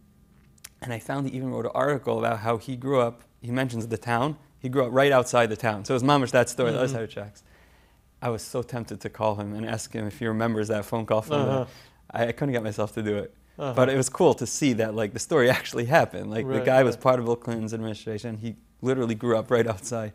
and 0.81 0.92
I 0.92 0.98
found 0.98 1.28
he 1.28 1.37
even 1.37 1.50
wrote 1.50 1.64
an 1.66 1.72
article 1.74 2.18
about 2.18 2.38
how 2.40 2.57
he 2.59 2.76
grew 2.76 3.00
up 3.00 3.22
he 3.42 3.50
mentions 3.50 3.87
the 3.88 3.98
town. 3.98 4.37
He 4.61 4.68
grew 4.68 4.85
up 4.87 4.92
right 4.92 5.11
outside 5.11 5.46
the 5.50 5.57
town. 5.57 5.85
So 5.85 5.94
it 5.94 5.96
was 5.96 6.05
mamish 6.05 6.31
that 6.31 6.48
story. 6.48 6.70
Mhm. 6.70 6.92
How 6.92 7.00
it 7.00 7.11
tracks. 7.11 7.42
I 8.22 8.28
was 8.28 8.42
so 8.42 8.62
tempted 8.62 9.00
to 9.00 9.11
call 9.11 9.35
him 9.35 9.52
and 9.55 9.66
ask 9.66 9.92
him 9.92 10.07
if 10.07 10.20
he 10.20 10.26
remembers 10.28 10.68
that 10.68 10.85
phone 10.85 11.05
call 11.05 11.22
from 11.22 11.40
Uh-huh. 11.48 11.64
I, 12.12 12.26
I 12.28 12.33
couldn't 12.33 12.52
get 12.52 12.62
myself 12.62 12.92
to 12.94 13.02
do 13.02 13.16
it. 13.18 13.35
Uh-huh. 13.58 13.74
But 13.74 13.88
it 13.90 13.96
was 13.96 14.08
cool 14.08 14.34
to 14.34 14.46
see 14.46 14.72
that 14.74 14.94
like 14.94 15.12
the 15.12 15.18
story 15.18 15.50
actually 15.58 15.84
happened. 15.86 16.30
Like 16.30 16.46
the 16.46 16.52
Right, 16.58 16.64
guy 16.64 16.82
was 16.82 16.96
part 16.96 17.18
of 17.18 17.26
Bill 17.26 17.36
Clinton's 17.36 17.74
administration. 17.74 18.38
He 18.38 18.56
literally 18.80 19.14
grew 19.14 19.36
up 19.36 19.50
right 19.50 19.66
outside. 19.74 20.12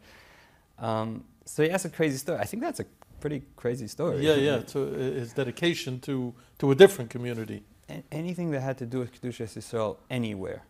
Um, 0.79 1.23
so 1.45 1.63
he 1.63 1.69
has 1.69 1.85
a 1.85 1.89
crazy 1.89 2.17
story. 2.17 2.39
I 2.39 2.45
think 2.45 2.63
that's 2.63 2.79
a 2.79 2.85
pretty 3.19 3.43
crazy 3.55 3.87
story. 3.87 4.25
yeah, 4.25 4.35
yeah. 4.35 4.61
So 4.65 4.83
uh, 4.83 4.89
his 5.21 5.33
dedication 5.33 5.99
to 6.01 6.33
to 6.59 6.71
a 6.71 6.75
different 6.75 7.09
community. 7.09 7.63
A- 7.89 8.03
anything 8.11 8.51
that 8.51 8.61
had 8.61 8.77
to 8.79 8.85
do 8.85 8.99
with 8.99 9.11
Kedushas 9.13 9.55
Yisrael 9.57 9.97
anywhere. 10.09 10.63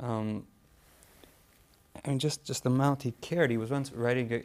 Um, 0.00 0.46
I 2.04 2.08
mean, 2.08 2.18
just 2.18 2.44
just 2.44 2.62
the 2.64 2.70
amount 2.70 3.02
he 3.02 3.12
cared. 3.20 3.50
He 3.50 3.56
was 3.56 3.70
once 3.70 3.92
writing. 3.92 4.32
A, 4.32 4.42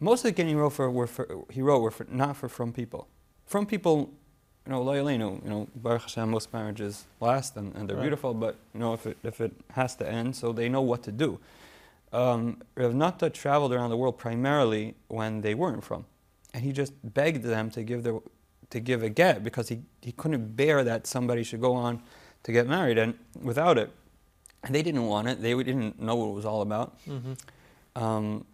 most 0.00 0.20
of 0.20 0.30
the 0.30 0.32
gittin 0.32 0.48
he 0.48 0.54
wrote 0.54 0.70
for 0.72 0.90
were 0.90 1.06
for 1.06 1.44
he 1.50 1.60
wrote 1.62 1.80
were 1.80 1.90
for, 1.90 2.06
not 2.10 2.36
for 2.36 2.48
frum 2.48 2.72
people. 2.72 3.08
Frum 3.46 3.66
people, 3.66 4.12
you 4.66 4.72
know, 4.72 4.82
lo 4.82 4.92
aleinu, 4.94 5.42
you 5.44 5.50
know, 5.50 5.68
Baruch 5.76 6.02
Hashem, 6.02 6.30
most 6.30 6.52
marriages 6.52 7.04
last 7.20 7.56
and, 7.56 7.74
and 7.76 7.88
they're 7.88 7.96
Right. 7.96 8.02
beautiful. 8.04 8.32
But 8.34 8.56
you 8.72 8.80
know, 8.80 8.94
if 8.94 9.06
it 9.06 9.16
if 9.22 9.40
it 9.40 9.52
has 9.72 9.94
to 9.96 10.08
end, 10.08 10.34
so 10.36 10.52
they 10.52 10.68
know 10.68 10.82
what 10.82 11.02
to 11.04 11.12
do. 11.12 11.38
Um, 12.12 12.62
Rav 12.76 12.94
Nata 12.94 13.28
traveled 13.30 13.72
around 13.72 13.90
the 13.90 13.96
world 13.96 14.16
primarily 14.18 14.94
when 15.08 15.40
they 15.40 15.54
weren't 15.54 15.82
frum, 15.84 16.06
and 16.54 16.62
he 16.64 16.72
just 16.72 16.92
begged 17.02 17.42
them 17.44 17.70
to 17.70 17.82
give 17.82 18.02
their 18.04 18.20
to 18.70 18.80
give 18.80 19.02
a 19.02 19.08
get 19.10 19.42
because 19.44 19.68
he, 19.68 19.82
he 20.00 20.12
couldn't 20.12 20.56
bear 20.56 20.82
that 20.84 21.06
somebody 21.06 21.42
should 21.44 21.60
go 21.60 21.74
on 21.74 22.02
to 22.44 22.50
get 22.52 22.66
married 22.66 22.98
and 22.98 23.14
without 23.42 23.78
it. 23.78 23.90
And 24.62 24.74
they 24.74 24.82
didn't 24.82 25.06
want 25.06 25.28
it. 25.28 25.42
They 25.42 25.54
didn't 25.62 26.00
know 26.00 26.16
what 26.16 26.28
it 26.28 26.34
was 26.34 26.46
all 26.46 26.62
about. 26.62 26.98
Mm-hmm. 27.06 28.02
Um, 28.02 28.46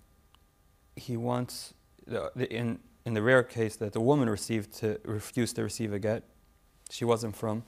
he 0.96 1.16
wants, 1.16 1.72
the- 2.06 2.32
the- 2.34 2.52
in, 2.52 2.80
in 3.10 3.14
the 3.14 3.22
rare 3.22 3.42
case 3.42 3.74
that 3.74 3.92
the 3.92 4.00
woman 4.00 4.30
received 4.30 4.72
to, 4.72 5.00
refused 5.04 5.56
to 5.56 5.64
receive 5.64 5.92
a 5.92 5.98
get, 5.98 6.22
she 6.90 7.04
wasn't 7.04 7.34
frum. 7.34 7.64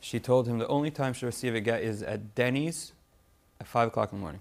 She 0.00 0.18
told 0.18 0.48
him 0.48 0.58
the 0.58 0.66
only 0.66 0.90
time 0.90 1.12
she'll 1.12 1.28
receive 1.28 1.54
a 1.54 1.60
get 1.60 1.84
is 1.84 2.02
at 2.02 2.34
Denny's 2.34 2.94
at 3.60 3.68
5 3.68 3.86
o'clock 3.86 4.10
in 4.10 4.18
the 4.18 4.22
morning. 4.22 4.40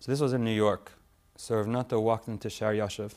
So 0.00 0.10
this 0.10 0.18
was 0.18 0.32
in 0.32 0.42
New 0.42 0.50
York. 0.50 0.90
So 1.36 1.54
Rav 1.54 1.68
Nata 1.68 2.00
walked 2.00 2.26
into 2.26 2.50
Shaar 2.50 2.72
Yashuv. 2.72 3.12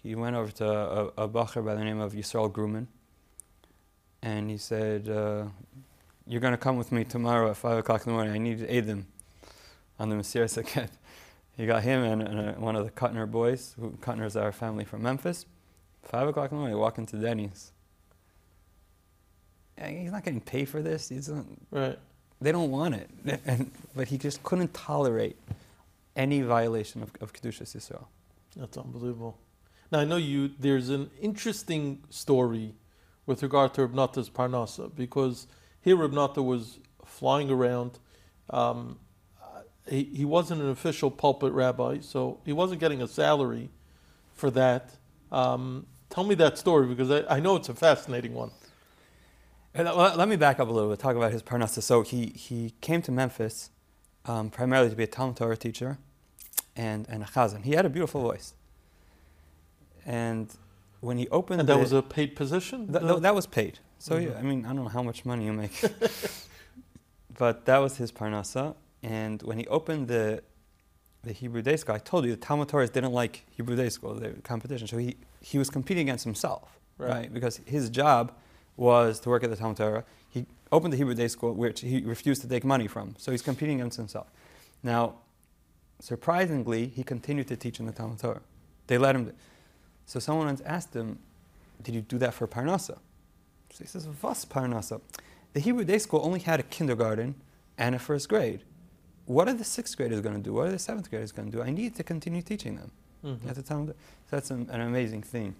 He 0.00 0.14
went 0.14 0.36
over 0.36 0.52
to 0.52 0.70
a, 0.70 1.06
a 1.24 1.28
bacher 1.28 1.64
by 1.64 1.74
the 1.74 1.82
name 1.82 1.98
of 1.98 2.12
Yisrael 2.12 2.52
Gruman. 2.52 2.86
And 4.22 4.48
he 4.48 4.58
said, 4.58 5.08
uh, 5.08 5.46
You're 6.24 6.40
going 6.40 6.52
to 6.52 6.56
come 6.56 6.76
with 6.76 6.92
me 6.92 7.02
tomorrow 7.02 7.50
at 7.50 7.56
5 7.56 7.78
o'clock 7.78 8.06
in 8.06 8.12
the 8.12 8.14
morning. 8.14 8.32
I 8.32 8.38
need 8.38 8.60
to 8.60 8.68
eidim 8.68 9.06
on 9.98 10.08
the 10.08 10.14
Messiah 10.14 10.44
Saket. 10.44 10.90
He 11.58 11.66
got 11.66 11.82
him 11.82 12.04
and, 12.04 12.22
and 12.22 12.50
uh, 12.50 12.52
one 12.52 12.76
of 12.76 12.84
the 12.84 12.90
Kutner 12.92 13.28
boys. 13.28 13.74
Who, 13.80 13.90
Kutner's 14.00 14.36
our 14.36 14.52
family 14.52 14.84
from 14.84 15.02
Memphis. 15.02 15.44
5 16.04 16.28
o'clock 16.28 16.52
in 16.52 16.56
the 16.56 16.60
morning, 16.60 16.76
they 16.76 16.80
walk 16.80 16.98
into 16.98 17.16
Denny's. 17.16 17.72
And 19.76 19.98
He's 19.98 20.12
not 20.12 20.24
getting 20.24 20.40
paid 20.40 20.68
for 20.68 20.80
this. 20.80 21.08
He's 21.08 21.28
not, 21.28 21.44
Right. 21.72 21.98
they 22.40 22.52
don't 22.52 22.70
want 22.70 22.94
it. 22.94 23.10
And, 23.44 23.72
but 23.96 24.06
he 24.06 24.16
just 24.18 24.40
couldn't 24.44 24.72
tolerate 24.72 25.36
any 26.14 26.42
violation 26.42 27.02
of, 27.02 27.10
of 27.20 27.32
Kedushas 27.32 27.76
Yisrael. 27.76 28.06
That's 28.56 28.78
unbelievable. 28.78 29.36
Now 29.90 29.98
I 29.98 30.04
know 30.04 30.16
you. 30.16 30.52
There's 30.60 30.90
an 30.90 31.10
interesting 31.20 32.04
story 32.08 32.74
with 33.26 33.42
regard 33.42 33.74
to 33.74 33.86
Reb 33.86 33.94
Parnasa 33.94 34.94
because 34.94 35.48
here 35.80 35.96
Reb 35.96 36.14
was 36.38 36.78
flying 37.04 37.50
around. 37.50 37.98
Um, 38.50 38.98
he, 39.88 40.04
he 40.04 40.24
wasn't 40.24 40.60
an 40.62 40.68
official 40.70 41.10
pulpit 41.10 41.52
rabbi, 41.52 41.98
so 42.00 42.38
he 42.44 42.52
wasn't 42.52 42.80
getting 42.80 43.00
a 43.02 43.08
salary 43.08 43.70
for 44.34 44.50
that. 44.52 44.90
Um, 45.32 45.86
tell 46.10 46.24
me 46.24 46.34
that 46.36 46.58
story 46.58 46.86
because 46.86 47.10
I, 47.10 47.36
I 47.36 47.40
know 47.40 47.56
it's 47.56 47.68
a 47.68 47.74
fascinating 47.74 48.34
one. 48.34 48.50
And 49.74 49.86
let, 49.88 50.28
me 50.28 50.36
back 50.36 50.58
up 50.58 50.68
a 50.68 50.72
little 50.72 50.90
bit, 50.90 50.98
talk 50.98 51.14
about 51.14 51.30
his 51.32 51.42
Parnasa. 51.42 51.82
So 51.82 52.02
he, 52.02 52.26
he 52.34 52.74
came 52.80 53.00
to 53.02 53.12
Memphis 53.12 53.70
um, 54.24 54.50
primarily 54.50 54.90
to 54.90 54.96
be 54.96 55.04
a 55.04 55.06
Talmud 55.06 55.36
Torah 55.36 55.56
teacher 55.56 55.98
and, 56.74 57.06
and 57.08 57.22
a 57.22 57.26
chazan. 57.26 57.62
He 57.62 57.72
had 57.72 57.84
a 57.86 57.88
beautiful 57.90 58.20
voice. 58.22 58.54
And 60.06 60.50
when 61.00 61.18
he 61.18 61.28
opened 61.28 61.60
And 61.60 61.68
that 61.68 61.74
the- 61.74 61.80
was 61.80 61.92
a 61.92 62.02
paid 62.02 62.34
position. 62.34 62.90
Th- 62.92 63.04
th- 63.04 63.20
that 63.20 63.34
was 63.34 63.46
paid. 63.46 63.78
So 64.00 64.16
Mhm. 64.16 64.30
yeah, 64.32 64.38
I 64.38 64.42
mean, 64.42 64.64
I 64.64 64.68
don't 64.68 64.84
know 64.84 64.88
how 64.88 65.02
much 65.02 65.24
money 65.24 65.44
you 65.44 65.52
make, 65.52 65.72
but 67.38 67.64
that 67.66 67.78
was 67.78 67.96
his 67.96 68.10
parnasa. 68.12 68.74
And 69.02 69.42
when 69.42 69.58
he 69.58 69.66
opened 69.68 70.08
the 70.08 70.42
the 71.24 71.32
Hebrew 71.32 71.62
Day 71.62 71.76
School, 71.76 71.96
I 71.96 71.98
told 71.98 72.24
you 72.24 72.30
the 72.30 72.36
Talmud 72.36 72.68
Torahs 72.68 72.92
didn't 72.92 73.12
like 73.12 73.44
Hebrew 73.50 73.74
Day 73.74 73.88
School, 73.88 74.14
the 74.14 74.30
competition. 74.42 74.86
So 74.86 74.96
he 74.98 75.16
he 75.40 75.58
was 75.58 75.68
competing 75.70 76.02
against 76.08 76.24
himself, 76.24 76.78
Right. 76.96 77.10
right? 77.10 77.34
Because 77.34 77.56
his 77.66 77.90
job 77.90 78.32
was 78.76 79.18
to 79.20 79.28
work 79.28 79.42
at 79.44 79.50
the 79.50 79.56
Talmud 79.56 79.76
Torah. 79.76 80.04
He 80.30 80.46
opened 80.70 80.92
the 80.92 80.96
Hebrew 80.96 81.14
Day 81.14 81.28
School, 81.28 81.52
which 81.54 81.80
he 81.80 82.02
refused 82.02 82.42
to 82.42 82.48
take 82.48 82.64
money 82.64 82.86
from. 82.86 83.14
So 83.18 83.32
he's 83.32 83.42
competing 83.42 83.80
against 83.80 83.96
himself. 83.96 84.28
Now, 84.82 85.14
surprisingly, 86.00 86.86
he 86.86 87.02
continued 87.02 87.48
to 87.48 87.56
teach 87.56 87.80
in 87.80 87.86
the 87.86 87.92
Talmud 87.92 88.18
Torah. 88.20 88.40
They 88.86 88.98
let 88.98 89.14
him. 89.14 89.32
So 90.06 90.20
someone 90.20 90.46
once 90.46 90.60
asked 90.62 90.94
him, 90.94 91.18
"Did 91.82 91.94
you 91.94 92.00
do 92.00 92.18
that 92.18 92.34
for 92.34 92.46
parnasa?" 92.46 92.98
So 93.72 93.78
he 93.80 93.86
says, 93.86 94.08
"Was 94.22 94.44
parnasa?" 94.44 95.00
The 95.52 95.60
Hebrew 95.60 95.84
Day 95.84 95.98
School 95.98 96.20
only 96.24 96.40
had 96.40 96.60
a 96.60 96.62
kindergarten 96.62 97.34
and 97.76 97.94
a 97.94 97.98
first 97.98 98.28
grade. 98.28 98.62
What 99.28 99.46
are 99.46 99.52
the 99.52 99.64
sixth 99.64 99.94
graders 99.98 100.20
going 100.22 100.36
to 100.36 100.40
do? 100.40 100.54
What 100.54 100.68
are 100.68 100.70
the 100.72 100.78
seventh 100.78 101.10
graders 101.10 101.32
going 101.32 101.50
to 101.50 101.56
do? 101.58 101.62
I 101.62 101.68
need 101.70 101.94
to 101.96 102.02
continue 102.02 102.40
teaching 102.40 102.76
them 102.76 102.90
Mhm. 103.22 103.46
at 103.50 103.56
the 103.56 103.62
time. 103.62 103.86
So 103.88 103.94
that's 104.30 104.50
an, 104.50 104.70
an 104.70 104.80
amazing 104.80 105.22
thing. 105.22 105.54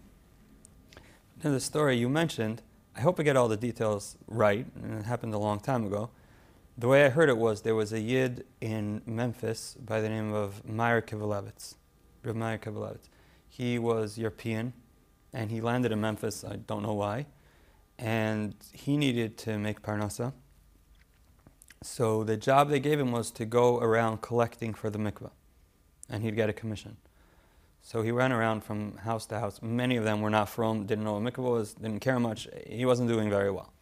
Now, 1.44 1.50
the 1.50 1.60
story 1.60 1.96
you 1.98 2.08
mentioned, 2.08 2.62
I 2.96 3.00
hope 3.02 3.20
I 3.20 3.24
get 3.24 3.36
all 3.36 3.46
the 3.48 3.58
details 3.58 4.16
right, 4.26 4.66
and 4.74 4.94
it 5.00 5.04
happened 5.04 5.34
a 5.34 5.38
long 5.38 5.60
time 5.60 5.84
ago. 5.84 6.08
The 6.78 6.88
way 6.88 7.04
I 7.04 7.10
heard 7.10 7.28
it 7.28 7.36
was 7.36 7.60
there 7.62 7.74
was 7.74 7.92
a 7.92 8.00
yid 8.00 8.46
in 8.60 9.02
Memphis 9.04 9.76
by 9.84 10.00
the 10.00 10.08
name 10.08 10.32
of 10.32 10.64
Meir 10.64 11.02
Kivalevitz, 11.02 11.74
Reb 12.24 12.36
Meir 12.36 12.58
Kivalevitz. 12.58 13.08
He 13.48 13.78
was 13.78 14.16
European, 14.16 14.72
and 15.34 15.50
he 15.50 15.60
landed 15.60 15.92
in 15.92 16.00
Memphis. 16.00 16.42
I 16.42 16.56
don't 16.56 16.82
know 16.82 16.94
why, 16.94 17.26
and 17.98 18.54
he 18.72 18.96
needed 18.96 19.36
to 19.44 19.58
make 19.58 19.82
parnasa. 19.82 20.32
So 21.82 22.24
the 22.24 22.36
job 22.36 22.70
they 22.70 22.80
gave 22.80 22.98
him 22.98 23.12
was 23.12 23.30
to 23.32 23.44
go 23.44 23.78
around 23.78 24.20
collecting 24.20 24.74
for 24.74 24.90
the 24.90 24.98
mikveh, 24.98 25.30
and 26.08 26.22
he'd 26.22 26.36
get 26.36 26.48
a 26.48 26.52
commission. 26.52 26.96
So 27.82 28.02
he 28.02 28.10
ran 28.10 28.32
around 28.32 28.64
from 28.64 28.96
house 28.98 29.26
to 29.26 29.38
house. 29.38 29.60
Many 29.62 29.96
of 29.96 30.04
them 30.04 30.20
were 30.20 30.30
not 30.30 30.48
frum, 30.48 30.86
didn't 30.86 31.04
know 31.04 31.14
what 31.18 31.22
mikveh 31.22 31.50
was, 31.50 31.74
didn't 31.74 32.00
care 32.00 32.18
much. 32.18 32.48
He 32.66 32.84
wasn't 32.84 33.08
doing 33.08 33.30
very 33.30 33.50
well. 33.50 33.72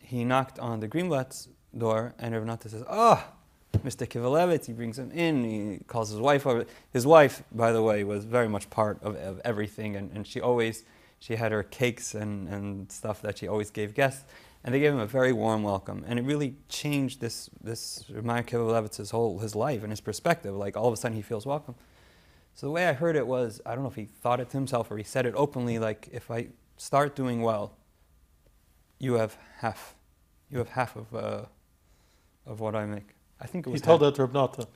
He 0.00 0.24
knocked 0.24 0.58
on 0.58 0.80
the 0.80 0.88
Greenblatt's 0.88 1.48
door, 1.76 2.14
and 2.18 2.34
Rav 2.34 2.44
Nata 2.44 2.68
says, 2.68 2.82
ah, 2.88 3.28
"Oh, 3.74 3.78
Mr. 3.78 4.06
Kivalevitz." 4.06 4.66
He 4.66 4.72
brings 4.72 4.98
him 4.98 5.12
in. 5.12 5.44
He 5.44 5.84
calls 5.86 6.10
his 6.10 6.18
wife 6.18 6.46
over. 6.46 6.66
His 6.92 7.06
wife, 7.06 7.44
by 7.52 7.70
the 7.70 7.82
way, 7.82 8.02
was 8.02 8.24
very 8.24 8.48
much 8.48 8.68
part 8.70 9.00
of, 9.02 9.14
of 9.16 9.40
everything, 9.44 9.94
and, 9.94 10.10
and 10.12 10.26
she 10.26 10.40
always 10.40 10.84
she 11.20 11.36
had 11.36 11.52
her 11.52 11.62
cakes 11.62 12.14
and, 12.14 12.48
and 12.48 12.90
stuff 12.90 13.22
that 13.22 13.38
she 13.38 13.46
always 13.46 13.70
gave 13.70 13.94
guests. 13.94 14.24
And 14.62 14.74
they 14.74 14.80
gave 14.80 14.92
him 14.92 14.98
a 14.98 15.06
very 15.06 15.32
warm 15.32 15.62
welcome, 15.62 16.04
and 16.06 16.18
it 16.18 16.22
really 16.22 16.54
changed 16.68 17.20
this 17.20 17.48
this 17.62 18.04
Meir 18.10 18.42
Kivalevitz's 18.42 19.10
whole 19.10 19.38
his 19.38 19.54
life 19.54 19.82
and 19.82 19.90
his 19.90 20.02
perspective. 20.02 20.54
Like 20.54 20.76
all 20.76 20.86
of 20.86 20.92
a 20.92 20.96
sudden, 20.98 21.16
he 21.16 21.22
feels 21.22 21.46
welcome. 21.46 21.74
So 22.54 22.66
the 22.66 22.72
way 22.72 22.86
I 22.86 22.92
heard 22.92 23.16
it 23.16 23.26
was, 23.26 23.62
I 23.64 23.74
don't 23.74 23.82
know 23.84 23.88
if 23.88 23.94
he 23.94 24.04
thought 24.04 24.38
it 24.38 24.50
to 24.50 24.56
himself 24.58 24.90
or 24.90 24.98
he 24.98 25.04
said 25.04 25.24
it 25.24 25.32
openly, 25.34 25.78
like 25.78 26.08
if 26.12 26.30
I 26.30 26.48
start 26.76 27.16
doing 27.16 27.40
well, 27.40 27.72
you 28.98 29.14
have 29.14 29.38
half, 29.58 29.94
you 30.50 30.58
have 30.58 30.68
half 30.70 30.94
of 30.94 31.14
uh, 31.14 31.44
of 32.46 32.60
what 32.60 32.74
I 32.74 32.84
make. 32.84 33.14
I 33.40 33.46
think 33.46 33.66
it 33.66 33.72
He 33.72 33.78
told 33.80 34.02
half. 34.02 34.10
that 34.10 34.16
to 34.16 34.24
Reb 34.24 34.34
Nata. 34.34 34.68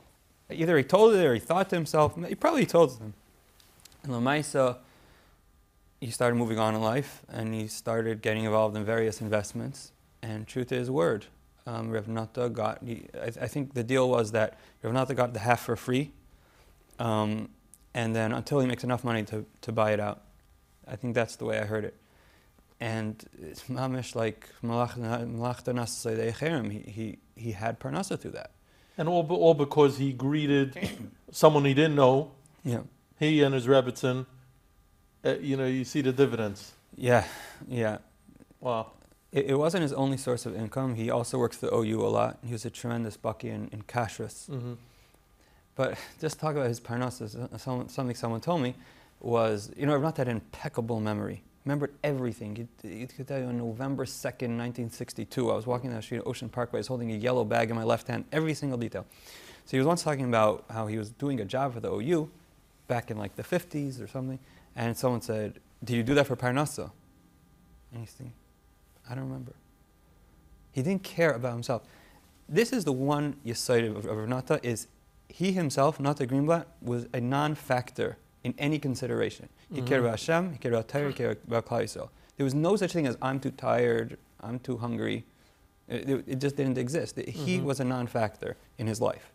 Either 0.51 0.79
he 0.79 0.85
told 0.85 1.15
it 1.15 1.25
or 1.25 1.35
he 1.35 1.41
thought 1.41 1.69
to 1.71 1.77
himself. 1.77 2.17
He 2.27 2.35
probably 2.35 2.65
told 2.65 2.99
them. 2.99 3.13
And 4.03 4.13
Lamaisa, 4.13 4.79
he 6.05 6.11
started 6.11 6.37
moving 6.37 6.59
on 6.59 6.75
in 6.75 6.81
life, 6.95 7.23
and 7.29 7.55
he 7.55 7.67
started 7.69 8.17
getting 8.27 8.45
involved 8.45 8.77
in 8.77 8.85
various 8.85 9.21
investments. 9.21 9.79
And 10.23 10.47
true 10.47 10.65
to 10.65 10.75
his 10.75 10.91
word, 10.91 11.27
um, 11.67 11.91
Reb 11.91 12.07
Nata 12.09 12.49
got. 12.49 12.75
He, 12.85 13.07
I, 13.27 13.27
I 13.47 13.49
think 13.53 13.75
the 13.75 13.85
deal 13.85 14.07
was 14.09 14.33
that 14.33 14.59
Reb 14.83 14.93
Nata 14.95 15.15
got 15.15 15.33
the 15.33 15.41
half 15.41 15.61
for 15.63 15.77
free, 15.77 16.13
um, 16.99 17.49
and 17.95 18.15
then 18.17 18.33
until 18.33 18.61
he 18.61 18.67
makes 18.67 18.85
enough 18.85 19.05
money 19.05 19.23
to, 19.25 19.45
to 19.63 19.73
buy 19.73 19.93
it 19.93 20.01
out. 20.01 20.23
I 20.87 20.97
think 20.97 21.15
that's 21.15 21.37
the 21.37 21.45
way 21.47 21.59
I 21.59 21.65
heard 21.65 21.85
it. 21.85 21.95
And 22.81 23.25
it's 23.41 23.63
mamish 23.65 24.15
like 24.15 24.49
He 26.71 26.79
he 26.91 27.19
he 27.37 27.53
had 27.53 27.81
parnasa 27.81 28.19
through 28.21 28.33
that. 28.33 28.51
And 28.99 29.09
all, 29.09 29.27
all 29.33 29.55
because 29.55 29.99
he 29.99 30.13
greeted 30.13 30.77
someone 31.31 31.65
he 31.65 31.75
didn't 31.75 31.97
know, 31.97 32.33
Yeah. 32.63 32.83
he 33.19 33.43
and 33.43 33.55
his 33.55 33.67
Rebbitzin, 33.67 34.27
uh, 35.25 35.37
you 35.41 35.57
know, 35.57 35.67
you 35.67 35.85
see 35.85 36.01
the 36.01 36.13
dividends. 36.13 36.73
Yeah, 36.97 37.25
yeah. 37.69 37.99
Wow. 38.61 38.93
It, 39.33 39.47
it 39.47 39.55
wasn't 39.57 39.83
his 39.83 39.93
only 39.93 40.17
source 40.17 40.47
of 40.47 40.55
income. 40.57 40.95
He 40.95 41.11
also 41.11 41.39
worked 41.39 41.57
for 41.57 41.67
the 41.67 41.75
OU 41.75 42.01
a 42.01 42.09
lot. 42.09 42.39
He 42.45 42.53
was 42.53 42.65
a 42.65 42.71
tremendous 42.71 43.17
baki 43.17 43.45
in, 43.45 43.69
in 43.73 43.83
kashrus. 43.83 44.49
Mm-hmm. 44.49 44.75
But 45.77 45.99
just 46.21 46.39
talk 46.39 46.55
about 46.55 46.69
his 46.69 46.81
parnassus. 46.81 47.35
uh, 47.37 47.59
Someone, 47.59 47.89
something 47.89 48.15
someone 48.15 48.41
told 48.41 48.63
me 48.63 48.75
was, 49.21 49.73
you 49.77 49.87
know, 49.87 49.95
I've 49.95 50.03
not 50.03 50.17
that 50.17 50.29
impeccable 50.29 51.01
memory. 51.01 51.43
Remembered 51.65 51.95
everything. 52.05 52.69
He, 52.83 52.89
he 52.89 53.07
could 53.07 53.27
tell 53.27 53.41
you 53.41 53.47
on 53.47 53.57
November 53.57 54.05
2nd, 54.05 54.57
1962, 54.57 55.51
I 55.51 55.55
was 55.57 55.67
walking 55.67 55.91
down 55.91 55.97
the 55.97 56.03
street 56.03 56.19
at 56.19 56.27
Ocean 56.27 56.49
Parkway. 56.49 56.79
I 56.79 56.81
was 56.81 56.87
holding 56.89 57.11
a 57.11 57.17
yellow 57.17 57.45
bag 57.45 57.71
in 57.71 57.77
my 57.77 57.85
left 57.85 58.07
hand, 58.07 58.27
every 58.31 58.55
single 58.55 58.79
detail. 58.79 59.07
So 59.65 59.71
he 59.71 59.79
was 59.79 59.87
once 59.87 60.03
talking 60.03 60.27
about 60.27 60.65
how 60.71 60.87
he 60.87 60.99
was 60.99 61.11
doing 61.11 61.41
a 61.41 61.45
job 61.45 61.73
for 61.73 61.81
the 61.81 61.91
OU 61.91 62.31
back 62.87 63.11
in 63.11 63.17
like 63.17 63.35
the 63.35 63.43
50s 63.43 64.03
or 64.03 64.07
something. 64.07 64.39
And 64.77 64.97
someone 64.97 65.21
said, 65.21 65.61
Did 65.83 65.97
you 65.97 66.03
do 66.03 66.15
that 66.15 66.27
for 66.27 66.37
Parnassa? 66.37 66.91
And 67.93 68.01
he's 68.01 68.11
thinking, 68.11 68.35
I 69.09 69.15
don't 69.15 69.25
remember. 69.25 69.53
He 70.73 70.83
didn't 70.83 71.05
care 71.05 71.33
about 71.33 71.53
himself. 71.53 71.83
This 72.49 72.73
is 72.73 72.85
the 72.85 72.93
one 72.93 73.37
Yesod 73.47 73.89
of, 73.97 74.05
of 74.07 74.17
Rav 74.17 74.29
Nata 74.29 74.61
is 74.63 74.89
he 75.29 75.53
himself, 75.53 75.99
Nata 76.01 76.27
Greenblatt, 76.27 76.67
was 76.83 77.07
a 77.15 77.21
non-factor 77.21 78.17
in 78.43 78.55
any 78.59 78.79
consideration. 78.79 79.49
He 79.73 79.81
cared 79.81 80.03
Mhm. 80.03 80.07
about 80.07 80.11
Hashem, 80.21 80.53
he 80.53 80.59
cared 80.59 80.75
about 80.75 80.89
Torah, 80.89 81.09
he 81.09 81.15
cared 81.15 81.39
about 81.47 81.65
Klal 81.67 81.83
Yisrael. 81.85 82.09
There 82.37 82.45
was 82.45 82.55
no 82.55 82.77
such 82.77 82.93
thing 82.93 83.07
as 83.07 83.17
I'm 83.23 83.41
too 83.41 83.51
tired, 83.53 84.19
I'm 84.41 84.59
too 84.59 84.77
hungry. 84.77 85.25
It, 85.89 86.09
it- 86.11 86.25
it 86.27 86.39
just 86.41 86.57
didn't 86.57 86.77
exist. 86.79 87.17
He 87.19 87.59
Mhm. 87.59 87.65
was 87.65 87.81
a 87.81 87.85
non-factor 87.85 88.57
in 88.79 88.87
his 88.87 89.01
life. 89.01 89.31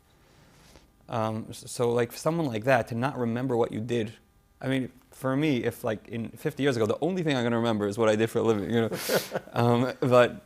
Um, 1.08 1.48
so, 1.52 1.92
like 1.92 2.12
someone 2.12 2.46
like 2.46 2.66
that 2.66 2.88
to 2.90 2.96
not 2.96 3.18
remember 3.18 3.58
what 3.58 3.72
you 3.72 3.80
did. 3.80 4.14
I 4.62 4.68
mean, 4.68 4.92
for 5.12 5.36
me, 5.36 5.64
if 5.64 5.84
like 5.84 6.08
in 6.08 6.30
50 6.30 6.64
years 6.64 6.76
ago, 6.76 6.86
the 6.86 6.98
only 7.02 7.24
thing 7.24 7.36
I'm 7.36 7.44
going 7.44 7.52
to 7.52 7.58
remember 7.58 7.88
is 7.88 7.98
what 7.98 8.10
I 8.10 8.16
did 8.16 8.30
for 8.30 8.40
a 8.40 8.44
living, 8.44 8.74
you 8.74 8.82
know. 8.82 8.92
um, 9.54 9.94
but 10.00 10.46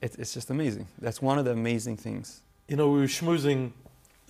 it, 0.00 0.16
it's 0.18 0.34
just 0.34 0.50
amazing. 0.50 0.86
That's 0.98 1.20
one 1.20 1.38
of 1.38 1.44
the 1.44 1.52
amazing 1.52 1.96
things. 1.96 2.40
You 2.68 2.76
know, 2.76 2.90
we 2.90 3.00
were 3.00 3.06
schmoozing 3.06 3.72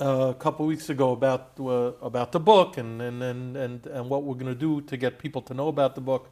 uh, 0.00 0.28
a 0.30 0.34
couple 0.34 0.66
weeks 0.66 0.90
ago 0.90 1.12
about 1.12 1.52
uh, 1.58 1.92
about 2.02 2.32
the 2.32 2.40
book 2.40 2.76
and 2.76 3.02
and, 3.02 3.22
and, 3.22 3.56
and 3.56 3.86
and 3.86 4.08
what 4.08 4.22
we're 4.22 4.34
going 4.34 4.46
to 4.46 4.54
do 4.54 4.80
to 4.82 4.96
get 4.96 5.18
people 5.18 5.42
to 5.42 5.54
know 5.54 5.68
about 5.68 5.94
the 5.94 6.00
book. 6.00 6.30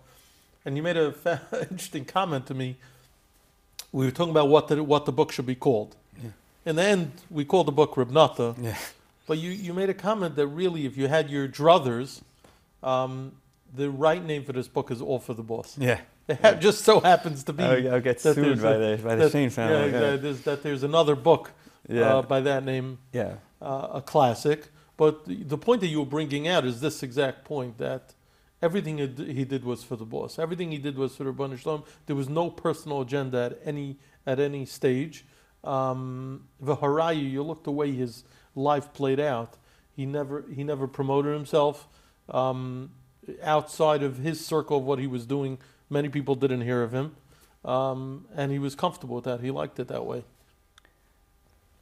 And 0.64 0.76
you 0.76 0.82
made 0.82 0.96
a 0.96 1.12
fa- 1.12 1.42
interesting 1.70 2.04
comment 2.04 2.46
to 2.46 2.54
me. 2.54 2.76
We 3.92 4.04
were 4.06 4.12
talking 4.12 4.30
about 4.30 4.48
what 4.48 4.68
the 4.68 4.82
what 4.82 5.04
the 5.06 5.12
book 5.12 5.32
should 5.32 5.46
be 5.46 5.56
called. 5.56 5.96
Yeah. 6.22 6.30
In 6.64 6.76
the 6.76 6.82
end, 6.82 7.12
we 7.30 7.44
called 7.44 7.66
the 7.66 7.72
book 7.72 7.96
Reb 7.96 8.10
Nata. 8.10 8.54
Yeah. 8.60 8.76
But 9.26 9.38
you, 9.38 9.50
you 9.50 9.74
made 9.74 9.90
a 9.90 9.94
comment 9.94 10.36
that 10.36 10.46
really, 10.46 10.86
if 10.86 10.96
you 10.96 11.08
had 11.08 11.30
your 11.30 11.48
druthers, 11.48 12.20
um, 12.86 13.32
the 13.74 13.90
right 13.90 14.24
name 14.24 14.44
for 14.44 14.52
this 14.52 14.68
book 14.68 14.90
is 14.90 15.02
All 15.02 15.18
for 15.18 15.34
the 15.34 15.42
Boss. 15.42 15.76
Yeah. 15.78 16.00
It 16.28 16.40
ha- 16.42 16.54
just 16.54 16.84
so 16.84 16.98
happens 16.98 17.44
to 17.44 17.52
be 17.52 17.62
I'll, 17.62 17.94
I'll 17.94 18.00
get 18.00 18.20
sued 18.20 18.60
by 18.60 18.74
a- 18.74 18.96
the 18.96 19.02
by 19.02 19.14
the 19.14 19.28
that- 19.28 19.32
Shain 19.32 19.50
family. 19.52 19.92
Yeah. 19.92 20.00
that 20.00 20.22
there's, 20.22 20.40
that 20.42 20.62
there's 20.64 20.82
another 20.82 21.14
book 21.14 21.52
Yeah. 21.88 22.16
uh, 22.16 22.22
by 22.22 22.40
that 22.40 22.64
name, 22.64 22.98
yeah. 23.12 23.34
uh, 23.62 24.00
a 24.00 24.02
classic. 24.02 24.60
But 24.96 25.26
the, 25.26 25.36
the 25.44 25.58
point 25.58 25.82
that 25.82 25.86
you 25.88 26.00
were 26.00 26.06
bringing 26.18 26.48
out 26.48 26.64
is 26.64 26.80
this 26.80 27.02
exact 27.04 27.44
point 27.44 27.78
that 27.78 28.14
everything 28.60 28.98
he 28.98 29.44
did 29.44 29.64
was 29.64 29.84
for 29.84 29.94
the 29.94 30.04
boss. 30.04 30.36
Everything 30.38 30.72
he 30.72 30.78
did 30.78 30.96
was 30.98 31.14
for 31.14 31.22
the 31.24 31.32
Ribono 31.32 31.56
Shel 31.58 31.78
Olam. 31.78 31.86
There 32.06 32.16
was 32.16 32.28
no 32.28 32.50
personal 32.50 33.02
agenda 33.02 33.38
at 33.44 33.60
any 33.64 33.98
at 34.26 34.40
any 34.40 34.64
stage. 34.66 35.24
Um, 35.62 36.48
V'harayu, 36.62 37.30
you 37.30 37.42
look 37.44 37.62
the 37.64 37.72
way 37.72 37.92
his 37.92 38.24
life 38.56 38.92
played 38.92 39.20
out. 39.20 39.58
He 39.94 40.06
never 40.06 40.44
he 40.52 40.64
never 40.64 40.86
promoted 40.88 41.32
himself. 41.34 41.86
Um, 42.28 42.90
outside 43.42 44.02
of 44.02 44.18
his 44.18 44.44
circle 44.44 44.78
of 44.78 44.84
what 44.84 44.98
he 44.98 45.06
was 45.06 45.26
doing, 45.26 45.58
many 45.90 46.08
people 46.08 46.34
didn't 46.34 46.62
hear 46.62 46.82
of 46.82 46.92
him, 46.92 47.16
um, 47.64 48.26
and 48.34 48.52
he 48.52 48.58
was 48.58 48.74
comfortable 48.74 49.16
with 49.16 49.24
that. 49.24 49.40
He 49.40 49.50
liked 49.50 49.78
it 49.78 49.88
that 49.88 50.04
way. 50.06 50.24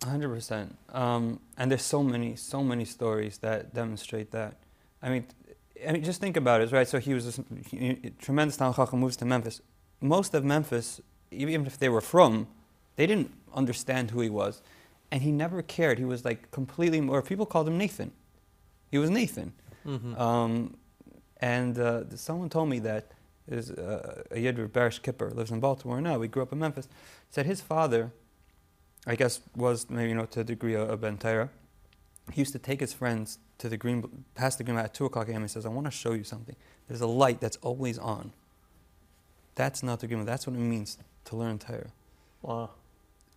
hundred 0.05 0.29
percent. 0.29 0.77
Um, 0.93 1.41
and 1.57 1.71
there's 1.71 1.83
so 1.83 2.03
many, 2.03 2.37
so 2.37 2.63
many 2.63 2.85
stories 2.85 3.39
that 3.39 3.75
demonstrate 3.75 4.31
that. 4.33 4.57
I 5.03 5.09
mean, 5.11 5.27
I 5.87 5.93
mean, 5.93 6.03
just 6.03 6.21
think 6.21 6.37
about 6.37 6.61
it, 6.61 6.73
right? 6.73 6.89
So 6.89 6.99
he 6.99 7.15
was 7.15 7.39
a 7.39 7.45
he, 7.71 8.13
tremendous 8.19 8.57
Talmid 8.57 8.77
Chacham, 8.77 9.01
moves 9.01 9.17
to 9.19 9.25
Memphis. 9.25 9.61
Most 10.01 10.35
of 10.35 10.45
Memphis, 10.45 11.01
even 11.31 11.67
if 11.67 11.79
they 11.79 11.89
were 11.89 12.01
frum, 12.01 12.47
they 12.97 13.07
didn't 13.07 13.33
understand 13.55 14.11
who 14.11 14.21
he 14.21 14.31
was, 14.31 14.63
and 15.11 15.23
he 15.23 15.33
never 15.33 15.63
cared. 15.63 15.99
He 15.99 16.05
was 16.05 16.25
like 16.25 16.51
completely, 16.51 17.01
or 17.01 17.23
people 17.23 17.47
called 17.47 17.69
him 17.69 17.79
Nathan. 17.79 18.13
He 18.91 18.99
was 18.99 19.11
Nathan. 19.11 19.53
Mm-hmm. 19.87 20.21
Um, 20.21 20.77
and 21.39 21.79
uh, 21.79 22.17
someone 22.17 22.49
told 22.49 22.69
me 22.69 22.79
that 22.81 23.13
there's 23.47 23.71
uh, 23.71 24.23
a 24.31 24.39
Yid 24.39 24.57
Barish 24.73 25.03
Kipper 25.03 25.31
lives 25.31 25.51
in 25.51 25.61
Baltimore 25.61 26.01
now. 26.01 26.19
We 26.19 26.29
grew 26.29 26.43
up 26.43 26.53
in 26.53 26.59
Memphis. 26.59 26.89
Said 27.31 27.47
his 27.47 27.61
father, 27.61 28.13
I 29.07 29.17
guess, 29.17 29.41
was 29.55 29.91
maybe 29.91 30.09
you 30.11 30.15
know 30.15 30.27
to 30.27 30.41
a 30.41 30.45
degree 30.45 30.75
a, 30.75 30.83
a 30.93 30.97
Ben 30.97 31.19
Torah. 31.19 31.51
He 32.33 32.41
used 32.41 32.53
to 32.53 32.59
take 32.59 32.81
his 32.81 32.95
friends 32.95 33.39
to 33.59 33.69
the 33.69 33.77
green, 33.77 34.25
past 34.35 34.57
the 34.57 34.65
green 34.65 34.79
at 34.79 34.95
two 34.95 35.05
o'clock 35.05 35.29
a.m. 35.29 35.43
He 35.43 35.49
says, 35.49 35.67
"I 35.67 35.69
want 35.69 35.87
to 35.87 35.91
show 35.91 36.13
you 36.13 36.25
something. 36.25 36.57
There's 36.89 37.03
a 37.03 37.07
light 37.07 37.41
that's 37.41 37.59
always 37.59 37.99
on. 37.99 38.33
That's 39.55 39.83
not 39.83 40.01
the 40.01 40.07
green. 40.07 40.25
That's 40.25 40.47
what 40.47 40.57
it 40.57 40.61
means 40.61 40.97
to 41.27 41.37
learn 41.37 41.59
Torah." 41.59 41.93
Wow. 42.41 42.71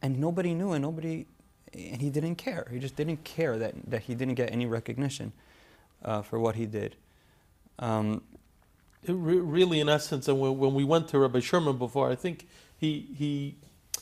And 0.02 0.20
nobody 0.20 0.54
knew, 0.54 0.72
and 0.72 0.84
nobody, 0.84 1.26
and 1.74 2.02
he 2.02 2.10
didn't 2.10 2.36
care. 2.36 2.68
He 2.72 2.80
just 2.80 2.96
didn't 2.96 3.26
care 3.26 3.58
that 3.58 3.74
that 3.88 4.04
he 4.04 4.16
didn't 4.16 4.36
get 4.36 4.54
any 4.54 4.66
recognition 4.66 5.34
uh, 6.04 6.22
for 6.22 6.40
what 6.40 6.56
he 6.56 6.66
did. 6.66 6.96
Um, 7.80 8.24
re- 9.08 9.40
really, 9.40 9.80
in 9.80 9.90
essence, 9.90 10.28
and 10.28 10.40
when, 10.40 10.74
we 10.74 10.84
went 10.84 11.08
to 11.10 11.20
Rabbi 11.20 11.40
Sherman 11.40 11.78
before, 11.78 12.10
I 12.10 12.16
think 12.16 12.48
he 12.78 13.14
he 13.18 13.58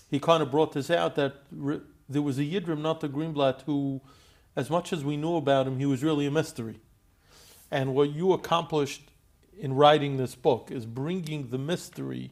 he 0.09 0.19
kind 0.19 0.41
of 0.41 0.51
brought 0.51 0.73
this 0.73 0.89
out 0.89 1.15
that 1.15 1.35
re- 1.51 1.81
there 2.07 2.21
was 2.21 2.37
a 2.37 2.43
Yidrim, 2.43 2.81
not 2.81 2.99
the 3.01 3.09
Greenblatt, 3.09 3.61
who, 3.63 4.01
as 4.55 4.69
much 4.69 4.93
as 4.93 5.03
we 5.03 5.17
knew 5.17 5.35
about 5.35 5.67
him, 5.67 5.79
he 5.79 5.85
was 5.85 6.03
really 6.03 6.25
a 6.25 6.31
mystery. 6.31 6.79
And 7.71 7.95
what 7.95 8.11
you 8.11 8.31
accomplished 8.31 9.09
in 9.57 9.73
writing 9.73 10.17
this 10.17 10.35
book 10.35 10.69
is 10.71 10.85
bringing 10.85 11.49
the 11.49 11.57
mystery 11.57 12.31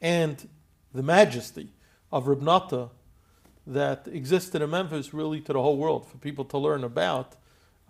and 0.00 0.48
the 0.92 1.02
majesty 1.02 1.68
of 2.10 2.26
Reb 2.26 2.42
Nata 2.42 2.88
that 3.66 4.08
existed 4.10 4.62
in 4.62 4.70
Memphis 4.70 5.14
really 5.14 5.40
to 5.40 5.52
the 5.52 5.60
whole 5.62 5.76
world 5.76 6.06
for 6.06 6.18
people 6.18 6.44
to 6.46 6.58
learn 6.58 6.82
about, 6.82 7.36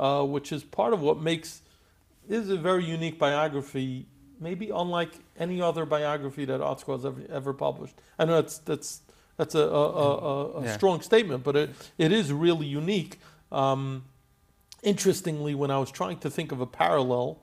uh, 0.05 0.24
which 0.34 0.48
is 0.57 0.62
part 0.78 0.92
of 0.96 1.00
what 1.00 1.16
makes 1.30 1.48
this 2.28 2.40
is 2.44 2.50
a 2.50 2.57
very 2.70 2.84
unique 2.84 3.18
biography, 3.18 4.07
maybe 4.40 4.66
unlike 4.82 5.12
any 5.38 5.59
other 5.68 5.84
biography 5.86 6.44
that 6.50 6.61
ArtScroll 6.61 6.96
has 6.98 7.05
ever, 7.11 7.22
ever 7.38 7.53
published. 7.53 7.94
I 8.18 8.24
know 8.26 8.36
that's 8.40 8.59
that's 8.59 8.90
that's 9.38 9.55
a, 9.55 9.61
a, 9.82 9.84
a, 10.07 10.09
a, 10.32 10.34
a 10.61 10.64
Yeah. 10.64 10.76
strong 10.76 11.03
statement, 11.03 11.40
but 11.44 11.55
it, 11.57 11.70
it 11.98 12.11
is 12.20 12.32
really 12.32 12.66
unique. 12.66 13.18
Um, 13.50 14.05
interestingly, 14.82 15.55
when 15.55 15.70
I 15.70 15.78
was 15.78 15.90
trying 15.90 16.18
to 16.20 16.30
think 16.30 16.53
of 16.53 16.61
a 16.61 16.66
parallel, 16.66 17.38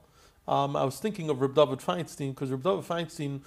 um, 0.47 0.75
I 0.75 0.83
was 0.83 0.99
thinking 0.99 1.29
of 1.29 1.41
Reb 1.41 1.55
David 1.55 1.79
Feinstein 1.79 2.29
because 2.33 2.51
Reb 2.51 2.63
David 2.63 2.85
Feinstein, 2.85 3.41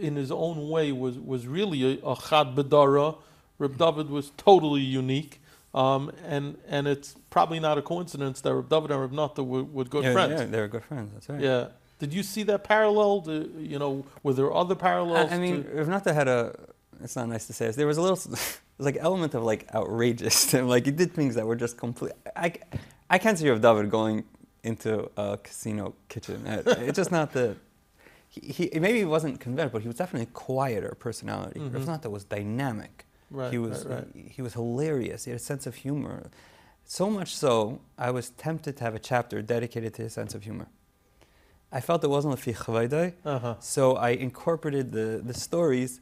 in 0.00 0.16
his 0.16 0.30
own 0.30 0.68
way, 0.74 0.92
was 0.92 1.18
was 1.18 1.46
really 1.46 1.80
a, 2.02 2.06
a 2.12 2.16
chad 2.28 2.54
bedara. 2.56 3.16
Reb 3.58 3.76
David 3.78 4.08
was 4.10 4.32
totally 4.36 4.80
unique. 4.80 5.40
Um, 5.74 6.12
and 6.24 6.56
and 6.68 6.86
it's 6.86 7.16
probably 7.30 7.58
not 7.58 7.78
a 7.78 7.82
coincidence 7.82 8.40
that 8.42 8.54
Reb 8.54 8.68
David 8.68 8.90
and 8.92 9.00
Reb 9.00 9.12
Nata 9.12 9.42
were, 9.42 9.64
were 9.64 9.84
good 9.84 10.04
yeah, 10.04 10.12
friends. 10.12 10.40
Yeah, 10.40 10.46
they 10.46 10.60
were 10.60 10.68
good 10.68 10.84
friends. 10.84 11.12
That's 11.12 11.28
right. 11.28 11.40
Yeah. 11.40 11.68
Did 11.98 12.14
you 12.14 12.22
see 12.22 12.42
that 12.44 12.64
parallel? 12.64 13.24
You 13.58 13.78
know, 13.78 14.04
were 14.22 14.34
there 14.34 14.52
other 14.52 14.74
parallels? 14.74 15.32
I, 15.32 15.36
I 15.36 15.38
mean, 15.38 15.66
if 15.74 15.88
not, 15.88 16.04
had 16.04 16.28
a. 16.28 16.54
It's 17.02 17.16
not 17.16 17.28
nice 17.28 17.46
to 17.48 17.52
say 17.52 17.66
this. 17.66 17.76
There 17.76 17.88
was 17.88 17.98
a 17.98 18.02
little, 18.02 18.16
there's 18.28 18.60
like 18.78 18.98
element 19.00 19.34
of 19.34 19.42
like 19.42 19.66
outrageous. 19.74 20.46
to 20.50 20.58
him. 20.58 20.68
like 20.68 20.84
he 20.84 20.92
did 20.92 21.12
things 21.12 21.34
that 21.34 21.46
were 21.46 21.56
just 21.56 21.76
complete. 21.76 22.12
I, 22.36 22.52
I 23.10 23.18
can't 23.18 23.36
see 23.36 23.48
of 23.48 23.60
David 23.60 23.90
going 23.90 24.24
into 24.62 25.10
a 25.16 25.38
casino 25.38 25.94
kitchen. 26.08 26.46
Uh, 26.46 26.62
It's 26.66 26.96
just 26.96 27.10
not 27.10 27.32
the. 27.32 27.56
He, 28.28 28.68
he 28.70 28.80
maybe 28.80 28.98
he 28.98 29.04
wasn't 29.04 29.40
convinced, 29.40 29.72
but 29.72 29.82
he 29.82 29.88
was 29.88 29.96
definitely 29.96 30.28
a 30.28 30.34
quieter 30.34 30.96
personality. 30.98 31.60
Mhm. 31.60 31.74
If 31.74 31.86
not, 31.86 32.02
that 32.02 32.10
was 32.10 32.24
dynamic. 32.24 33.03
Right, 33.34 33.50
he 33.52 33.58
was 33.58 33.84
right, 33.84 34.04
right. 34.14 34.26
He, 34.36 34.42
was 34.42 34.54
hilarious. 34.54 35.24
He 35.24 35.30
had 35.32 35.40
a 35.40 35.42
sense 35.42 35.66
of 35.66 35.74
humor. 35.74 36.30
So 36.84 37.10
much 37.10 37.34
so, 37.34 37.80
I 37.98 38.10
was 38.10 38.30
tempted 38.30 38.76
to 38.76 38.84
have 38.84 38.94
a 38.94 38.98
chapter 39.00 39.42
dedicated 39.42 39.94
to 39.94 40.02
his 40.02 40.12
sense 40.12 40.34
of 40.36 40.44
humor. 40.44 40.68
I 41.72 41.80
felt 41.80 42.04
it 42.04 42.10
wasn't 42.10 42.34
a 42.34 42.36
fi 42.36 42.52
chavaydai, 42.52 43.14
Uh-huh. 43.24 43.54
so 43.58 43.96
I 43.96 44.10
incorporated 44.10 44.92
the, 44.92 45.20
the 45.24 45.34
stories 45.34 46.00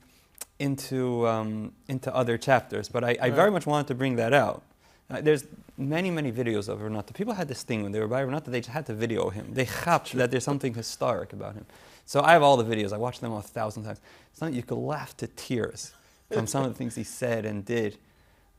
into, 0.59 1.27
um, 1.27 1.73
into 1.89 2.15
other 2.15 2.37
chapters. 2.37 2.89
But 2.91 3.03
I, 3.05 3.17
I 3.21 3.31
very 3.31 3.51
much 3.51 3.65
wanted 3.67 3.87
to 3.89 3.95
bring 3.95 4.17
that 4.17 4.35
out. 4.35 4.63
Uh, 5.11 5.21
there's 5.23 5.45
many, 5.79 6.11
many 6.11 6.31
videos 6.31 6.69
of 6.69 6.83
Reb 6.83 6.93
Nata. 6.93 7.15
People 7.15 7.33
had 7.35 7.49
this 7.49 7.63
thing 7.63 7.83
when 7.83 7.93
they 7.93 8.01
were 8.01 8.09
by 8.09 8.23
Reb 8.23 8.31
Nata, 8.33 8.51
they 8.51 8.61
just 8.61 8.71
had 8.71 8.85
to 8.87 8.95
video 8.95 9.31
him. 9.31 9.47
They 9.55 9.65
chapped 9.65 10.13
that 10.13 10.31
there's 10.31 10.45
something 10.45 10.75
historic 10.75 11.33
about 11.33 11.55
him. 11.55 11.65
So 12.05 12.21
I 12.21 12.33
have 12.33 12.43
all 12.43 12.57
the 12.59 12.65
videos. 12.65 12.93
I 12.93 12.99
watched 12.99 13.21
them 13.23 13.33
a 13.33 13.41
thousand 13.41 13.85
times. 13.85 14.01
It's 14.31 14.41
not 14.43 14.53
you 14.53 14.63
could 14.63 14.77
laugh 14.79 15.17
to 15.19 15.27
tears 15.29 15.93
from 16.33 16.47
some 16.47 16.65
of 16.65 16.71
the 16.73 16.79
things 16.79 16.95
he 16.95 17.05
said 17.05 17.45
and 17.45 17.65
did. 17.65 17.99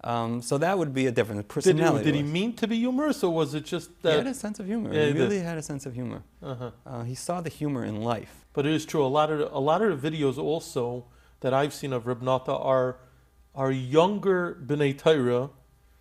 Um, 0.03 0.41
so 0.41 0.57
that 0.57 0.77
would 0.77 0.93
be 0.93 1.07
a 1.07 1.11
difference. 1.11 1.39
Did, 1.41 1.47
Personality. 1.49 2.05
he, 2.05 2.11
did 2.11 2.15
he 2.17 2.23
mean 2.23 2.53
to 2.57 2.67
be 2.67 2.77
humorous, 2.77 3.23
or 3.23 3.33
was 3.33 3.53
it 3.53 3.63
just 3.63 4.01
that? 4.01 4.11
He 4.11 4.17
had 4.17 4.27
a 4.27 4.33
sense 4.33 4.59
of 4.59 4.65
humor. 4.65 4.93
Yeah, 4.93 5.05
he 5.05 5.13
really 5.13 5.37
did. 5.37 5.45
had 5.45 5.57
a 5.57 5.61
sense 5.61 5.85
of 5.85 5.93
humor. 5.93 6.23
uh-huh. 6.41 6.71
Uh, 6.85 7.03
he 7.03 7.15
saw 7.15 7.39
the 7.39 7.49
humor 7.49 7.85
in 7.85 8.01
life. 8.01 8.45
But 8.51 8.65
it 8.65 8.73
is 8.73 8.85
true. 8.85 9.05
A 9.05 9.07
lot 9.07 9.31
of 9.31 9.39
the, 9.39 9.55
a 9.55 9.59
lot 9.59 9.81
of 9.81 10.01
the 10.01 10.11
videos 10.11 10.37
also 10.37 11.05
that 11.39 11.53
I've 11.53 11.73
seen 11.73 11.93
of 11.93 12.05
Reb 12.05 12.21
Nata 12.21 12.51
are 12.53 12.97
are 13.55 13.71
younger 13.71 14.57
bnei 14.65 14.97
Torah, 14.97 15.49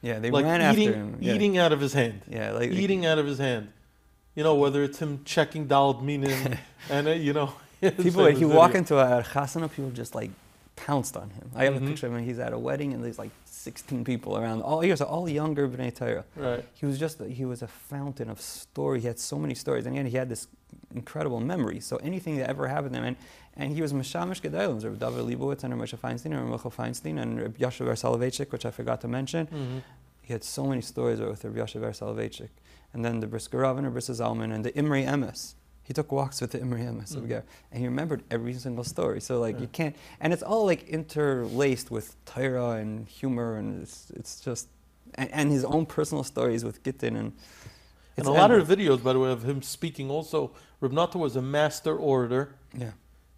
Yeah, 0.00 0.18
they 0.18 0.30
like 0.30 0.44
ran 0.44 0.60
eating 0.74 0.88
after 0.88 0.98
him. 0.98 1.18
Yeah. 1.20 1.34
eating 1.34 1.58
out 1.58 1.72
of 1.72 1.80
his 1.80 1.92
hand, 1.92 2.22
Yeah, 2.28 2.52
like 2.52 2.70
eating 2.70 3.06
out 3.06 3.18
of 3.18 3.26
his 3.26 3.38
hand. 3.38 3.68
You 4.34 4.42
know, 4.42 4.54
whether 4.54 4.82
it's 4.82 4.98
him 4.98 5.20
checking 5.24 5.68
Daled 5.68 6.02
Minim 6.02 6.56
and 6.90 7.08
uh, 7.08 7.10
you 7.12 7.32
know, 7.34 7.52
people. 7.80 8.24
He 8.26 8.44
walk 8.46 8.74
into 8.74 8.98
a 8.98 9.22
chasana, 9.22 9.70
people 9.70 9.90
just 9.90 10.14
like 10.14 10.30
pounced 10.76 11.16
on 11.16 11.30
him. 11.30 11.50
I 11.54 11.64
have 11.64 11.74
Mhm. 11.74 11.84
a 11.84 11.86
picture 11.88 12.06
of 12.06 12.14
him. 12.14 12.24
He's 12.24 12.38
at 12.38 12.52
a 12.52 12.58
wedding, 12.58 12.92
and 12.92 13.02
there's 13.04 13.18
like 13.18 13.30
16 13.44 14.04
people 14.04 14.36
around. 14.36 14.62
All 14.62 14.84
years, 14.84 15.00
all 15.00 15.28
younger 15.28 15.68
bnei 15.68 15.94
Torah. 15.94 16.24
right. 16.36 16.64
He 16.74 16.86
was 16.86 16.98
just 16.98 17.20
he 17.22 17.44
was 17.44 17.62
a 17.62 17.68
fountain 17.68 18.28
of 18.30 18.40
story. 18.40 19.00
He 19.00 19.06
had 19.06 19.18
so 19.18 19.38
many 19.38 19.54
stories, 19.54 19.86
and 19.86 19.94
again, 19.94 20.06
he 20.06 20.16
had 20.16 20.28
this 20.28 20.48
incredible 20.94 21.40
memory. 21.40 21.80
So 21.80 21.96
anything 21.96 22.36
that 22.38 22.48
ever 22.48 22.68
happened 22.68 22.94
to 22.94 22.98
him, 23.00 23.04
and, 23.04 23.16
and 23.56 23.72
he 23.74 23.82
was 23.82 23.92
Mashamish 23.92 24.40
Gedalim, 24.40 24.82
Reb 24.82 24.98
David 24.98 25.24
Leibowitz 25.24 25.62
and 25.64 25.74
Moshe 25.74 25.96
Feinstein 25.98 26.32
and 26.36 26.48
Michael 26.48 26.70
Feinstein 26.70 27.20
and 27.20 27.40
Reb 27.40 27.58
Yashav 27.58 27.86
Soloveitchik, 27.88 28.50
which 28.52 28.64
I 28.66 28.70
forgot 28.70 29.00
to 29.02 29.08
mention. 29.08 29.46
Mm-hmm. 29.46 29.78
He 30.22 30.32
had 30.32 30.44
so 30.44 30.66
many 30.66 30.80
stories 30.80 31.20
with 31.20 31.44
Reb 31.44 31.56
Yashav 31.56 31.82
Soloveitchik. 31.82 32.48
And 32.94 33.04
then 33.04 33.20
the 33.20 33.26
Brisker 33.26 33.58
Rav 33.58 33.78
and 33.78 33.86
the 33.86 33.90
Brisker 33.90 34.12
Zalman 34.14 34.52
and 34.54 34.64
the 34.64 34.74
Imri 34.76 35.04
Emes. 35.04 35.54
He 35.82 35.92
took 35.92 36.12
walks 36.12 36.40
with 36.40 36.52
the 36.52 36.60
of 37.16 37.24
Mm. 37.28 37.42
And 37.70 37.80
he 37.80 37.86
remembered 37.86 38.22
every 38.30 38.54
single 38.54 38.84
story. 38.84 39.20
So 39.20 39.40
like 39.40 39.60
you 39.60 39.66
can't, 39.66 39.96
and 40.20 40.32
it's 40.32 40.42
all 40.42 40.64
like 40.66 40.88
interlaced 40.88 41.90
with 41.90 42.16
Torah 42.24 42.72
and 42.72 43.08
humor, 43.08 43.56
and 43.56 43.82
it's 43.82 44.10
it's 44.10 44.40
just, 44.40 44.68
and, 45.16 45.30
and 45.32 45.50
his 45.50 45.64
own 45.64 45.86
personal 45.86 46.24
stories 46.24 46.64
with 46.64 46.82
Gittin 46.82 47.16
and. 47.16 47.32
And 48.14 48.26
a 48.26 48.30
lot 48.30 48.50
endless. 48.50 48.70
of 48.70 48.78
videos, 48.78 49.02
by 49.02 49.14
the 49.14 49.18
way, 49.18 49.32
of 49.32 49.42
him 49.42 49.62
speaking. 49.62 50.10
Also, 50.10 50.50
Reb 50.80 50.92
Nata 50.92 51.16
was 51.16 51.34
a 51.34 51.40
master 51.40 51.96
orator. 51.96 52.54
yeah. 52.76 52.90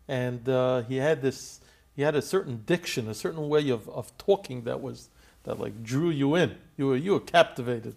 and 0.09 0.49
uh, 0.49 0.83
he 0.83 0.97
had 0.97 1.23
this 1.23 1.61
he 1.95 2.03
had 2.03 2.15
a 2.15 2.23
certain 2.23 2.63
diction 2.67 3.09
a 3.09 3.15
certain 3.15 3.49
way 3.49 3.69
of, 3.71 3.89
of 3.89 4.17
talking 4.19 4.63
that 4.65 4.81
was 4.81 5.09
that 5.45 5.61
like 5.61 5.83
drew 5.83 6.11
you 6.11 6.35
in 6.35 6.57
you 6.77 6.87
were 6.89 6.97
you 6.97 7.13
were 7.13 7.21
captivated 7.21 7.95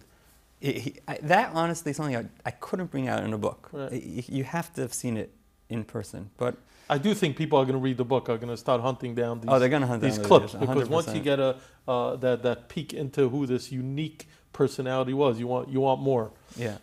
It, 0.60 0.76
he, 0.78 0.94
I, 1.06 1.18
that 1.22 1.52
honestly 1.54 1.90
is 1.90 1.96
something 1.96 2.16
I, 2.16 2.26
I 2.44 2.50
couldn't 2.50 2.90
bring 2.90 3.08
out 3.08 3.22
in 3.22 3.32
a 3.32 3.38
book. 3.38 3.68
Right. 3.72 4.02
You 4.02 4.44
have 4.44 4.72
to 4.74 4.80
have 4.80 4.92
seen 4.92 5.16
it 5.16 5.32
in 5.68 5.84
person. 5.84 6.30
But 6.36 6.56
i 6.90 6.98
do 6.98 7.14
think 7.14 7.36
people 7.36 7.58
are 7.58 7.64
going 7.64 7.74
to 7.74 7.80
read 7.80 7.96
the 7.96 8.04
book 8.04 8.28
are 8.28 8.38
going 8.38 8.48
to 8.48 8.56
start 8.56 8.80
hunting 8.80 9.14
down 9.14 9.40
these, 9.40 9.50
oh, 9.50 9.58
they're 9.58 9.80
hunt 9.80 10.02
these 10.02 10.18
the 10.18 10.24
clips 10.24 10.54
videos, 10.54 10.60
because 10.60 10.88
once 10.88 11.14
you 11.14 11.20
get 11.20 11.38
a 11.38 11.56
uh, 11.86 12.16
that 12.16 12.42
that 12.42 12.68
peek 12.68 12.92
into 12.92 13.28
who 13.28 13.46
this 13.46 13.70
unique 13.70 14.28
personality 14.52 15.12
was 15.12 15.38
you 15.38 15.46
want 15.46 15.68
you 15.68 15.80
want 15.80 16.00
more 16.00 16.30
yeah. 16.56 16.78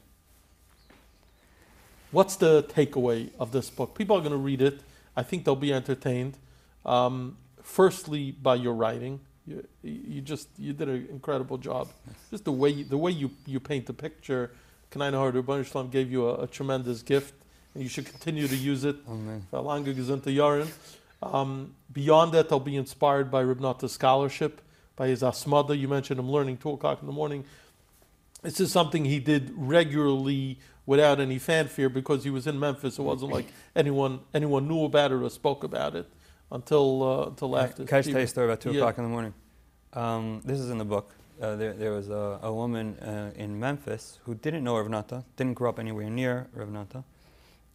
what's 2.11 2.35
the 2.35 2.63
takeaway 2.63 3.29
of 3.39 3.51
this 3.51 3.69
book 3.69 3.95
people 3.95 4.15
are 4.15 4.21
going 4.21 4.31
to 4.31 4.37
read 4.37 4.61
it 4.61 4.81
i 5.15 5.23
think 5.23 5.43
they'll 5.43 5.55
be 5.55 5.73
entertained 5.73 6.37
um, 6.85 7.37
firstly 7.63 8.31
by 8.31 8.53
your 8.53 8.73
writing 8.73 9.19
you, 9.47 9.67
you 9.83 10.21
just 10.21 10.49
you 10.57 10.73
did 10.73 10.89
an 10.89 11.07
incredible 11.09 11.57
job 11.57 11.87
just 12.31 12.45
the 12.45 12.51
way 12.51 12.69
you, 12.69 12.83
the 12.83 12.97
way 12.97 13.11
you, 13.11 13.31
you 13.45 13.59
paint 13.59 13.85
the 13.85 13.93
picture 13.93 14.51
Kanai 14.91 15.11
Ribono 15.11 15.65
Shel 15.65 15.83
Olam 15.83 15.91
gave 15.91 16.11
you 16.11 16.27
a, 16.29 16.43
a 16.43 16.47
tremendous 16.47 17.01
gift 17.01 17.33
and 17.73 17.83
you 17.83 17.89
should 17.89 18.05
continue 18.05 18.47
to 18.47 18.55
use 18.55 18.83
it 18.83 19.07
man. 19.07 19.45
for 19.51 19.59
lange 19.61 19.93
gesunte 19.93 20.33
Jahren. 20.33 20.71
Um, 21.21 21.75
beyond 21.91 22.33
that, 22.33 22.51
I'll 22.51 22.59
be 22.59 22.75
inspired 22.75 23.29
by 23.29 23.41
Reb 23.41 23.59
Nata's 23.59 23.93
scholarship, 23.93 24.61
by 24.95 25.07
his 25.07 25.21
hasmada. 25.21 25.77
You 25.77 25.87
mentioned 25.87 26.19
him 26.19 26.29
learning 26.29 26.57
2 26.57 26.71
o'clock 26.71 27.01
in 27.01 27.07
the 27.07 27.13
morning. 27.13 27.45
This 28.41 28.59
is 28.59 28.71
something 28.71 29.05
he 29.05 29.19
did 29.19 29.51
regularly 29.55 30.59
without 30.85 31.19
any 31.19 31.39
fanfare 31.39 31.89
because 31.89 32.23
he 32.23 32.29
was 32.29 32.45
in 32.47 32.59
Memphis. 32.59 32.99
It 32.99 33.01
wasn't 33.01 33.31
like 33.31 33.47
anyone 33.75 34.19
anyone 34.33 34.67
knew 34.67 34.83
about 34.85 35.11
it 35.11 35.15
or 35.15 35.29
spoke 35.29 35.63
about 35.63 35.95
it 35.95 36.07
until 36.55 37.03
uh, 37.03 37.27
until 37.27 37.57
after. 37.57 37.83
Can 37.85 37.97
I 37.97 38.01
tell 38.01 38.11
you 38.13 38.17
a 38.19 38.27
story 38.27 38.47
about 38.47 38.61
2 38.61 38.71
Yeah. 38.71 38.77
o'clock 38.79 38.97
in 38.97 39.03
the 39.03 39.09
morning? 39.09 39.33
Um, 39.93 40.41
this 40.43 40.59
is 40.59 40.69
in 40.69 40.77
the 40.77 40.85
book. 40.85 41.13
Uh, 41.41 41.55
there, 41.57 41.73
there 41.73 41.91
was 41.91 42.09
a, 42.09 42.39
a 42.43 42.53
woman 42.53 42.97
uh, 42.99 43.31
in 43.35 43.59
Memphis 43.59 44.19
who 44.23 44.35
didn't 44.35 44.63
know 44.63 44.77
Rav 44.77 44.89
Nata, 44.89 45.23
didn't 45.35 45.53
grow 45.55 45.69
up 45.69 45.79
anywhere 45.79 46.09
near 46.09 46.47
Rav 46.53 46.69
Nata. 46.69 47.03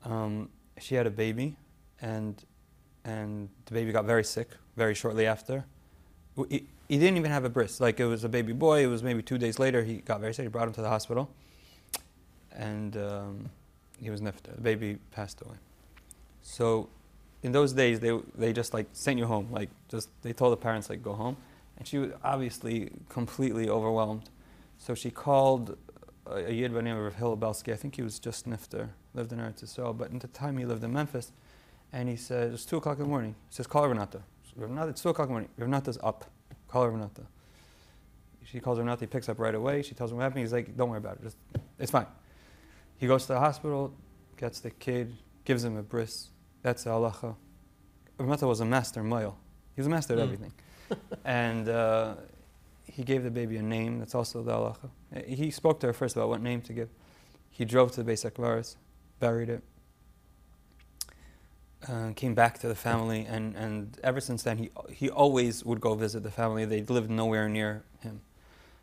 Um, 0.04 0.48
she 0.78 0.94
had 0.94 1.06
a 1.06 1.10
baby, 1.10 1.56
and, 2.00 2.42
and 3.04 3.50
the 3.66 3.74
baby 3.74 3.92
got 3.92 4.06
very 4.06 4.24
sick 4.24 4.48
very 4.76 4.94
shortly 4.94 5.26
after. 5.26 5.66
He, 6.48 6.66
he 6.88 6.96
didn't 6.98 7.18
even 7.18 7.30
have 7.30 7.44
a 7.44 7.50
bris. 7.50 7.80
Like, 7.80 8.00
it 8.00 8.06
was 8.06 8.24
a 8.24 8.30
baby 8.30 8.54
boy. 8.54 8.82
It 8.82 8.86
was 8.86 9.02
maybe 9.02 9.22
two 9.22 9.36
days 9.36 9.58
later. 9.58 9.84
He 9.84 9.96
got 9.96 10.20
very 10.20 10.32
sick. 10.32 10.44
He 10.44 10.48
brought 10.48 10.66
him 10.68 10.72
to 10.74 10.80
the 10.82 10.88
hospital. 10.88 11.28
And 12.52 12.96
um, 12.96 13.50
he 14.00 14.08
was 14.08 14.22
nifta. 14.22 14.54
The 14.54 14.62
baby 14.62 14.98
passed 15.10 15.42
away. 15.42 15.56
So 16.42 16.88
in 17.42 17.52
those 17.52 17.72
days 17.72 18.00
they 18.00 18.18
they 18.36 18.52
just 18.52 18.74
like 18.74 18.86
sent 18.92 19.18
you 19.18 19.26
home 19.26 19.48
like 19.50 19.70
just 19.88 20.08
they 20.22 20.32
told 20.32 20.52
the 20.52 20.56
parents 20.56 20.90
like 20.90 21.02
go 21.02 21.14
home. 21.14 21.36
And 21.76 21.88
she 21.88 21.96
was 21.98 22.10
obviously 22.22 22.90
completely 23.08 23.68
overwhelmed. 23.70 24.28
So 24.76 24.94
she 24.94 25.10
called 25.10 25.78
uh, 26.26 26.34
a, 26.34 26.46
a 26.46 26.50
yid 26.50 26.72
by 26.72 26.78
the 26.78 26.82
name 26.82 26.96
of 26.96 27.14
Hillel 27.14 27.36
Belsky 27.36 27.72
I 27.72 27.76
think 27.76 27.96
he 27.96 28.02
was 28.02 28.18
just 28.18 28.48
nifter 28.48 28.90
lived 29.14 29.32
in 29.32 29.38
Eretz 29.38 29.64
Yisrael. 29.64 29.96
But 29.96 30.12
at 30.12 30.20
the 30.20 30.28
time 30.28 30.58
he 30.58 30.64
lived 30.64 30.84
in 30.84 30.92
Memphis. 30.92 31.32
And 31.92 32.08
he 32.08 32.14
said 32.14 32.52
it's 32.52 32.64
2 32.64 32.76
o'clock 32.76 32.98
in 32.98 33.04
the 33.04 33.08
morning. 33.08 33.34
He 33.48 33.54
says 33.54 33.66
call 33.66 33.88
Reb 33.88 33.96
Nata 33.96 34.20
Renata 34.56 34.90
it's 34.90 35.02
2 35.02 35.08
o'clock 35.08 35.28
in 35.28 35.34
the 35.34 35.40
morning. 35.40 35.50
Reb 35.56 35.68
Nata's 35.68 35.98
up. 36.02 36.24
Call 36.68 36.88
Reb 36.88 37.00
Nata 37.00 37.22
she 38.44 38.58
calls 38.58 38.78
Reb 38.78 38.86
Nata 38.86 39.00
he 39.00 39.06
picks 39.06 39.28
up 39.28 39.38
right 39.38 39.54
away. 39.54 39.82
She 39.82 39.94
tells 39.94 40.10
him 40.10 40.16
what 40.16 40.24
happened. 40.24 40.40
He's 40.40 40.52
like 40.52 40.76
don't 40.76 40.90
worry 40.90 40.98
about 40.98 41.16
it. 41.16 41.22
Just 41.22 41.36
it's 41.78 41.90
fine. 41.90 42.06
He 42.98 43.06
goes 43.06 43.22
to 43.22 43.28
the 43.34 43.40
hospital 43.40 43.94
gets 44.36 44.60
the 44.60 44.70
kid 44.70 45.16
gives 45.44 45.64
him 45.64 45.76
a 45.76 45.82
bris 45.82 46.28
that's 46.62 46.84
the 46.84 46.90
halacha. 46.90 47.36
Rav 48.18 48.28
Nata 48.28 48.46
was 48.46 48.60
a 48.60 48.64
master 48.64 49.02
mohel. 49.02 49.34
He 49.74 49.80
was 49.80 49.86
a 49.86 49.90
master 49.90 50.14
at 50.14 50.18
Mm. 50.18 50.22
everything. 50.22 50.52
and 51.24 51.68
uh, 51.68 52.14
he 52.84 53.02
gave 53.04 53.22
the 53.22 53.30
baby 53.30 53.56
a 53.56 53.62
name. 53.62 53.98
That's 53.98 54.14
also 54.14 54.42
the 54.42 54.52
halacha. 54.52 55.24
He 55.26 55.50
spoke 55.50 55.80
to 55.80 55.86
her 55.86 55.92
first 55.92 56.16
about 56.16 56.28
what 56.28 56.42
name 56.42 56.60
to 56.62 56.72
give. 56.72 56.88
He 57.50 57.64
drove 57.64 57.92
to 57.92 58.02
the 58.02 58.12
Beis 58.12 58.30
Akvaris, 58.30 58.76
buried 59.18 59.48
it, 59.48 59.62
uh, 61.88 62.12
came 62.14 62.34
back 62.34 62.58
to 62.60 62.68
the 62.68 62.74
family, 62.74 63.24
and, 63.28 63.56
and 63.56 63.98
ever 64.04 64.20
since 64.20 64.42
then, 64.42 64.58
he, 64.58 64.70
he 64.90 65.08
always 65.10 65.64
would 65.64 65.80
go 65.80 65.94
visit 65.94 66.22
the 66.22 66.30
family. 66.30 66.64
They 66.64 66.82
lived 66.82 67.10
nowhere 67.10 67.48
near 67.48 67.84
him. 68.00 68.20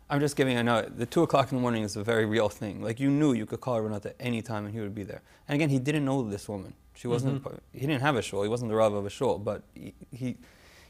I'm 0.10 0.20
just 0.20 0.36
giving 0.36 0.58
a 0.58 0.64
note. 0.64 0.98
The 0.98 1.06
2 1.06 1.24
o'clock 1.24 1.52
in 1.52 1.58
the 1.58 1.62
morning 1.62 1.84
is 1.84 1.96
a 1.96 2.04
very 2.04 2.26
real 2.26 2.50
thing. 2.50 2.82
Like, 2.82 3.00
you 3.00 3.10
knew 3.10 3.34
you 3.34 3.46
could 3.46 3.62
call 3.62 3.80
Reb 3.82 3.92
Nata 3.92 4.10
at 4.10 4.16
any 4.20 4.42
time 4.42 4.66
and 4.66 4.74
he 4.74 4.80
would 4.80 4.96
be 4.96 5.04
there. 5.04 5.22
And 5.48 5.56
again, 5.56 5.70
he 5.70 5.80
didn't 5.80 6.06
know 6.06 6.24
this 6.28 6.48
woman. 6.48 6.74
She 6.98 7.08
wasn't, 7.08 7.44
Mhm. 7.44 7.60
he 7.74 7.82
didn't 7.82 8.02
have 8.02 8.16
a 8.16 8.22
shul. 8.24 8.42
He 8.42 8.50
wasn't 8.50 8.72
the 8.72 8.76
Rav 8.76 8.94
of 8.94 9.06
a 9.06 9.10
shul, 9.10 9.38
but 9.38 9.62
he, 9.76 9.94
he, 10.12 10.38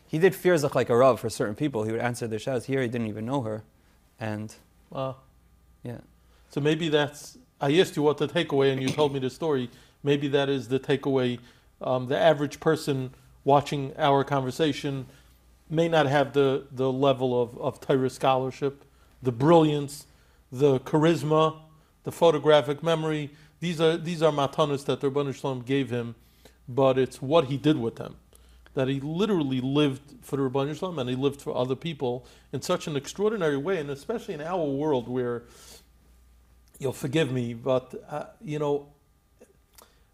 he 0.08 0.18
did 0.18 0.34
fear 0.34 0.58
like 0.58 0.89
a 0.89 0.95
Rav 0.95 1.20
for 1.20 1.30
certain 1.30 1.53
people. 1.55 1.84
He 1.84 1.91
would 1.91 1.99
answer 1.99 2.28
their 2.28 2.39
shouts. 2.39 2.66
Here, 2.66 2.82
he 2.82 2.88
didn't 2.88 3.08
even 3.08 3.26
know 3.26 3.41
her. 3.41 3.64
And, 4.20 4.55
Wow. 4.89 5.18
yeah. 5.84 5.99
So 6.49 6.62
maybe 6.62 6.88
that's. 6.88 7.38
I 7.60 7.78
asked 7.80 7.97
you 7.97 8.03
what 8.03 8.18
the 8.20 8.28
takeaway, 8.28 8.72
and 8.72 8.82
you 8.82 8.88
told 8.88 9.12
me 9.14 9.20
the 9.20 9.30
story. 9.30 9.70
Maybe 10.01 10.28
that 10.30 10.47
is 10.47 10.70
the 10.70 10.80
takeaway. 10.80 11.39
Um, 11.82 12.08
the 12.08 12.18
average 12.18 12.60
person 12.62 13.12
watching 13.43 13.93
our 13.97 14.24
conversation 14.24 15.08
may 15.70 15.89
not 15.89 16.05
have 16.05 16.32
the, 16.32 16.68
the 16.72 16.89
level 16.89 17.39
of, 17.41 17.58
of 17.58 17.82
Torah 17.82 18.10
scholarship, 18.10 18.86
the 19.22 19.32
brilliance, 19.34 20.05
the 20.51 20.80
charisma, 20.80 21.58
the 22.03 22.12
photographic 22.14 22.82
memory. 22.82 23.32
These 23.60 23.82
are 23.82 23.97
these 23.97 24.22
are 24.22 24.32
matanas 24.32 24.86
that 24.86 25.01
the 25.01 25.10
Ribono 25.10 25.34
Shel 25.34 25.55
Olam 25.55 25.66
gave 25.66 25.89
him, 25.89 26.16
but 26.68 26.97
it's 26.97 27.22
what 27.22 27.45
he 27.45 27.58
did 27.58 27.78
with 27.78 27.95
them. 27.95 28.16
That 28.74 28.88
he 28.88 28.99
literally 28.99 29.62
lived 29.62 30.14
for 30.22 30.38
the 30.38 30.43
Ribono 30.43 30.78
Shel 30.78 30.93
Olam 30.93 31.01
and 31.01 31.10
he 31.10 31.16
lived 31.16 31.41
for 31.41 31.55
other 31.55 31.76
people 31.76 32.26
in 32.53 32.62
such 32.62 32.88
an 32.88 32.95
extraordinary 32.95 33.58
way, 33.58 33.80
and 33.80 33.89
especially 33.89 34.36
in 34.36 34.41
our 34.41 34.64
world 34.64 35.08
where 35.08 35.43
you'll 36.80 36.93
forgive 36.93 37.32
me, 37.32 37.53
but 37.53 37.93
uh, 38.10 38.26
you 38.43 38.60
know, 38.60 38.88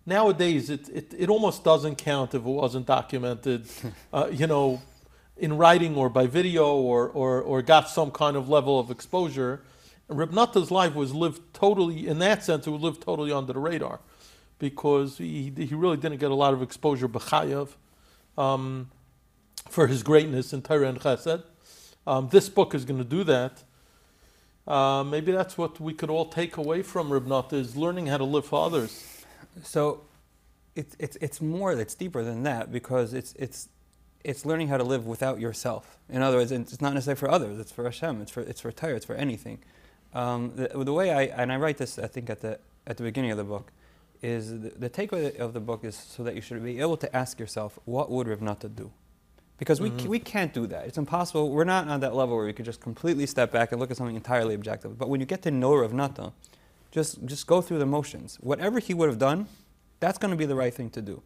nowadays 0.05 0.69
it, 0.69 0.89
it, 0.89 1.13
it 1.17 1.29
almost 1.29 1.63
doesn't 1.63 1.97
count 1.97 2.33
if 2.33 2.41
it 2.41 2.45
wasn't 2.45 2.85
documented, 2.85 3.67
uh, 4.13 4.29
you 4.31 4.47
know, 4.47 4.81
in 5.37 5.57
writing 5.57 5.95
or 5.95 6.09
by 6.09 6.27
video 6.27 6.75
or, 6.75 7.09
or, 7.09 7.41
or 7.41 7.61
got 7.61 7.89
some 7.89 8.11
kind 8.11 8.37
of 8.37 8.49
level 8.49 8.79
of 8.79 8.91
exposure. 8.91 9.61
And 10.09 10.17
Reb 10.17 10.33
life 10.33 10.95
was 10.95 11.13
lived 11.13 11.41
totally, 11.53 12.07
in 12.07 12.19
that 12.19 12.43
sense, 12.43 12.67
it 12.67 12.69
was 12.71 12.81
lived 12.81 13.01
totally 13.01 13.31
under 13.31 13.53
the 13.53 13.59
radar 13.59 13.99
because 14.59 15.17
he, 15.17 15.51
he 15.55 15.75
really 15.75 15.97
didn't 15.97 16.19
get 16.19 16.31
a 16.31 16.35
lot 16.35 16.53
of 16.53 16.61
exposure, 16.61 17.07
b'chayav, 17.07 17.69
um, 18.37 18.89
for 19.69 19.87
his 19.87 20.03
greatness 20.03 20.53
in 20.53 20.61
Torah 20.61 20.87
and 20.87 20.99
Chesed. 20.99 21.43
Um, 22.05 22.29
this 22.29 22.49
book 22.49 22.75
is 22.75 22.85
going 22.85 22.99
to 22.99 23.05
do 23.05 23.23
that. 23.23 23.63
Uh, 24.67 25.03
maybe 25.03 25.31
that's 25.31 25.57
what 25.57 25.79
we 25.79 25.93
could 25.93 26.09
all 26.09 26.25
take 26.25 26.57
away 26.57 26.81
from 26.81 27.11
Reb 27.11 27.53
is 27.53 27.75
learning 27.75 28.07
how 28.07 28.17
to 28.17 28.23
live 28.23 28.45
for 28.45 28.65
others. 28.65 29.25
So 29.63 30.05
it's, 30.75 30.95
it's, 30.99 31.17
it's 31.17 31.41
more, 31.41 31.73
it's 31.73 31.95
deeper 31.95 32.23
than 32.23 32.43
that 32.43 32.71
because 32.71 33.13
it's, 33.13 33.33
it's, 33.33 33.69
it's 34.23 34.45
learning 34.45 34.69
how 34.69 34.77
to 34.77 34.83
live 34.83 35.05
without 35.05 35.39
yourself. 35.39 35.97
In 36.09 36.21
other 36.21 36.37
words, 36.37 36.51
it's 36.51 36.81
not 36.81 36.93
necessarily 36.93 37.19
for 37.19 37.29
others, 37.29 37.59
it's 37.59 37.71
for 37.71 37.83
Hashem, 37.83 38.21
it's 38.21 38.31
for, 38.31 38.41
it's 38.41 38.61
for 38.61 38.71
Torah, 38.71 38.95
it's 38.95 39.05
for 39.05 39.15
anything. 39.15 39.59
Um, 40.13 40.51
the, 40.55 40.67
the 40.83 40.93
way 40.93 41.11
I, 41.11 41.23
and 41.41 41.51
I 41.51 41.57
write 41.57 41.77
this, 41.77 41.97
I 41.99 42.07
think, 42.07 42.29
at 42.29 42.41
the, 42.41 42.59
at 42.85 42.97
the 42.97 43.03
beginning 43.03 43.31
of 43.31 43.37
the 43.37 43.43
book, 43.43 43.71
is 44.21 44.51
the, 44.61 44.69
the 44.69 44.89
takeaway 44.89 45.35
of 45.37 45.53
the 45.53 45.59
book 45.59 45.83
is 45.83 45.95
so 45.95 46.23
that 46.23 46.35
you 46.35 46.41
should 46.41 46.63
be 46.63 46.79
able 46.79 46.97
to 46.97 47.15
ask 47.15 47.39
yourself, 47.39 47.77
what 47.85 48.09
would 48.11 48.27
Rav 48.27 48.41
Nata 48.41 48.69
do? 48.69 48.91
because 49.59 49.79
we, 49.79 49.91
Mhm. 49.91 50.01
c- 50.01 50.07
we 50.09 50.19
can't 50.19 50.51
do 50.53 50.65
that. 50.67 50.87
It's 50.87 50.97
impossible. 50.97 51.49
We're 51.51 51.63
not 51.63 51.87
on 51.87 51.99
that 52.01 52.13
level 52.15 52.35
where 52.35 52.45
we 52.45 52.53
could 52.53 52.65
just 52.65 52.81
completely 52.81 53.25
step 53.27 53.51
back 53.51 53.71
and 53.71 53.79
look 53.79 53.91
at 53.91 53.97
something 53.97 54.15
entirely 54.15 54.55
objective. 54.55 54.97
But 54.97 55.07
when 55.09 55.19
you 55.21 55.25
get 55.27 55.41
to 55.43 55.51
know 55.51 55.73
Rav 55.75 55.93
Nata, 55.93 56.33
just 56.91 57.23
just 57.25 57.47
go 57.47 57.61
through 57.61 57.77
the 57.79 57.85
motions. 57.85 58.37
Whatever 58.41 58.79
he 58.79 58.93
would 58.93 59.07
have 59.09 59.19
done, 59.19 59.47
that's 60.01 60.17
going 60.17 60.31
to 60.31 60.37
be 60.37 60.45
the 60.47 60.55
right 60.55 60.73
thing 60.73 60.89
to 60.89 61.01
do. 61.01 61.21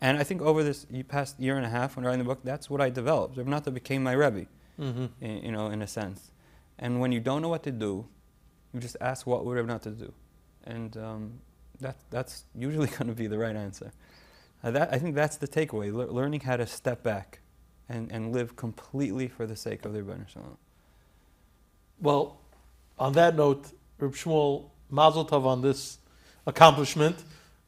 And 0.00 0.16
I 0.18 0.22
think 0.22 0.40
over 0.40 0.62
this 0.62 0.86
past 1.08 1.38
year 1.38 1.56
and 1.56 1.66
a 1.66 1.68
half, 1.68 1.96
when 1.96 2.04
writing 2.06 2.20
the 2.20 2.24
book, 2.24 2.40
that's 2.44 2.70
what 2.70 2.80
I 2.80 2.88
developed. 2.90 3.36
Rav 3.36 3.46
Nata 3.48 3.70
became 3.70 4.02
my 4.04 4.12
rebbe, 4.12 4.46
Mm-hmm. 4.80 5.06
i- 5.20 5.40
you 5.46 5.52
know, 5.52 5.66
in 5.66 5.82
a 5.82 5.86
sense. 5.86 6.30
And 6.78 7.00
when 7.00 7.12
you 7.12 7.20
don't 7.20 7.42
know 7.42 7.50
what 7.50 7.64
to 7.64 7.72
do, 7.72 8.06
you 8.74 8.80
just 8.80 8.96
ask 9.00 9.26
what 9.26 9.44
would 9.46 9.56
Rav 9.56 9.66
Nata 9.66 9.90
do, 9.90 10.12
and 10.64 10.96
um, 10.96 11.32
that 11.80 11.96
that's 12.10 12.44
usually 12.54 12.86
going 12.98 13.06
to 13.06 13.14
be 13.14 13.28
the 13.28 13.38
right 13.38 13.56
answer. 13.56 13.92
Uh, 14.62 14.72
that, 14.72 14.92
I 14.92 14.98
think 14.98 15.14
that's 15.14 15.36
the 15.36 15.48
takeaway: 15.48 15.94
lear- 15.94 16.08
learning 16.08 16.40
how 16.40 16.56
to 16.56 16.66
step 16.66 17.02
back 17.02 17.40
and, 17.88 18.10
and 18.10 18.32
live 18.32 18.56
completely 18.56 19.28
for 19.28 19.46
the 19.46 19.56
sake 19.56 19.84
of 19.84 19.92
the 19.92 20.00
Ribono 20.00 20.28
Shel 20.28 20.42
Olam. 20.42 20.56
Well, 22.00 22.40
on 22.98 23.12
that 23.14 23.36
note, 23.36 23.66
Reb 23.98 24.12
Shmuel, 24.12 24.70
Mazel 24.90 25.24
Tov 25.24 25.44
on 25.44 25.62
this 25.62 25.98
accomplishment. 26.46 27.16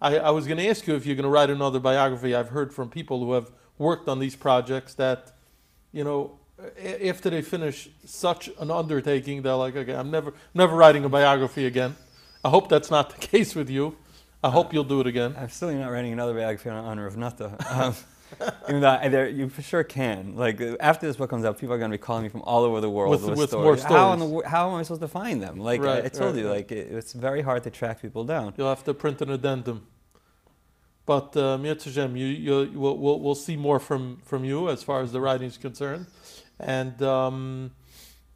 I, 0.01 0.19
I 0.19 0.31
was 0.31 0.47
going 0.47 0.59
to 0.59 0.69
ask 0.69 0.87
you 0.87 0.95
if 0.95 1.07
you're 1.07 1.17
going 1.17 1.25
to 1.25 1.31
write 1.31 1.51
another 1.51 1.81
biography. 1.81 2.35
I've 2.35 2.51
heard 2.51 2.75
from 2.75 2.91
people 2.91 3.21
who 3.21 3.33
have 3.33 3.51
worked 3.79 4.09
on 4.09 4.19
these 4.19 4.37
projects 4.37 4.95
that, 4.95 5.33
you 5.93 6.05
know, 6.05 6.39
after 7.05 7.31
they 7.31 7.43
finish 7.43 7.89
such 8.05 8.51
an 8.59 8.71
undertaking, 8.71 9.43
they're 9.43 9.55
like, 9.55 9.77
okay, 9.77 9.95
I'm 9.95 10.11
never, 10.11 10.33
never 10.55 10.75
writing 10.75 11.05
a 11.05 11.09
biography 11.09 11.67
again. 11.67 11.97
I 12.45 12.49
hope 12.49 12.69
that's 12.69 12.91
not 12.91 13.11
the 13.11 13.27
case 13.27 13.55
with 13.55 13.69
you. 13.69 13.97
I 14.43 14.51
hope 14.51 14.73
you'll 14.73 14.85
do 14.85 15.01
it 15.01 15.07
again. 15.07 15.35
I'm 15.39 15.49
still 15.49 15.73
not 15.73 15.91
writing 15.91 16.13
another 16.13 16.35
biography 16.35 16.71
on 16.71 16.85
honor 16.85 17.07
of 17.07 17.17
Nata. 17.17 17.57
Um, 17.69 17.95
even 18.69 18.81
though 18.81 18.89
I, 18.89 19.09
there, 19.09 19.29
you 19.29 19.49
for 19.49 19.63
sure 19.63 19.85
can. 19.85 20.37
Like 20.37 20.61
uh, 20.61 20.77
after 20.81 21.07
this 21.07 21.17
book 21.17 21.31
comes 21.31 21.45
out, 21.45 21.59
people 21.59 21.75
are 21.75 21.79
going 21.79 21.91
to 21.91 21.99
be 21.99 22.03
calling 22.03 22.25
me 22.25 22.29
from 22.29 22.43
all 22.43 22.65
over 22.65 22.81
the 22.81 22.91
world 22.91 23.11
With- 23.11 23.25
with, 23.25 23.39
with 23.39 23.51
stories. 23.51 23.83
more 23.83 23.99
How, 23.99 24.13
in 24.13 24.19
the, 24.21 24.27
stories. 24.27 24.49
how 24.49 24.71
am 24.71 24.75
I 24.77 24.83
supposed 24.83 25.01
to 25.03 25.09
find 25.09 25.43
them? 25.43 25.59
Like 25.59 25.81
I, 25.83 26.05
I 26.05 26.09
told 26.09 26.35
right, 26.35 26.43
you, 26.43 26.49
right. 26.49 26.57
like 26.57 26.73
it, 26.73 26.93
it's 26.93 27.13
very 27.13 27.43
hard 27.43 27.65
to 27.65 27.71
track 27.71 28.03
people 28.03 28.25
down. 28.25 28.55
You'll 28.57 28.69
have 28.69 28.85
to 28.85 28.95
print 28.95 29.21
an 29.23 29.31
addendum. 29.31 29.87
But 31.07 31.35
Hashem, 31.35 32.17
you, 32.17 32.27
you, 32.27 32.71
we'll, 32.75 32.99
we'll, 32.99 33.21
we'll 33.21 33.35
see 33.37 33.57
more 33.57 33.79
from, 33.79 34.21
from 34.25 34.45
you 34.45 34.69
as 34.69 34.83
far 34.83 35.03
as 35.03 35.13
the 35.13 35.21
writing 35.21 35.47
is 35.47 35.57
concerned. 35.57 36.07
And, 36.59 37.01
um, 37.03 37.73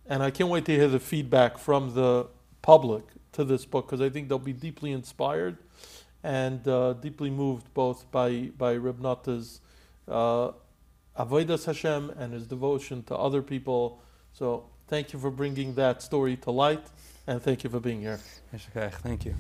and 0.07 0.23
I 0.23 0.31
can't 0.31 0.51
wait 0.51 0.65
to 0.67 0.73
hear 0.73 0.89
the 0.89 1.01
feedback 1.01 1.59
from 1.59 1.95
the 1.95 2.29
public 2.63 3.05
to 3.33 3.45
this 3.45 3.65
book 3.65 3.87
because 3.87 4.01
I 4.01 4.11
think 4.11 4.29
they'll 4.29 4.39
be 4.39 4.53
deeply 4.53 4.93
inspired 4.93 5.59
and 6.23 6.67
uh, 6.69 6.95
deeply 6.95 7.31
moved 7.31 7.73
both 7.73 8.11
by, 8.11 8.51
by 8.59 8.75
Reb 8.77 9.01
Nata's 9.01 9.61
uh, 10.09 10.53
Avodas 11.19 11.65
Hashem 11.65 12.11
and 12.19 12.33
his 12.33 12.47
devotion 12.47 13.03
to 13.05 13.17
other 13.17 13.43
people. 13.43 14.03
So 14.33 14.65
thank 14.89 15.13
you 15.13 15.19
for 15.19 15.31
bringing 15.31 15.75
that 15.75 16.03
story 16.03 16.37
to 16.39 16.51
light 16.51 16.85
and 17.27 17.41
thank 17.41 17.65
you 17.65 17.71
for 17.71 17.81
being 17.81 18.01
here. 18.01 18.21
Thank 19.03 19.25
you. 19.25 19.35